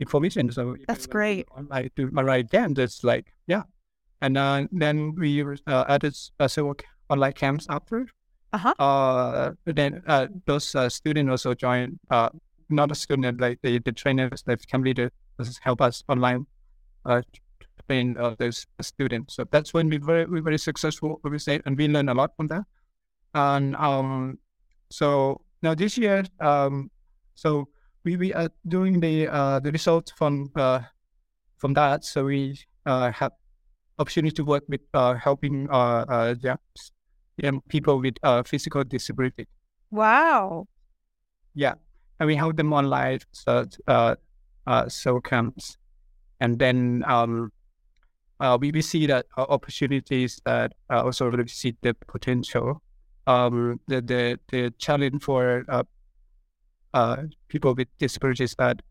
information. 0.00 0.50
So 0.52 0.62
That's 0.62 0.78
you 0.78 0.86
want 0.86 1.02
to 1.02 1.08
great. 1.08 2.12
My 2.12 2.22
right 2.22 2.52
hand, 2.52 2.78
it's 2.78 3.02
like 3.04 3.32
yeah, 3.46 3.62
and 4.20 4.36
uh, 4.36 4.66
then 4.72 5.14
we 5.16 5.42
uh, 5.42 5.84
added 5.88 6.16
uh, 6.40 6.48
several 6.48 6.76
online 7.08 7.32
camps 7.32 7.66
after. 7.70 8.06
Uh-huh. 8.52 8.74
Uh, 8.78 9.52
then 9.64 10.02
uh, 10.06 10.28
those 10.46 10.74
uh, 10.74 10.88
students 10.88 11.30
also 11.30 11.54
join. 11.54 11.98
Uh, 12.10 12.30
not 12.68 12.90
a 12.90 12.94
student, 12.94 13.40
like 13.40 13.60
the, 13.62 13.78
the 13.78 13.92
trainers, 13.92 14.42
the 14.42 14.56
camp 14.56 14.84
leader, 14.84 15.10
just 15.40 15.60
help 15.62 15.80
us 15.80 16.02
online. 16.08 16.46
Uh, 17.06 17.22
train 17.88 18.16
uh, 18.18 18.34
those 18.38 18.66
students. 18.80 19.36
So 19.36 19.44
that's 19.50 19.72
when 19.72 19.88
we 19.88 19.98
very 19.98 20.26
we 20.26 20.40
very 20.40 20.58
successful. 20.58 21.20
We 21.22 21.38
say, 21.38 21.60
and 21.64 21.78
we 21.78 21.88
learn 21.88 22.08
a 22.08 22.14
lot 22.14 22.34
from 22.36 22.48
that. 22.48 22.64
And 23.34 23.76
um, 23.76 24.38
so 24.90 25.40
now 25.62 25.74
this 25.74 25.96
year, 25.96 26.24
um, 26.40 26.90
so 27.34 27.68
we 28.04 28.16
we 28.16 28.32
are 28.34 28.50
doing 28.68 29.00
the 29.00 29.28
uh 29.28 29.60
the 29.60 29.70
results 29.72 30.12
from 30.16 30.50
uh 30.56 30.80
from 31.58 31.74
that. 31.74 32.04
So 32.04 32.24
we 32.24 32.58
uh 32.86 33.10
have 33.12 33.32
opportunity 33.98 34.34
to 34.34 34.44
work 34.44 34.64
with 34.68 34.80
uh 34.94 35.14
helping 35.14 35.68
uh 35.70 36.04
uh 36.08 36.34
young 37.36 37.60
people 37.68 38.00
with 38.00 38.14
uh 38.22 38.42
physical 38.42 38.84
disability. 38.84 39.46
Wow. 39.90 40.66
Yeah, 41.54 41.74
and 42.20 42.26
we 42.26 42.36
help 42.36 42.56
them 42.56 42.72
online. 42.72 43.20
So 43.32 43.66
uh 43.86 44.14
uh 44.66 44.88
so 44.88 45.20
camps, 45.20 45.78
and 46.40 46.58
then 46.58 47.04
um. 47.06 47.52
Uh, 48.38 48.58
we, 48.60 48.70
we 48.70 48.82
see 48.82 49.06
that 49.06 49.24
uh, 49.38 49.46
opportunities 49.48 50.42
that 50.44 50.74
uh, 50.90 51.02
also 51.02 51.30
we 51.30 51.48
see 51.48 51.74
the 51.80 51.94
potential. 52.06 52.82
Um, 53.26 53.80
the 53.88 54.02
the 54.02 54.38
the 54.52 54.74
challenge 54.76 55.22
for 55.22 55.64
uh, 55.70 55.84
uh, 56.92 57.16
people 57.48 57.74
with 57.74 57.88
disabilities 57.98 58.54
that 58.58 58.82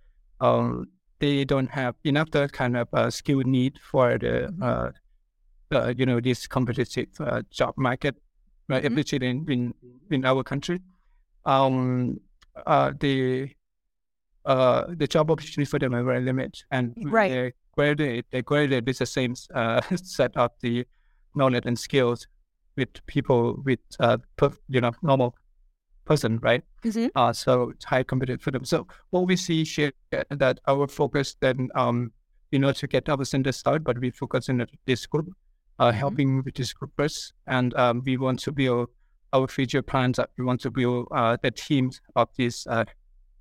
um, 0.41 0.87
they 1.19 1.45
don't 1.45 1.69
have 1.69 1.95
enough 2.03 2.31
the 2.31 2.49
kind 2.49 2.75
of 2.75 2.87
uh, 2.93 3.09
skill 3.09 3.39
need 3.45 3.79
for 3.83 4.17
the 4.17 4.53
uh, 4.61 4.91
uh, 5.75 5.93
you 5.97 6.05
know 6.05 6.19
this 6.19 6.47
competitive 6.47 7.07
uh, 7.19 7.41
job 7.51 7.73
market, 7.77 8.15
right? 8.67 8.83
Mhm. 8.83 8.97
especially 8.97 9.27
in, 9.27 9.45
in 9.49 9.73
in 10.11 10.25
our 10.25 10.43
country. 10.43 10.81
Um, 11.45 12.19
uh, 12.65 12.93
the 12.99 13.51
uh, 14.45 14.85
the 14.89 15.07
job 15.07 15.29
opportunity 15.31 15.65
for 15.69 15.79
them 15.79 15.93
are 15.95 16.03
very 16.03 16.21
limited, 16.21 16.63
and 16.71 16.93
Right. 16.97 17.31
they 17.31 17.53
graduate 17.75 18.25
they 18.31 18.41
graduate 18.41 18.85
with 18.85 18.97
the 18.99 19.05
same 19.05 19.33
uh, 19.53 19.81
set 19.95 20.35
of 20.37 20.51
the 20.61 20.85
knowledge 21.35 21.65
and 21.65 21.77
skills 21.77 22.27
with 22.77 22.89
people 23.07 23.61
with 23.65 23.79
uh, 23.99 24.17
you 24.69 24.81
know 24.81 24.91
normal 25.01 25.35
person, 26.05 26.37
right? 26.43 26.63
Mhm. 26.83 27.09
Uh, 27.15 27.33
so 27.33 27.69
it's 27.71 27.85
high 27.85 28.03
competitive 28.03 28.41
for 28.41 28.51
them. 28.51 28.63
So 28.65 28.87
what 29.09 29.25
we 29.27 29.35
see 29.35 29.63
here 29.63 29.91
uh, 30.13 30.23
that 30.29 30.59
our 30.67 30.87
focus 30.87 31.35
then, 31.39 31.69
um, 31.73 32.11
you 32.51 32.59
know, 32.59 32.71
to 32.73 32.87
get 32.87 33.09
our 33.09 33.25
center 33.25 33.51
started, 33.51 33.83
but 33.83 33.97
we 33.99 34.11
focus 34.11 34.47
in 34.49 34.65
this 34.85 35.05
group, 35.07 35.29
uh, 35.79 35.91
helping 35.91 36.43
with 36.43 36.53
this 36.55 36.73
group 36.73 36.91
first, 36.95 37.33
and 37.47 37.73
um, 37.73 38.03
we 38.05 38.17
want 38.17 38.39
to 38.41 38.51
build 38.51 38.89
our 39.33 39.47
future 39.47 39.81
plans. 39.81 40.17
That 40.17 40.29
we 40.37 40.43
want 40.45 40.61
to 40.61 40.69
build 40.71 41.07
uh, 41.11 41.37
the 41.41 41.49
teams 41.51 41.99
of 42.15 42.29
these 42.37 42.67
uh, 42.69 42.85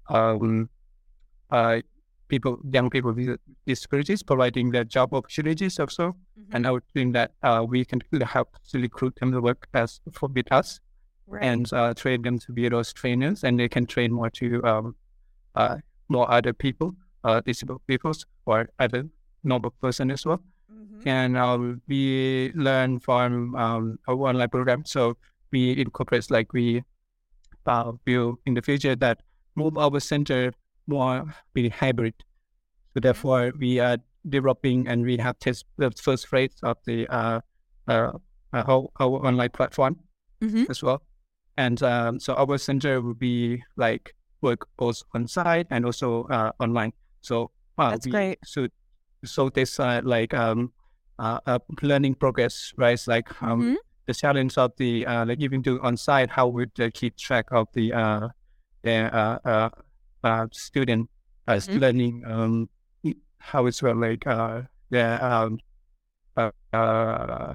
um, 0.09 0.71
uh, 1.57 1.77
people, 2.33 2.55
young 2.77 2.89
people 2.95 3.13
with 3.19 3.39
disabilities, 3.67 4.23
providing 4.31 4.71
their 4.75 4.85
job 4.97 5.09
opportunities 5.19 5.75
also, 5.83 6.07
and 6.53 6.67
I 6.67 6.71
would 6.75 6.87
think 6.95 7.13
that 7.19 7.31
uh, 7.49 7.61
we 7.73 7.85
can 7.91 8.01
help 8.35 8.49
to 8.71 8.79
recruit 8.87 9.15
them 9.21 9.31
to 9.33 9.41
work 9.49 9.69
as 9.83 10.01
for 10.19 10.29
with 10.39 10.51
us 10.61 10.81
Right. 11.27 11.43
and 11.51 11.65
uh, 11.73 11.95
train 11.95 12.21
them 12.27 12.39
to 12.45 12.53
be 12.53 12.69
those 12.69 12.93
trainers, 13.01 13.45
and 13.45 13.59
they 13.61 13.69
can 13.77 13.87
train 13.87 14.11
more 14.13 14.31
to 14.41 14.47
um, 14.71 14.95
uh, 15.63 15.77
more 16.15 16.27
other 16.39 16.53
people, 16.65 16.89
uh, 17.29 17.41
disabled 17.47 17.81
people, 17.93 18.13
or 18.45 18.69
other 18.79 19.03
normal 19.53 19.71
person 19.85 20.11
as 20.17 20.27
well. 20.27 20.41
Mhm. 20.73 21.07
And 21.07 21.33
um, 21.45 21.63
we 21.89 22.03
learn 22.67 22.99
from 23.07 23.55
um, 23.65 23.85
our 24.09 24.17
online 24.29 24.51
program, 24.57 24.85
so 24.85 25.17
we 25.53 25.61
incorporate 25.85 26.31
like 26.37 26.53
we 26.53 26.67
uh, 27.73 27.93
will 28.07 28.31
in 28.47 28.53
the 28.59 28.63
future 28.69 28.95
that 28.97 29.17
move 29.57 29.79
our 29.79 30.01
center 30.01 30.53
more 30.87 31.24
be 31.55 31.68
hybrid. 31.68 32.14
So 32.95 33.01
therefore, 33.01 33.53
we 33.59 33.80
are 33.80 33.99
developing 34.28 34.89
and 34.89 35.05
we 35.05 35.16
have 35.18 35.39
test 35.39 35.64
the 35.76 35.91
first 35.91 36.28
phase 36.28 36.55
of 36.62 36.76
the 36.87 37.07
uh, 37.09 37.41
uh, 37.89 38.12
our, 38.53 38.89
our 39.01 39.26
online 39.26 39.51
platform 39.51 39.97
Mhm. 40.41 40.68
as 40.70 40.82
well. 40.82 41.03
And 41.57 41.82
um, 41.82 42.20
so 42.20 42.35
our 42.35 42.59
center 42.59 43.01
will 43.01 43.14
be 43.14 43.62
like 43.76 44.14
work 44.41 44.66
both 44.76 45.03
on 45.14 45.26
site 45.28 45.66
and 45.70 45.85
also 45.87 46.24
uh, 46.24 46.53
online. 46.61 46.93
So 47.20 47.51
uh, 47.78 47.91
That's 47.91 48.07
great. 48.07 48.39
So 48.45 48.68
so 49.24 49.49
this 49.49 49.80
uh, 49.80 50.01
like 50.05 50.35
um 50.35 50.72
uh, 51.18 51.39
uh, 51.47 51.59
learning 51.82 52.14
progress, 52.16 52.72
right? 52.76 52.93
It's 52.95 53.07
like 53.09 53.30
um 53.43 53.62
Mhm. 53.62 53.76
the 54.07 54.14
challenge 54.14 54.59
of 54.59 54.72
the 54.76 55.07
uh, 55.07 55.24
like 55.26 55.41
even 55.41 55.62
to 55.62 55.80
on 55.82 55.97
site, 55.97 56.30
how 56.30 56.49
would 56.49 56.70
they 56.76 56.91
keep 56.91 57.16
track 57.16 57.47
of 57.53 57.68
the 57.72 57.93
uh 57.93 58.28
their 58.82 59.14
uh, 60.25 60.29
uh, 60.29 60.43
uh 60.43 60.47
student 60.53 61.11
uh, 61.49 61.55
Mhm. 61.55 61.81
learning 61.81 62.22
um 62.27 62.68
how 63.39 63.66
it's 63.66 63.83
well 63.83 63.97
like 63.97 64.27
uh 64.27 64.62
their 64.91 65.22
um 65.25 65.59
uh, 66.37 66.51
uh, 66.72 67.55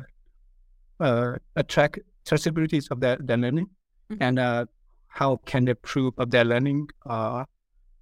uh, 0.99 1.63
track 1.67 1.99
traceabilities 2.25 2.91
of 2.91 2.99
their, 2.99 3.17
their 3.17 3.37
learning 3.37 3.67
Mhm. 4.11 4.17
and 4.21 4.39
uh, 4.39 4.65
how 5.07 5.37
can 5.45 5.65
they 5.65 5.73
prove 5.73 6.13
of 6.17 6.29
their 6.31 6.45
learning 6.45 6.87
uh, 7.05 7.45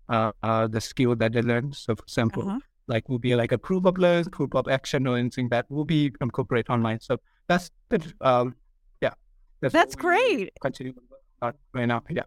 uh, 0.10 0.32
uh, 0.44 0.68
the 0.68 0.82
skill 0.82 1.16
that 1.16 1.34
they 1.34 1.42
learn. 1.42 1.74
So, 1.74 1.96
for 1.96 2.04
example, 2.04 2.44
Uh-huh. 2.48 2.60
like 2.88 3.10
will 3.10 3.20
be 3.20 3.36
like 3.36 3.52
a 3.52 3.58
proof 3.58 3.86
of 3.86 3.98
learn, 3.98 4.26
proof 4.26 4.56
of 4.56 4.68
action, 4.68 5.08
or 5.08 5.18
anything 5.18 5.50
that 5.50 5.70
will 5.70 5.86
be 5.86 6.12
incorporated 6.22 6.70
online. 6.70 7.00
So 7.02 7.18
that's 7.48 7.72
the 7.90 8.14
um, 8.22 8.56
yeah, 9.02 9.14
That's 9.62 9.74
what 9.76 9.90
we 9.90 9.96
great. 9.96 10.52
Continue 10.62 10.94
right 11.42 11.88
now, 11.88 12.04
yeah. 12.10 12.24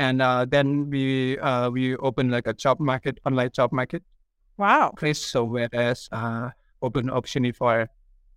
And 0.00 0.22
uh, 0.22 0.46
then 0.48 0.88
we 0.88 1.38
uh, 1.38 1.68
we 1.68 1.94
open 1.96 2.30
like 2.30 2.46
a 2.46 2.54
job 2.54 2.80
market, 2.80 3.20
online 3.26 3.50
job 3.52 3.70
market 3.70 4.02
Wow. 4.56 4.94
place. 4.96 5.20
So 5.20 5.44
whereas 5.44 6.08
uh, 6.10 6.50
open 6.80 7.10
option 7.10 7.52
for 7.52 7.88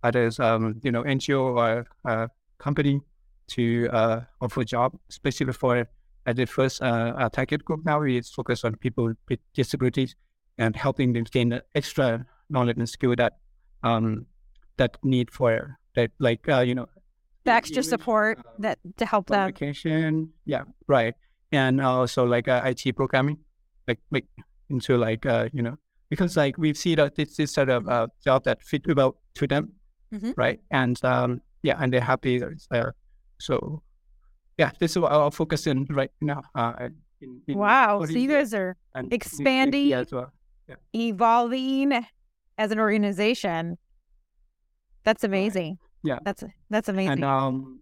others, 0.02 0.38
um, 0.38 0.80
you 0.84 0.92
know, 0.92 1.02
NGO 1.02 1.56
or 1.56 1.86
uh, 2.04 2.28
company 2.58 3.00
to 3.56 3.88
uh, 3.88 4.20
offer 4.42 4.62
job, 4.64 4.92
especially 5.08 5.54
for 5.54 5.88
at 6.26 6.36
the 6.36 6.44
first 6.44 6.82
uh, 6.82 7.12
uh, 7.16 7.28
target 7.30 7.64
group. 7.64 7.80
Now 7.84 8.00
we 8.00 8.20
focus 8.20 8.62
on 8.64 8.76
people 8.76 9.14
with 9.28 9.40
disabilities 9.54 10.14
and 10.58 10.76
helping 10.76 11.14
them 11.14 11.24
gain 11.24 11.48
the 11.48 11.64
extra 11.74 12.26
knowledge 12.50 12.76
and 12.76 12.88
skill 12.88 13.14
that 13.16 13.38
um, 13.82 14.26
that 14.76 14.98
need 15.02 15.30
for 15.30 15.78
that, 15.96 16.10
like 16.18 16.46
uh, 16.46 16.60
you 16.60 16.74
know, 16.74 16.88
The 17.44 17.52
extra 17.52 17.82
support 17.82 18.38
uh, 18.38 18.42
that 18.58 18.78
to 18.96 19.06
help 19.06 19.28
them. 19.28 19.54
Yeah, 20.44 20.64
right. 20.86 21.14
And 21.54 21.80
also 21.80 22.24
like 22.24 22.48
uh, 22.48 22.62
IT 22.64 22.96
programming, 22.96 23.38
like 23.88 24.00
like 24.10 24.26
into 24.70 24.96
like 24.96 25.24
uh, 25.26 25.48
you 25.52 25.62
know 25.62 25.76
because 26.10 26.36
like 26.36 26.58
we 26.58 26.74
see 26.74 26.94
that 26.96 27.14
this 27.14 27.38
is 27.38 27.52
sort 27.52 27.68
of 27.70 27.88
uh, 27.88 28.06
job 28.24 28.44
that 28.44 28.62
fit 28.62 28.82
well 28.96 29.16
to 29.34 29.46
them, 29.46 29.72
Mhm. 30.12 30.34
right? 30.36 30.60
And 30.70 30.96
um, 31.04 31.40
yeah, 31.62 31.76
and 31.80 31.92
they're 31.92 32.00
happy. 32.00 32.38
there. 32.70 32.94
so 33.38 33.82
yeah, 34.58 34.70
this 34.78 34.92
is 34.92 34.98
what 34.98 35.12
I'll 35.12 35.30
focus 35.30 35.66
in 35.66 35.86
right 35.90 36.10
now. 36.20 36.42
Uh, 36.54 36.88
in, 37.20 37.40
in 37.48 37.58
Wow. 37.58 38.04
So 38.04 38.12
you 38.12 38.28
guys 38.28 38.54
are 38.54 38.76
And- 38.94 39.12
expanding- 39.12 39.88
yeah, 39.88 40.04
well. 40.12 40.32
evolving 40.94 41.92
as 42.58 42.70
an 42.70 42.78
organization. 42.78 43.76
That's 45.04 45.24
amazing. 45.24 45.78
Yeah. 46.02 46.18
That's 46.24 46.44
that's 46.70 46.88
amazing. 46.88 47.12
And 47.12 47.24
um, 47.24 47.80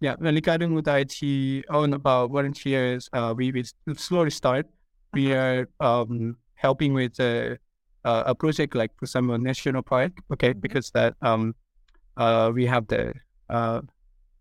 yeah, 0.00 0.14
when 0.18 0.34
regarding 0.34 0.74
with 0.74 0.88
IT 0.88 1.64
on 1.70 1.92
about 1.94 2.30
volunteers, 2.30 3.08
uh, 3.12 3.34
we 3.36 3.52
we 3.52 3.64
slowly 3.96 4.30
start. 4.30 4.66
We 5.12 5.32
Uh-huh. 5.32 5.34
are 5.34 5.68
um 5.80 6.36
helping 6.54 6.94
with 6.94 7.18
a 7.20 7.58
uh, 8.04 8.22
a 8.26 8.34
project 8.34 8.74
like 8.74 8.92
for 8.98 9.04
example 9.04 9.38
national 9.38 9.82
park, 9.82 10.12
okay, 10.32 10.54
Mhm. 10.54 10.60
because 10.60 10.90
that 10.92 11.14
um 11.22 11.54
uh 12.16 12.50
we 12.54 12.66
have 12.66 12.86
the 12.88 13.14
uh 13.50 13.82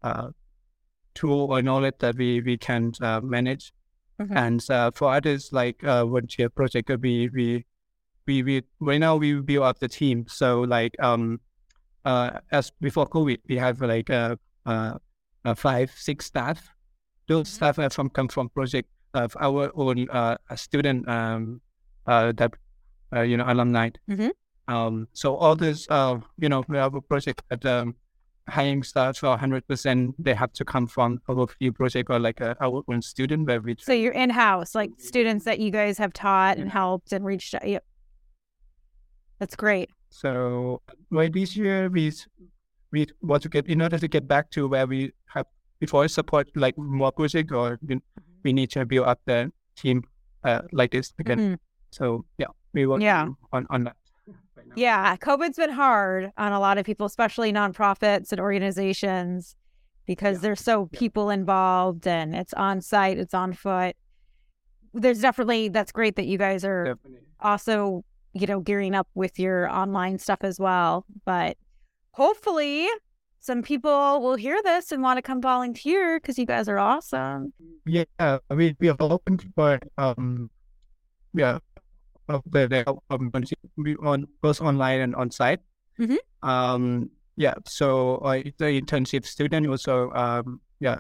uh 0.04 0.30
tool 1.16 1.52
or 1.52 1.62
knowledge 1.62 1.96
that 2.00 2.16
we 2.18 2.42
we 2.42 2.58
can 2.58 2.92
uh, 3.02 3.22
manage 3.22 3.74
Mhm. 4.20 4.38
And 4.38 4.62
uh, 4.72 4.92
for 4.96 5.14
others, 5.14 5.52
like 5.54 5.84
uh, 5.84 6.06
volunteer 6.06 6.50
project, 6.50 6.90
we 7.02 7.30
we 7.30 7.66
we 8.28 8.44
we 8.44 8.64
right 8.80 9.00
now 9.00 9.18
we 9.18 9.42
build 9.42 9.64
up 9.66 9.80
the 9.80 9.88
team. 9.90 10.26
So 10.28 10.62
like 10.62 10.96
um 11.00 11.42
uh 12.06 12.40
as 12.52 12.72
before 12.82 13.08
COVID, 13.08 13.40
we 13.50 13.58
have 13.58 13.82
like 13.82 14.10
uh 14.10 14.38
uh, 14.66 15.00
uh 15.46 15.56
five 15.56 15.92
six 15.92 16.26
staff. 16.26 16.70
Those 17.28 17.48
Mhm. 17.50 17.54
staff 17.56 17.80
are 17.80 17.90
from 17.90 18.10
come 18.10 18.28
from 18.28 18.50
project 18.50 18.90
of 19.14 19.36
our 19.40 19.72
own 19.76 20.10
uh 20.10 20.38
student 20.56 21.08
um 21.08 21.62
uh 22.08 22.32
that 22.34 22.54
uh, 23.16 23.22
you 23.22 23.38
know 23.38 23.46
alumni. 23.48 23.90
Mhm. 24.10 24.32
Um, 24.68 25.08
so 25.14 25.36
all 25.36 25.56
this 25.56 25.88
uh 25.90 26.20
you 26.38 26.50
know 26.50 26.64
we 26.68 26.78
have 26.78 26.94
a 26.96 27.02
project 27.02 27.42
that 27.50 27.66
um 27.66 27.96
hiring 28.48 28.82
staff 28.84 29.18
for 29.18 29.38
hundred 29.38 29.68
percent 29.68 30.16
they 30.18 30.34
have 30.34 30.52
to 30.54 30.66
come 30.66 30.88
from 30.88 31.22
our 31.30 31.46
few 31.48 31.72
project 31.72 32.10
or 32.10 32.20
like 32.20 32.42
uh, 32.42 32.56
our 32.62 32.84
own 32.88 33.02
student 33.02 33.48
where 33.48 33.62
we 33.62 33.76
So 33.80 33.94
you're 33.94 34.12
in 34.14 34.32
house, 34.32 34.74
like 34.76 34.92
students 34.98 35.46
that 35.46 35.60
you 35.60 35.70
guys 35.72 35.98
have 36.00 36.14
taught 36.14 36.58
and 36.58 36.70
helped 36.70 37.14
and 37.14 37.24
reached 37.26 37.54
out. 37.54 37.68
Yep. 37.68 37.84
That's 39.40 39.56
great. 39.56 39.90
So 40.10 40.82
right 41.12 41.32
this 41.32 41.56
year 41.56 41.90
we 41.90 42.12
we 42.92 43.08
want 43.22 43.44
to 43.44 43.50
get 43.50 43.68
in 43.68 43.82
order 43.82 43.98
to 44.00 44.08
get 44.08 44.28
back 44.28 44.50
to 44.52 44.68
where 44.68 44.88
we 44.88 45.12
have 45.34 45.46
before 45.80 46.08
support 46.08 46.48
like 46.56 46.78
more 46.78 47.12
project 47.12 47.52
or 47.52 47.80
we, 47.88 48.00
we 48.44 48.54
need 48.54 48.70
to 48.72 48.86
build 48.86 49.08
up 49.08 49.20
the 49.26 49.52
team 49.76 50.04
uh, 50.44 50.62
like 50.72 50.92
this 50.92 51.14
again. 51.20 51.40
Mhm. 51.40 51.58
So 51.92 52.26
yeah, 52.38 52.48
we 52.74 52.86
work 52.86 53.02
Yeah. 53.02 53.28
on 53.52 53.66
on 53.70 53.84
that. 53.86 53.96
right. 54.56 54.68
Yeah, 54.76 55.16
COVID's 55.18 55.58
been 55.58 55.70
hard 55.72 56.32
on 56.38 56.52
a 56.52 56.60
lot 56.60 56.78
of 56.78 56.86
people, 56.86 57.06
especially 57.06 57.52
nonprofits 57.54 58.32
and 58.32 58.40
organizations, 58.42 59.56
because 60.06 60.38
Yeah. 60.38 60.42
there's 60.42 60.62
so 60.62 60.90
Yeah. 60.92 61.00
people 61.00 61.30
involved 61.30 62.08
and 62.08 62.36
it's 62.36 62.54
on 62.54 62.82
site, 62.82 63.18
it's 63.18 63.34
on 63.34 63.54
foot. 63.54 63.96
There's 64.94 65.22
definitely 65.22 65.70
that's 65.70 65.92
great 65.92 66.16
that 66.16 66.26
you 66.26 66.38
guys 66.38 66.66
are 66.66 66.86
Definitely. 66.96 67.28
also, 67.40 68.04
you 68.34 68.48
know, 68.48 68.60
gearing 68.60 68.96
up 68.96 69.08
with 69.16 69.40
your 69.40 69.70
online 69.70 70.18
stuff 70.18 70.40
as 70.42 70.60
well. 70.60 71.06
But 71.26 71.58
hopefully, 72.12 72.88
some 73.40 73.62
people 73.64 74.22
will 74.22 74.36
hear 74.36 74.60
this 74.64 74.92
and 74.92 75.02
want 75.02 75.18
to 75.18 75.22
come 75.22 75.42
volunteer 75.42 76.20
because 76.20 76.38
you 76.38 76.46
guys 76.46 76.68
are 76.68 76.80
awesome. 76.80 77.54
Yeah, 77.86 78.06
we 78.50 78.76
we 78.80 78.90
are 78.90 78.98
open 79.00 79.40
for 79.56 79.80
um 79.98 80.50
yeah 81.34 81.60
uh, 82.28 82.40
um, 83.10 83.32
on 84.04 84.28
both 84.42 84.62
online 84.62 85.02
and 85.02 85.16
on 85.16 85.32
site. 85.32 85.60
Mhm. 86.00 86.18
Um 86.44 87.10
yeah, 87.38 87.54
so 87.66 88.18
uh, 88.18 88.44
the 88.58 88.82
internship 88.82 89.26
student 89.26 89.68
also 89.68 90.12
um 90.12 90.60
yeah, 90.80 91.00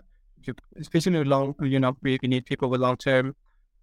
especially 0.79 1.23
long 1.23 1.55
you 1.61 1.79
know 1.79 1.97
we, 2.01 2.17
we 2.21 2.27
need 2.27 2.45
people 2.45 2.69
with 2.69 2.81
long 2.81 2.97
term. 2.97 3.35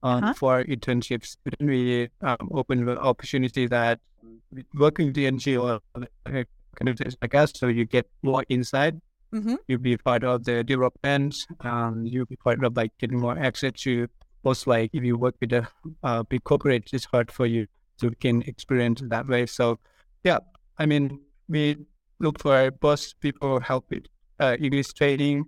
Um, 0.03 0.23
Uh-huh. 0.23 0.35
For 0.35 0.65
internship 0.65 1.25
student, 1.25 1.69
we 1.71 2.09
um, 2.21 2.49
open 2.53 2.85
the 2.85 2.99
opportunity 3.01 3.67
that 3.67 3.99
working 4.75 5.13
the 5.13 5.25
NGO 5.27 5.81
kind 6.77 6.89
of 6.89 6.97
things 6.99 7.17
like 7.21 7.35
us, 7.35 7.53
so 7.55 7.67
you 7.69 7.85
get 7.85 8.07
more 8.23 8.45
insight 8.49 8.95
Mm-hmm. 9.35 9.57
you'll 9.67 9.81
be 9.81 9.97
part 9.97 10.23
of 10.23 10.45
the 10.45 10.63
development. 10.63 11.35
Um, 11.61 12.07
you'll 12.07 12.27
be 12.27 12.37
part 12.37 12.63
of 12.65 12.77
like 12.77 12.93
getting 12.99 13.19
more 13.19 13.37
access 13.37 13.73
to 13.83 14.07
most 14.45 14.67
like 14.69 14.89
if 14.95 15.03
you 15.03 15.19
work 15.19 15.35
with 15.41 15.53
a 15.53 15.67
uh, 16.05 16.23
big 16.23 16.45
corporate, 16.45 16.89
it's 16.93 17.05
hard 17.07 17.33
for 17.33 17.45
you 17.45 17.67
to 18.01 18.11
gain 18.21 18.43
experience 18.47 19.03
that 19.05 19.27
way. 19.27 19.45
So 19.47 19.81
yeah, 20.23 20.39
I 20.79 20.87
mean, 20.87 21.21
we 21.49 21.77
look 22.21 22.41
for 22.41 22.71
both 22.71 23.19
people 23.21 23.59
help 23.61 23.91
with 23.91 24.05
uh, 24.39 24.57
English 24.61 24.93
training, 24.95 25.47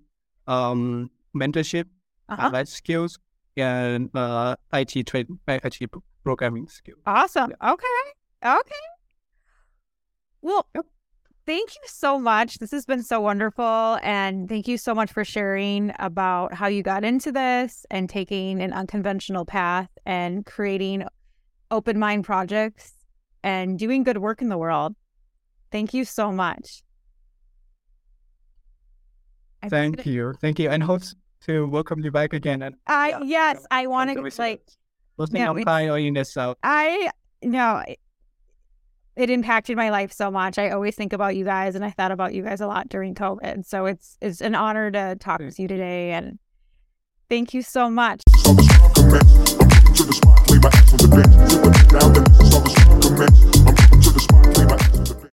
um, 0.48 1.10
mentorship, 1.34 1.86
Uh-huh. 2.28 2.50
life 2.52 2.68
skills, 2.68 3.18
and 3.56 4.10
uh, 4.14 4.56
IT 4.74 5.06
trade, 5.06 5.28
IT 5.46 5.86
programming 6.24 6.66
skills. 6.68 6.98
Awesome. 7.06 7.52
Okay. 7.62 8.02
Okay. 8.44 8.84
Well, 10.42 10.66
thank 11.48 11.70
you 11.70 11.80
so 11.86 12.18
much. 12.18 12.58
This 12.58 12.70
has 12.72 12.84
been 12.84 13.02
so 13.02 13.20
wonderful. 13.22 13.98
And 14.02 14.48
thank 14.50 14.68
you 14.68 14.76
so 14.76 14.94
much 14.94 15.10
for 15.10 15.24
sharing 15.24 15.92
about 15.98 16.52
how 16.52 16.66
you 16.66 16.82
got 16.82 17.04
into 17.04 17.32
this 17.32 17.86
and 17.90 18.06
taking 18.08 18.60
an 18.60 18.74
unconventional 18.74 19.46
path 19.46 19.88
and 20.04 20.44
creating 20.44 21.04
Openmind 21.70 22.24
Projects 22.24 22.92
and 23.42 23.78
doing 23.78 24.02
good 24.02 24.18
work 24.18 24.42
in 24.42 24.50
the 24.50 24.58
world. 24.58 24.94
Thank 25.72 25.94
you 25.94 26.04
so 26.04 26.30
much. 26.30 26.82
I'm 29.62 29.70
Thank 29.70 29.96
gonna- 29.96 30.10
you, 30.10 30.34
thank 30.40 30.58
you, 30.58 30.68
and 30.68 30.82
hope 30.82 31.02
to 31.46 31.66
welcome 31.66 32.00
you 32.00 32.10
back 32.10 32.34
again. 32.34 32.62
And 32.62 32.76
I 32.86 33.08
yeah, 33.08 33.20
yes, 33.22 33.66
I 33.70 33.86
want 33.86 34.12
to 34.12 34.20
like 34.40 34.62
listening 35.16 35.42
yeah, 35.42 35.50
on 35.50 35.88
or 35.88 35.98
in 35.98 36.14
the 36.14 36.24
south. 36.24 36.58
I 36.62 37.10
no, 37.42 37.82
it, 39.18 39.30
impacted 39.30 39.76
my 39.76 39.90
life 39.90 40.12
so 40.12 40.30
much. 40.30 40.58
I 40.58 40.70
always 40.70 40.94
think 40.94 41.12
about 41.12 41.36
you 41.36 41.44
guys, 41.44 41.74
and 41.74 41.84
I 41.84 41.90
thought 41.90 42.12
about 42.12 42.34
you 42.34 42.42
guys 42.42 42.60
a 42.60 42.66
lot 42.66 42.88
during 42.88 43.14
COVID. 43.14 43.66
So 43.66 43.86
it's 43.86 44.16
it's 44.20 44.40
an 44.40 44.54
honor 44.54 44.90
to 44.90 45.16
talk 45.18 45.40
with 45.40 45.58
you 45.58 45.66
today, 45.66 46.12
and 46.12 46.38
thank 47.28 47.52
you 47.52 47.62
so 47.62 47.90
much. 47.90 48.22